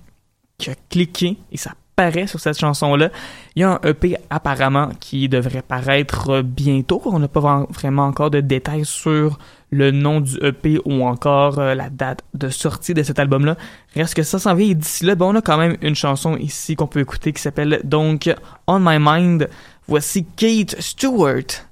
qui 0.58 0.70
a 0.70 0.76
cliqué 0.90 1.38
et 1.52 1.58
ça 1.58 1.72
paraît 1.96 2.28
sur 2.28 2.40
cette 2.40 2.60
chanson-là. 2.60 3.10
Il 3.56 3.62
y 3.62 3.64
a 3.64 3.72
un 3.72 3.80
EP 3.84 4.18
apparemment 4.30 4.92
qui 5.00 5.28
devrait 5.28 5.64
paraître 5.64 6.42
bientôt. 6.42 7.02
On 7.06 7.20
n'a 7.20 7.28
pas 7.28 7.66
vraiment 7.70 8.04
encore 8.04 8.30
de 8.30 8.40
détails 8.40 8.86
sur 8.86 9.40
le 9.72 9.92
nom 9.92 10.22
du 10.22 10.38
EP 10.44 10.80
ou 10.86 11.04
encore 11.04 11.60
euh, 11.60 11.76
la 11.76 11.90
date 11.90 12.22
de 12.36 12.50
sortie 12.50 12.94
de 12.94 13.04
cet 13.04 13.20
album-là. 13.20 13.58
Reste 13.96 14.14
que 14.14 14.24
ça 14.24 14.40
s'en 14.40 14.54
vient 14.54 14.70
et 14.70 14.76
d'ici 14.76 15.06
là, 15.06 15.16
bon, 15.16 15.34
on 15.34 15.36
a 15.36 15.42
quand 15.42 15.58
même 15.58 15.76
une 15.82 15.96
chanson 15.96 16.38
ici 16.38 16.76
qu'on 16.76 16.88
peut 16.88 17.02
écouter 17.02 17.34
qui 17.34 17.42
s'appelle 17.42 17.82
donc 17.84 18.34
On 18.68 18.80
My 18.80 18.98
Mind. 19.00 19.50
Voici 19.88 20.26
Kate 20.36 20.76
Stewart 20.82 21.64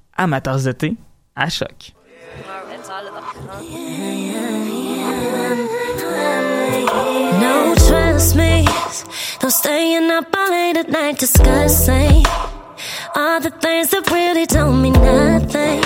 tasse 0.42 0.64
de 0.64 0.72
thé 0.72 0.96
à 1.36 1.50
choc. 1.50 1.94
No, 7.42 7.76
trust 7.76 8.36
me. 8.36 8.66
No 9.44 9.50
staying 9.50 10.10
up 10.12 10.34
all 10.34 10.50
late 10.50 10.78
at 10.78 10.90
night 10.90 11.20
discussing 11.20 12.24
all 13.16 13.42
the 13.42 13.52
things 13.60 13.90
that 13.90 14.10
really 14.10 14.46
don't 14.46 14.82
mean 14.82 14.94
nothing. 14.94 15.84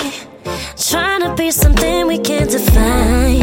Trying 0.76 1.22
to 1.22 1.34
be 1.34 1.50
something 1.50 2.06
we 2.06 2.18
can't 2.18 2.48
define. 2.48 3.40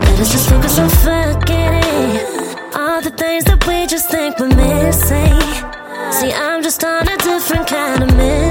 Let 0.00 0.20
us 0.20 0.32
just 0.32 0.48
focus 0.48 0.78
on 0.80 0.88
forgetting 0.88 2.18
all 2.74 3.00
the 3.00 3.12
things 3.16 3.44
that 3.44 3.64
we 3.68 3.86
just 3.86 4.10
think 4.10 4.36
we're 4.40 4.48
missing. 4.48 5.77
See, 6.10 6.32
I'm 6.32 6.62
just 6.62 6.82
on 6.82 7.06
a 7.06 7.16
different 7.18 7.68
kind 7.68 8.02
of 8.02 8.16
mission, 8.16 8.47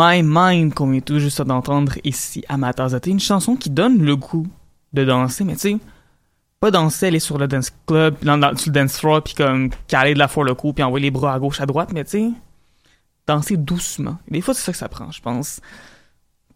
My 0.00 0.22
Mind 0.24 0.72
qu'on 0.72 0.90
vient 0.90 1.00
tout 1.00 1.18
juste 1.18 1.42
d'entendre 1.42 1.92
ici 2.04 2.42
à 2.48 2.56
ma 2.56 2.72
tasse. 2.72 2.94
Une 3.06 3.20
chanson 3.20 3.54
qui 3.56 3.68
donne 3.70 4.02
le 4.02 4.16
goût 4.16 4.46
de 4.92 5.04
danser, 5.04 5.44
mais 5.44 5.54
tu 5.54 5.60
sais, 5.60 5.78
pas 6.58 6.70
danser, 6.70 7.06
aller 7.08 7.20
sur 7.20 7.36
le 7.38 7.46
dance 7.46 7.70
club, 7.86 8.16
dans, 8.22 8.38
dans- 8.38 8.56
sur 8.56 8.70
le 8.72 8.80
dance 8.80 8.98
floor, 8.98 9.22
puis 9.22 9.34
comme 9.34 9.70
caler 9.88 10.14
de 10.14 10.18
la 10.18 10.28
fois 10.28 10.44
le 10.44 10.54
coup, 10.54 10.72
puis 10.72 10.82
envoyer 10.82 11.04
les 11.04 11.10
bras 11.10 11.34
à 11.34 11.38
gauche, 11.38 11.60
à 11.60 11.66
droite, 11.66 11.90
mais 11.92 12.04
tu 12.04 12.10
sais, 12.10 12.30
danser 13.26 13.56
doucement. 13.56 14.16
Des 14.28 14.40
fois, 14.40 14.54
c'est 14.54 14.62
ça 14.62 14.72
que 14.72 14.78
ça 14.78 14.88
prend, 14.88 15.10
je 15.10 15.20
pense. 15.20 15.60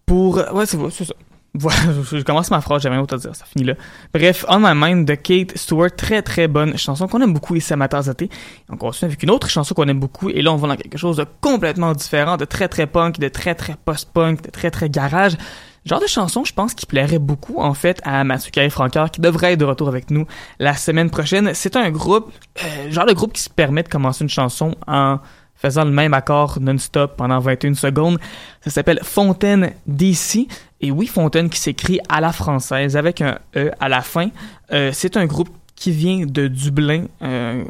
Pour, 0.07 0.36
ouais, 0.53 0.66
c'est 0.66 1.05
ça. 1.05 1.14
Voilà, 1.57 1.78
je 2.12 2.22
commence 2.22 2.50
ma 2.50 2.61
phrase, 2.61 2.82
j'avais 2.82 2.96
rien 2.96 3.02
autre 3.02 3.14
à 3.14 3.18
dire, 3.18 3.34
ça 3.34 3.44
finit 3.44 3.64
là. 3.64 3.74
Bref, 4.12 4.44
On 4.48 4.59
My 4.59 4.74
Mind 4.74 5.07
de 5.07 5.14
Kate 5.14 5.57
Stewart, 5.57 5.90
très 5.96 6.20
très 6.20 6.48
bonne 6.48 6.76
chanson 6.76 7.07
qu'on 7.07 7.20
aime 7.22 7.32
beaucoup 7.32 7.55
ici 7.55 7.72
à 7.72 7.76
Matazate. 7.76 8.24
On 8.68 8.76
continue 8.76 9.09
avec 9.09 9.22
une 9.22 9.30
autre 9.30 9.48
chanson 9.48 9.72
qu'on 9.72 9.86
aime 9.86 10.00
beaucoup, 10.00 10.30
et 10.30 10.42
là 10.42 10.52
on 10.52 10.57
va 10.57 10.68
dans 10.68 10.76
quelque 10.76 10.98
chose 10.98 11.16
de 11.16 11.26
complètement 11.40 11.92
différent, 11.92 12.36
de 12.36 12.44
très 12.44 12.66
très 12.66 12.88
punk, 12.88 13.20
de 13.20 13.28
très 13.28 13.55
très 13.55 13.76
post-punk, 13.84 14.42
de 14.42 14.50
très 14.50 14.72
très 14.72 14.90
garage. 14.90 15.36
Genre 15.84 16.00
de 16.00 16.07
chanson, 16.07 16.44
je 16.44 16.52
pense, 16.55 16.72
qui 16.72 16.86
plairait 16.86 17.18
beaucoup, 17.18 17.61
en 17.61 17.74
fait, 17.74 18.00
à 18.05 18.24
Matsuka 18.24 18.64
et 18.64 18.70
Francœur, 18.70 19.11
qui 19.11 19.20
devrait 19.20 19.52
être 19.52 19.61
de 19.61 19.66
retour 19.66 19.88
avec 19.88 20.11
nous 20.11 20.26
la 20.59 20.74
semaine 20.74 21.11
prochaine. 21.11 21.50
C'est 21.52 21.76
un 21.76 21.90
groupe, 21.90 22.32
euh, 22.64 22.90
genre 22.90 23.05
de 23.05 23.12
groupe 23.12 23.34
qui 23.34 23.42
se 23.42 23.50
permet 23.50 23.82
de 23.82 23.88
commencer 23.88 24.24
une 24.24 24.30
chanson 24.30 24.74
en 24.86 25.18
faisant 25.55 25.84
le 25.84 25.90
même 25.90 26.14
accord 26.14 26.59
non-stop 26.61 27.16
pendant 27.16 27.38
21 27.38 27.74
secondes. 27.74 28.18
Ça 28.62 28.70
s'appelle 28.70 29.00
Fontaine 29.02 29.72
DC. 29.86 30.46
Et 30.85 30.91
oui, 30.91 31.07
Fontaine 31.07 31.49
qui 31.49 31.59
s'écrit 31.59 31.99
à 32.11 32.20
la 32.20 32.30
française 32.30 32.95
avec 32.99 33.22
un 33.22 33.39
E 33.57 33.70
à 33.80 33.89
la 33.89 34.03
fin. 34.03 34.28
Euh, 34.70 34.91
c'est 34.93 35.16
un 35.16 35.24
groupe 35.24 35.49
qui 35.74 35.93
vient 35.93 36.26
de 36.26 36.47
Dublin. 36.47 37.07
Euh, 37.22 37.64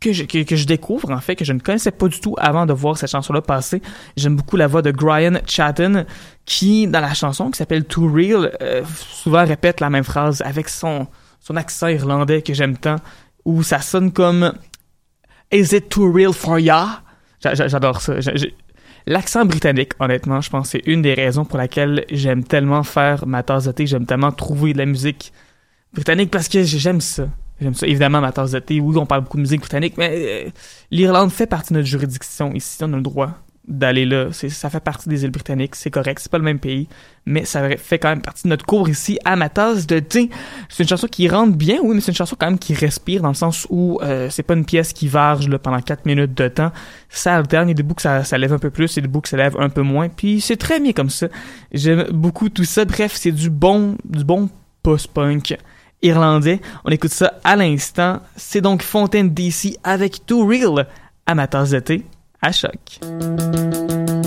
que 0.00 0.10
je, 0.14 0.24
que, 0.24 0.56
je 0.56 0.66
découvre 0.66 1.10
en 1.10 1.20
fait, 1.20 1.36
que 1.36 1.44
je 1.44 1.52
ne 1.52 1.58
connaissais 1.58 1.90
pas 1.90 2.08
du 2.08 2.18
tout 2.18 2.34
avant 2.38 2.64
de 2.64 2.72
voir 2.72 2.96
cette 2.96 3.10
chanson-là 3.10 3.42
passer. 3.42 3.82
J'aime 4.16 4.36
beaucoup 4.36 4.56
la 4.56 4.68
voix 4.68 4.80
de 4.80 4.90
Brian 4.90 5.34
Chatton 5.46 6.06
qui, 6.46 6.86
dans 6.86 7.00
la 7.00 7.12
chanson 7.12 7.50
qui 7.50 7.58
s'appelle 7.58 7.84
Too 7.84 8.10
Real, 8.10 8.56
euh, 8.62 8.82
souvent 9.10 9.44
répète 9.44 9.80
la 9.80 9.90
même 9.90 10.02
phrase 10.02 10.40
avec 10.46 10.70
son, 10.70 11.06
son 11.40 11.56
accent 11.56 11.88
irlandais 11.88 12.40
que 12.40 12.54
j'aime 12.54 12.78
tant, 12.78 12.96
où 13.44 13.62
ça 13.62 13.82
sonne 13.82 14.12
comme 14.12 14.54
Is 15.52 15.76
it 15.76 15.90
too 15.90 16.10
real 16.10 16.32
for 16.32 16.58
ya? 16.58 17.02
J'adore 17.42 18.00
ça. 18.00 18.14
L'accent 19.06 19.44
britannique, 19.44 19.92
honnêtement, 19.98 20.40
je 20.40 20.50
pense 20.50 20.70
c'est 20.70 20.82
une 20.86 21.02
des 21.02 21.14
raisons 21.14 21.44
pour 21.44 21.58
laquelle 21.58 22.04
j'aime 22.10 22.44
tellement 22.44 22.82
faire 22.82 23.26
ma 23.26 23.42
tasse 23.42 23.64
de 23.64 23.72
thé, 23.72 23.86
j'aime 23.86 24.06
tellement 24.06 24.32
trouver 24.32 24.72
de 24.72 24.78
la 24.78 24.86
musique 24.86 25.32
britannique 25.92 26.30
parce 26.30 26.48
que 26.48 26.62
j'aime 26.62 27.00
ça. 27.00 27.28
J'aime 27.60 27.74
ça. 27.74 27.86
Évidemment, 27.86 28.20
ma 28.20 28.32
tasse 28.32 28.52
de 28.52 28.58
thé, 28.58 28.80
oui, 28.80 28.96
on 28.96 29.06
parle 29.06 29.22
beaucoup 29.22 29.36
de 29.36 29.42
musique 29.42 29.60
britannique, 29.60 29.94
mais 29.98 30.46
euh, 30.46 30.50
l'Irlande 30.90 31.30
fait 31.30 31.46
partie 31.46 31.72
de 31.72 31.78
notre 31.78 31.88
juridiction 31.88 32.52
ici, 32.52 32.78
on 32.82 32.92
a 32.92 32.96
le 32.96 33.02
droit 33.02 33.30
d'aller 33.72 34.04
là. 34.04 34.28
Ça 34.32 34.70
fait 34.70 34.80
partie 34.80 35.08
des 35.08 35.24
îles 35.24 35.30
britanniques, 35.30 35.74
c'est 35.74 35.90
correct, 35.90 36.20
c'est 36.20 36.30
pas 36.30 36.38
le 36.38 36.44
même 36.44 36.58
pays, 36.58 36.88
mais 37.26 37.44
ça 37.44 37.68
fait 37.76 37.98
quand 37.98 38.10
même 38.10 38.20
partie 38.20 38.44
de 38.44 38.48
notre 38.48 38.66
cours 38.66 38.88
ici 38.88 39.18
à 39.24 39.34
ma 39.34 39.48
tasse 39.48 39.86
de 39.86 39.98
thé. 39.98 40.30
C'est 40.68 40.82
une 40.82 40.88
chanson 40.88 41.08
qui 41.08 41.28
rentre 41.28 41.56
bien, 41.56 41.78
oui, 41.82 41.94
mais 41.94 42.00
c'est 42.00 42.12
une 42.12 42.16
chanson 42.16 42.36
quand 42.38 42.46
même 42.46 42.58
qui 42.58 42.74
respire 42.74 43.22
dans 43.22 43.28
le 43.28 43.34
sens 43.34 43.66
où 43.70 43.98
euh, 44.02 44.28
c'est 44.30 44.42
pas 44.42 44.54
une 44.54 44.66
pièce 44.66 44.92
qui 44.92 45.08
varge 45.08 45.48
là, 45.48 45.58
pendant 45.58 45.80
4 45.80 46.04
minutes 46.06 46.34
de 46.34 46.48
temps. 46.48 46.70
Ça 47.08 47.36
alterne, 47.36 47.68
il 47.68 47.70
y 47.70 47.74
a 47.74 47.74
des 47.74 47.82
bouts 47.82 47.94
que 47.94 48.02
ça, 48.02 48.24
ça 48.24 48.38
lève 48.38 48.52
un 48.52 48.58
peu 48.58 48.70
plus, 48.70 48.96
et 48.98 49.00
des 49.00 49.08
bouts 49.08 49.22
que 49.22 49.28
ça 49.28 49.36
lève 49.36 49.56
un 49.58 49.70
peu 49.70 49.82
moins, 49.82 50.08
puis 50.08 50.40
c'est 50.40 50.56
très 50.56 50.78
bien 50.78 50.92
comme 50.92 51.10
ça. 51.10 51.28
J'aime 51.72 52.06
beaucoup 52.10 52.50
tout 52.50 52.64
ça. 52.64 52.84
Bref, 52.84 53.12
c'est 53.14 53.32
du 53.32 53.48
bon, 53.48 53.96
du 54.04 54.24
bon 54.24 54.50
post-punk 54.82 55.56
irlandais. 56.02 56.60
On 56.84 56.90
écoute 56.90 57.12
ça 57.12 57.34
à 57.44 57.56
l'instant. 57.56 58.20
C'est 58.36 58.60
donc 58.60 58.82
Fontaine 58.82 59.30
DC 59.30 59.78
avec 59.84 60.26
Too 60.26 60.46
Real 60.46 60.86
à 61.26 61.34
ma 61.34 61.46
tasse 61.46 61.70
de 61.70 61.78
thé 61.78 62.04
à 62.42 62.52
choc. 62.52 64.21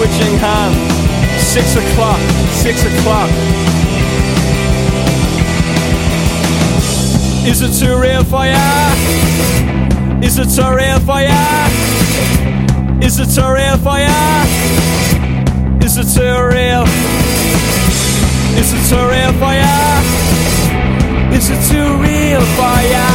switching 0.00 0.38
hands. 0.38 0.78
Six 1.44 1.76
o'clock, 1.76 2.20
six 2.64 2.84
o'clock. 2.86 3.28
Is 7.44 7.60
it 7.60 7.72
too 7.78 8.00
real 8.00 8.24
for 8.24 8.46
ya? 8.46 8.64
Is 10.22 10.38
it 10.38 10.48
too 10.56 10.70
real 10.72 11.00
for 11.00 11.20
ya? 11.20 11.44
Is 13.04 13.20
it 13.20 13.28
too 13.28 13.44
real 13.52 13.76
for 13.84 13.98
ya? 14.00 14.20
Is 15.84 15.98
it 16.00 16.08
too 16.16 16.36
real? 16.48 16.84
Is 18.56 18.72
it 18.72 18.82
too 18.88 19.04
real 19.12 19.32
for 19.36 19.52
ya? 19.52 19.76
Is 21.36 21.50
it 21.52 21.60
too 21.68 21.88
real 22.00 22.44
for 22.56 22.78
ya? 22.94 23.08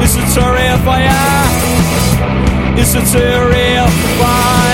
Is 0.00 0.16
it 0.16 0.28
too 0.32 0.48
real 0.56 0.78
for 0.86 0.98
ya? 1.08 1.20
Is 2.80 2.94
it 2.94 3.04
too 3.12 3.34
real 3.52 3.88
for 4.16 4.24
ya? 4.24 4.71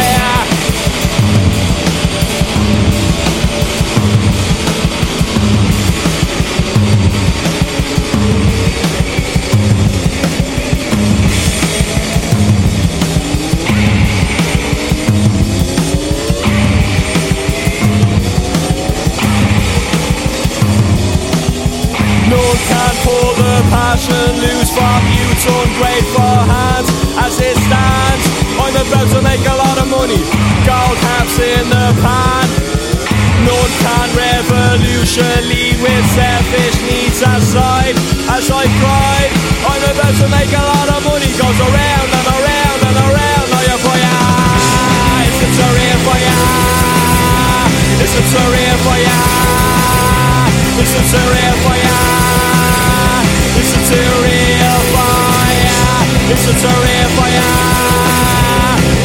About 28.89 29.09
to 29.11 29.23
make 29.23 29.41
a 29.41 29.57
lot 29.57 29.79
of 29.79 29.89
money. 29.89 30.23
Gold 30.67 30.97
caps 31.03 31.39
in 31.39 31.69
the 31.71 31.87
pan. 32.03 32.39
usually 35.19 35.75
with 35.83 36.05
selfish 36.15 36.77
needs 36.87 37.21
aside. 37.23 37.97
As 38.29 38.51
I 38.51 38.65
cried, 38.81 39.31
I'm 39.67 39.83
about 39.93 40.15
to 40.21 40.27
make 40.29 40.53
a 40.53 40.65
lot 40.73 40.89
of 40.95 41.01
money. 41.05 41.31
Goes 41.35 41.59
around 41.59 42.09
and 42.19 42.27
around 42.39 42.81
and 42.89 42.97
around. 43.09 43.47
Now 43.51 43.63
you're 43.67 43.83
for 43.83 43.99
ya. 43.99 44.17
It's 45.27 45.41
a 45.43 45.49
career 45.59 45.97
for 46.07 46.19
ya. 46.27 46.39
It's 48.03 48.15
a 48.15 48.25
career 48.31 48.75
for 48.85 48.99
ya. 49.07 49.19
It's 50.83 50.95
a 50.95 51.03
career 51.13 51.55
for 51.65 51.77
ya. 51.77 52.78
It's 53.77 53.91
a 53.91 54.01
real 54.25 54.81
fire. 54.95 56.01
It's 56.33 56.47
a 56.47 56.73
real 56.85 57.09
fire. 57.19 57.53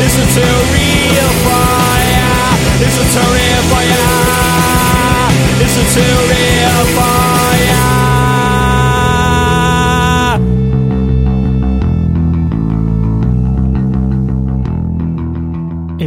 It's 0.05 0.37
a 0.37 0.47
real 0.71 1.31
fire. 1.43 2.53
It's 2.79 2.97
a 2.97 3.23
real 3.33 3.63
fire. 3.71 4.23
It's 5.59 5.97
a 5.97 6.07
real 6.29 6.85
fire. 6.95 7.22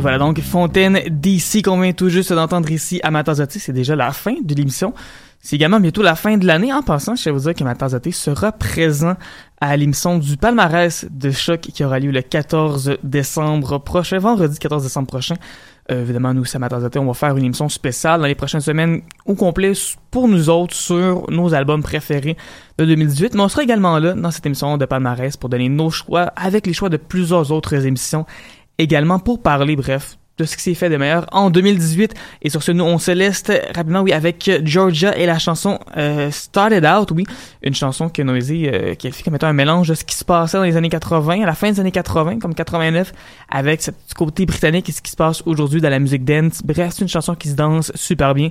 Voilà 0.06 0.18
donc 0.18 0.40
Fontaine 0.40 1.00
d'ici 1.10 1.62
qu'on 1.62 1.80
vient 1.80 1.92
tout 1.92 2.10
juste 2.10 2.32
d'entendre 2.32 2.70
ici 2.70 3.00
à 3.02 3.10
Matazotti. 3.10 3.58
C'est 3.58 3.72
déjà 3.72 3.96
la 3.96 4.12
fin 4.12 4.36
de 4.40 4.54
l'émission. 4.54 4.94
C'est 5.40 5.56
également 5.56 5.80
bientôt 5.80 6.00
la 6.00 6.14
fin 6.14 6.36
de 6.36 6.46
l'année. 6.46 6.72
En 6.72 6.82
passant, 6.82 7.16
je 7.16 7.24
vais 7.24 7.32
vous 7.32 7.40
dire 7.40 7.54
que 7.54 7.64
Matazotti 7.64 8.12
sera 8.12 8.52
présent 8.52 9.16
à 9.60 9.76
l'émission 9.76 10.18
du 10.18 10.36
palmarès 10.36 11.06
de 11.10 11.32
choc 11.32 11.60
qui 11.60 11.84
aura 11.84 11.98
lieu 11.98 12.12
le 12.12 12.22
14 12.22 12.98
décembre 13.02 13.78
prochain, 13.78 14.18
vendredi 14.18 14.56
14 14.60 14.84
décembre 14.84 15.08
prochain. 15.08 15.34
Euh, 15.90 16.02
évidemment, 16.02 16.32
nous, 16.34 16.44
Matazotti, 16.56 16.98
on 16.98 17.06
va 17.06 17.14
faire 17.14 17.36
une 17.36 17.44
émission 17.44 17.68
spéciale 17.68 18.20
dans 18.20 18.26
les 18.26 18.36
prochaines 18.36 18.60
semaines 18.60 19.02
au 19.24 19.34
complet 19.34 19.72
pour 20.12 20.28
nous 20.28 20.50
autres 20.50 20.74
sur 20.74 21.28
nos 21.30 21.52
albums 21.52 21.82
préférés 21.82 22.36
de 22.78 22.84
2018. 22.84 23.34
Mais 23.34 23.40
on 23.40 23.48
sera 23.48 23.64
également 23.64 23.98
là 23.98 24.14
dans 24.14 24.30
cette 24.30 24.46
émission 24.46 24.76
de 24.78 24.84
palmarès 24.84 25.36
pour 25.36 25.48
donner 25.48 25.68
nos 25.68 25.90
choix 25.90 26.32
avec 26.36 26.64
les 26.64 26.72
choix 26.72 26.90
de 26.90 26.96
plusieurs 26.96 27.50
autres 27.50 27.86
émissions 27.86 28.24
également 28.78 29.18
pour 29.18 29.42
parler, 29.42 29.76
bref, 29.76 30.16
de 30.38 30.44
ce 30.44 30.56
qui 30.56 30.62
s'est 30.62 30.74
fait 30.74 30.90
de 30.90 30.96
meilleur 30.96 31.26
en 31.32 31.50
2018. 31.50 32.14
Et 32.42 32.50
sur 32.50 32.62
ce, 32.62 32.72
nous, 32.72 32.84
on 32.84 32.98
se 32.98 33.10
laisse 33.10 33.44
rapidement, 33.74 34.02
oui, 34.02 34.12
avec 34.12 34.50
Georgia 34.64 35.16
et 35.16 35.26
la 35.26 35.38
chanson 35.38 35.78
euh, 35.96 36.30
Started 36.30 36.84
Out, 36.84 37.10
oui, 37.12 37.24
une 37.62 37.74
chanson 37.74 38.08
que 38.08 38.22
Noisy 38.22 38.66
euh, 38.66 38.94
qualifie 38.94 39.22
comme 39.22 39.34
étant 39.34 39.46
un 39.46 39.54
mélange 39.54 39.88
de 39.88 39.94
ce 39.94 40.04
qui 40.04 40.14
se 40.14 40.24
passait 40.24 40.58
dans 40.58 40.64
les 40.64 40.76
années 40.76 40.88
80, 40.88 41.42
à 41.42 41.46
la 41.46 41.54
fin 41.54 41.70
des 41.70 41.80
années 41.80 41.92
80, 41.92 42.38
comme 42.38 42.54
89, 42.54 43.12
avec 43.48 43.82
ce 43.82 43.90
côté 44.14 44.44
britannique 44.46 44.88
et 44.88 44.92
ce 44.92 45.00
qui 45.00 45.10
se 45.10 45.16
passe 45.16 45.42
aujourd'hui 45.46 45.80
dans 45.80 45.90
la 45.90 45.98
musique 45.98 46.24
dance. 46.24 46.60
Bref, 46.62 46.92
c'est 46.94 47.02
une 47.02 47.08
chanson 47.08 47.34
qui 47.34 47.48
se 47.48 47.54
danse 47.54 47.92
super 47.94 48.34
bien, 48.34 48.48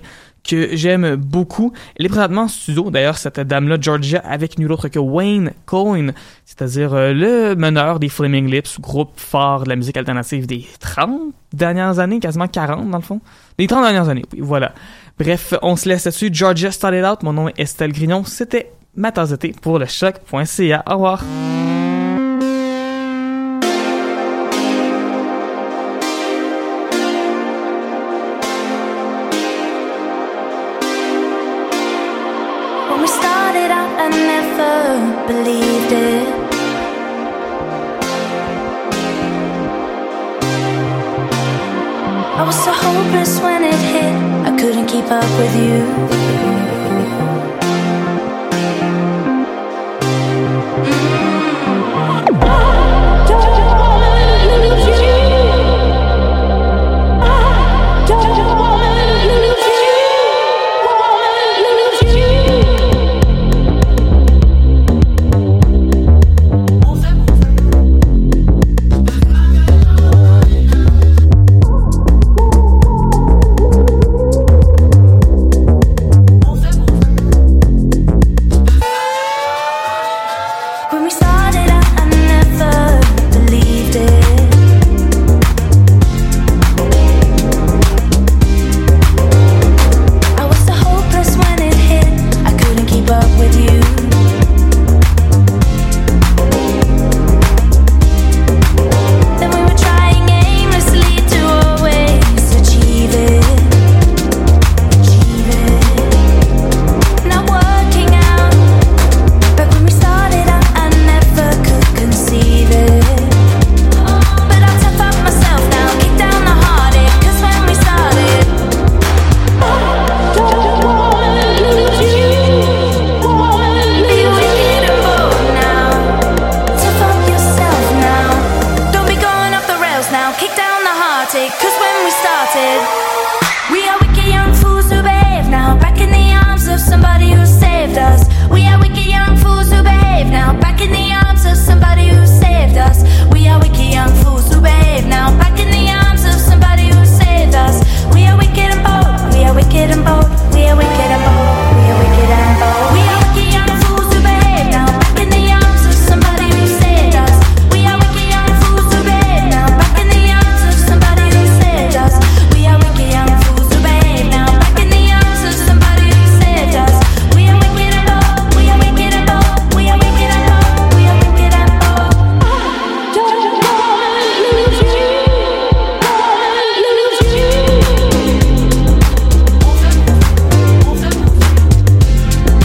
que 0.48 0.76
j'aime 0.76 1.16
beaucoup. 1.16 1.74
Elle 1.98 2.06
est 2.06 2.10
présentement 2.10 2.43
en 2.43 2.48
studio, 2.48 2.91
d'ailleurs, 2.91 3.18
cette 3.18 3.39
dame-là, 3.39 3.78
Georgia, 3.80 4.20
avec 4.20 4.58
nul 4.60 4.72
autre 4.72 4.88
que 4.88 5.00
Wayne 5.00 5.52
Coyne, 5.66 6.14
c'est-à-dire 6.46 6.93
euh, 6.93 7.14
le 7.14 7.56
meneur 7.56 8.00
des 8.00 8.10
Flaming 8.10 8.50
Lips, 8.50 8.80
groupe 8.80 9.14
phare 9.16 9.64
de 9.64 9.70
la 9.70 9.76
musique 9.76 9.98
alternative 9.98 10.46
des 10.46 10.66
30 10.80 11.34
dernières 11.54 12.00
années, 12.00 12.20
quasiment 12.20 12.48
40 12.48 12.89
dans 12.89 12.98
le 12.98 13.04
fond. 13.04 13.22
Des 13.58 13.68
30 13.68 13.84
dernières 13.84 14.10
années, 14.10 14.26
oui, 14.34 14.39
voilà. 14.41 14.74
Bref, 15.20 15.54
on 15.62 15.76
se 15.76 15.88
laisse 15.88 16.06
là-dessus. 16.06 16.30
Georgia 16.32 16.72
started 16.72 17.06
out, 17.06 17.24
mon 17.24 17.34
nom 17.34 17.48
est 17.48 17.60
Estelle 17.60 17.93
Grignon, 17.93 18.24
c'était 18.26 18.72
ma 18.96 19.12
tasse 19.12 19.30
de 19.30 19.36
thé 19.36 19.54
pour 19.62 19.80
le 19.80 19.86
choc.ca. 19.86 20.84
Au 20.88 20.93
revoir. 20.93 21.24